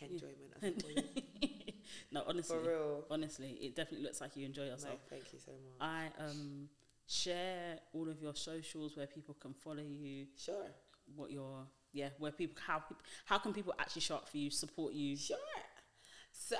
enjoyment. 0.00 0.50
Yeah. 0.50 0.56
as 0.56 0.62
they 0.74 0.82
call 0.82 0.90
it. 0.90 1.74
no, 2.12 2.22
honestly, 2.26 2.56
For 2.56 2.68
real. 2.68 3.06
honestly, 3.10 3.52
it 3.60 3.74
definitely 3.76 4.04
looks 4.06 4.20
like 4.20 4.36
you 4.36 4.46
enjoy 4.46 4.64
No, 4.64 4.70
yourself. 4.72 5.00
thank 5.08 5.32
you 5.32 5.38
so 5.38 5.52
much. 5.52 5.80
I 5.80 6.10
um 6.18 6.68
share 7.06 7.78
all 7.92 8.08
of 8.08 8.22
your 8.22 8.34
socials 8.34 8.96
where 8.96 9.06
people 9.06 9.34
can 9.34 9.52
follow 9.52 9.82
you, 9.82 10.26
Sure, 10.36 10.70
what 11.14 11.30
your 11.30 11.66
yeah, 11.92 12.10
where 12.18 12.32
people 12.32 12.56
how 12.66 12.82
how 13.26 13.38
can 13.38 13.52
people 13.52 13.74
actually 13.78 14.02
show 14.02 14.16
up 14.16 14.28
for 14.28 14.38
you, 14.38 14.50
support 14.50 14.94
you? 14.94 15.16
sure. 15.16 15.36
So, 16.32 16.56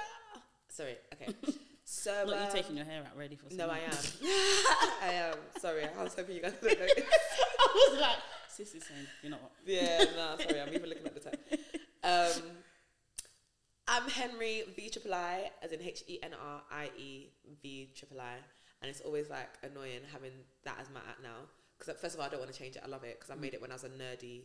sorry. 0.80 0.96
Okay. 1.14 1.34
So, 1.92 2.24
Not 2.24 2.36
you 2.36 2.44
um, 2.44 2.52
taking 2.52 2.76
your 2.76 2.84
hair 2.84 3.02
out 3.02 3.18
ready 3.18 3.34
for 3.34 3.52
No, 3.52 3.68
I 3.68 3.78
am. 3.78 3.90
I 5.02 5.12
am. 5.12 5.34
Sorry, 5.58 5.82
I 5.84 6.04
was 6.04 6.14
hoping 6.14 6.36
you 6.36 6.40
guys 6.40 6.52
would 6.62 6.78
notice. 6.78 6.94
I 7.58 7.88
was 7.90 8.00
like, 8.00 8.16
sis 8.48 8.74
is 8.76 8.84
saying, 8.84 9.06
you 9.24 9.30
know 9.30 9.38
what? 9.38 9.50
Yeah, 9.66 10.04
no, 10.14 10.36
sorry, 10.38 10.60
I'm 10.60 10.72
even 10.72 10.88
looking 10.88 11.04
at 11.04 11.14
the 11.14 11.20
time. 11.20 11.38
Um, 12.04 12.42
I'm 13.88 14.08
Henrie 14.08 14.72
V 14.76 14.88
Triple 14.88 15.12
I, 15.12 15.50
as 15.62 15.72
in 15.72 15.82
H 15.82 16.04
E 16.06 16.20
N 16.22 16.30
R 16.32 16.62
I 16.70 16.90
E 16.96 17.30
V 17.60 17.90
Triple 17.96 18.20
I, 18.20 18.34
and 18.82 18.88
it's 18.88 19.00
always 19.00 19.28
like 19.28 19.48
annoying 19.64 20.02
having 20.12 20.30
that 20.64 20.76
as 20.80 20.88
my 20.94 21.00
at 21.00 21.20
now. 21.20 21.48
Because 21.76 22.00
first 22.00 22.14
of 22.14 22.20
all, 22.20 22.26
I 22.26 22.30
don't 22.30 22.38
want 22.38 22.52
to 22.52 22.58
change 22.58 22.76
it. 22.76 22.82
I 22.84 22.88
love 22.88 23.02
it 23.02 23.18
because 23.18 23.32
I 23.32 23.34
made 23.34 23.54
it 23.54 23.60
when 23.60 23.72
I 23.72 23.74
was 23.74 23.82
a 23.82 23.88
nerdy 23.88 24.42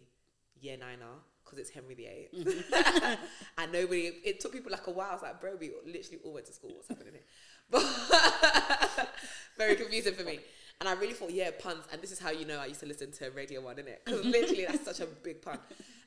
year 0.59 0.77
niner. 0.77 1.21
Because 1.45 1.59
it's 1.59 1.69
Henry 1.69 1.93
the 1.93 2.03
8th 2.03 3.17
and 3.59 3.71
nobody. 3.71 4.11
It 4.23 4.39
took 4.39 4.51
people 4.51 4.71
like 4.71 4.87
a 4.87 4.91
while. 4.91 5.09
I 5.11 5.13
was 5.13 5.21
like, 5.21 5.39
bro, 5.39 5.55
we 5.59 5.71
literally 5.85 6.19
all 6.25 6.33
went 6.33 6.47
to 6.47 6.53
school. 6.53 6.71
What's 6.73 6.87
happening 6.87 7.13
here? 7.13 7.21
But 7.71 7.83
very 9.57 9.75
confusing 9.75 10.13
for 10.13 10.23
me. 10.23 10.39
And 10.79 10.89
I 10.89 10.93
really 10.93 11.13
thought, 11.13 11.31
yeah, 11.31 11.51
puns. 11.57 11.85
And 11.91 12.01
this 12.01 12.11
is 12.11 12.19
how 12.19 12.31
you 12.31 12.45
know 12.45 12.59
I 12.59 12.65
used 12.65 12.81
to 12.81 12.85
listen 12.85 13.11
to 13.13 13.31
Radio 13.31 13.61
One, 13.61 13.77
innit? 13.77 14.03
Because 14.03 14.25
literally 14.25 14.65
that's 14.65 14.83
such 14.85 14.99
a 14.99 15.05
big 15.05 15.41
pun. 15.41 15.57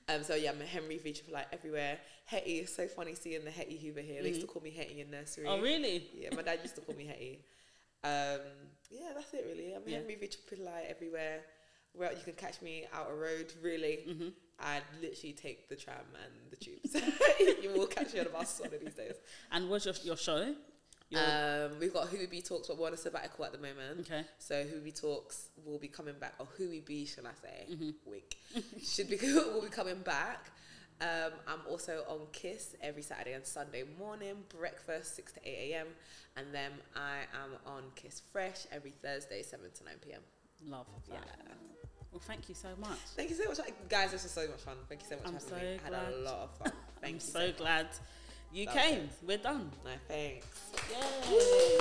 Um, 0.08 0.22
so 0.22 0.34
yeah, 0.34 0.50
I'm 0.50 0.60
a 0.60 0.64
Henrie 0.64 1.02
V 1.02 1.12
Triple 1.12 1.36
I 1.36 1.46
everywhere. 1.52 1.98
Hetty, 2.26 2.58
it's 2.58 2.74
so 2.74 2.86
funny 2.86 3.14
seeing 3.14 3.44
the 3.44 3.50
Hetty 3.50 3.76
Hoover 3.78 4.00
here. 4.00 4.22
They 4.22 4.28
used 4.28 4.40
to 4.42 4.46
call 4.46 4.62
me 4.62 4.70
Hetty 4.70 5.00
in 5.00 5.10
nursery. 5.10 5.46
Oh 5.48 5.60
really? 5.60 6.08
Yeah, 6.14 6.34
my 6.34 6.42
dad 6.42 6.60
used 6.62 6.74
to 6.76 6.80
call 6.80 6.94
me 6.94 7.06
Hetty. 7.06 7.40
Um, 8.04 8.40
yeah, 8.90 9.10
that's 9.14 9.32
it 9.34 9.44
really. 9.48 9.74
I'm 9.74 9.82
Yeah. 9.86 9.98
Henrie 9.98 10.16
Triple 10.46 10.68
I 10.68 10.82
everywhere. 10.88 11.40
Well, 11.94 12.12
you 12.12 12.22
can 12.22 12.34
catch 12.34 12.62
me 12.62 12.86
out 12.92 13.08
a 13.10 13.14
road, 13.14 13.52
really. 13.62 14.04
Mm-hmm. 14.08 14.28
I'd 14.60 14.82
literally 15.00 15.32
take 15.34 15.68
the 15.68 15.76
tram 15.76 15.96
and 16.24 16.50
the 16.50 16.56
tubes. 16.56 16.94
you 17.62 17.70
will 17.72 17.86
catch 17.86 18.12
me 18.14 18.20
on 18.20 18.26
a 18.26 18.30
bus 18.30 18.60
one 18.60 18.72
of 18.74 18.80
these 18.80 18.94
days. 18.94 19.14
And 19.52 19.68
what's 19.68 19.84
your 19.86 19.94
your 20.02 20.16
show? 20.16 20.54
Your, 21.10 21.20
Um, 21.22 21.78
we've 21.80 21.92
got 21.92 22.08
Who 22.08 22.18
We 22.18 22.26
Be 22.26 22.42
Talks, 22.42 22.68
but 22.68 22.76
we're 22.76 22.88
on 22.88 22.92
a 22.92 22.96
sabbatical 22.98 23.44
at 23.46 23.52
the 23.52 23.58
moment. 23.58 24.00
okay. 24.00 24.24
So 24.38 24.62
Who 24.64 24.76
We 24.76 24.84
Be 24.86 24.92
Talks 24.92 25.48
will 25.64 25.78
be 25.78 25.88
coming 25.88 26.14
back, 26.20 26.34
or 26.38 26.46
Who 26.56 26.68
We 26.68 26.80
Be, 26.80 27.06
shall 27.06 27.26
I 27.26 27.30
say? 27.40 27.66
Mm-hmm. 27.72 27.90
Wink. 28.04 28.36
Should 28.84 29.08
be 29.08 29.16
will 29.22 29.62
be 29.62 29.68
coming 29.68 30.00
back. 30.00 30.50
Um, 31.00 31.32
I'm 31.46 31.60
also 31.70 32.02
on 32.08 32.26
Kiss 32.32 32.74
every 32.82 33.02
Saturday 33.02 33.32
and 33.34 33.46
Sunday 33.46 33.84
morning, 33.98 34.34
breakfast 34.48 35.14
six 35.16 35.32
to 35.34 35.40
eight 35.48 35.72
a.m. 35.72 35.86
And 36.36 36.46
then 36.52 36.72
I 36.96 37.18
am 37.42 37.52
on 37.64 37.84
Kiss 37.94 38.20
Fresh 38.32 38.66
every 38.72 38.90
Thursday, 39.02 39.42
seven 39.42 39.70
to 39.76 39.84
nine 39.84 39.98
p.m. 40.04 40.20
Love 40.66 40.86
Yeah. 41.08 41.18
Well, 42.12 42.20
thank 42.26 42.48
you 42.48 42.54
so 42.54 42.68
much. 42.80 42.98
Thank 43.16 43.30
you 43.30 43.36
so 43.36 43.48
much, 43.48 43.58
guys. 43.88 44.12
This 44.12 44.22
was 44.22 44.32
so 44.32 44.46
much 44.48 44.60
fun. 44.60 44.76
Thank 44.88 45.02
you 45.02 45.08
so 45.08 45.16
much 45.16 45.26
I'm 45.26 45.38
for 45.38 45.54
having 45.54 45.72
me. 45.72 45.78
so 45.78 45.94
I 45.94 46.00
had 46.00 46.12
a 46.12 46.16
lot 46.18 46.38
of 46.44 46.50
fun. 46.56 46.72
Thank 47.00 47.10
I'm 47.12 47.14
you 47.14 47.20
so 47.20 47.46
much. 47.46 47.56
glad 47.58 47.86
you 48.52 48.66
That 48.66 48.74
came. 48.76 49.08
We're 49.26 49.38
done. 49.38 49.70
No, 49.84 49.90
thanks. 50.08 50.46
Yay! 51.30 51.78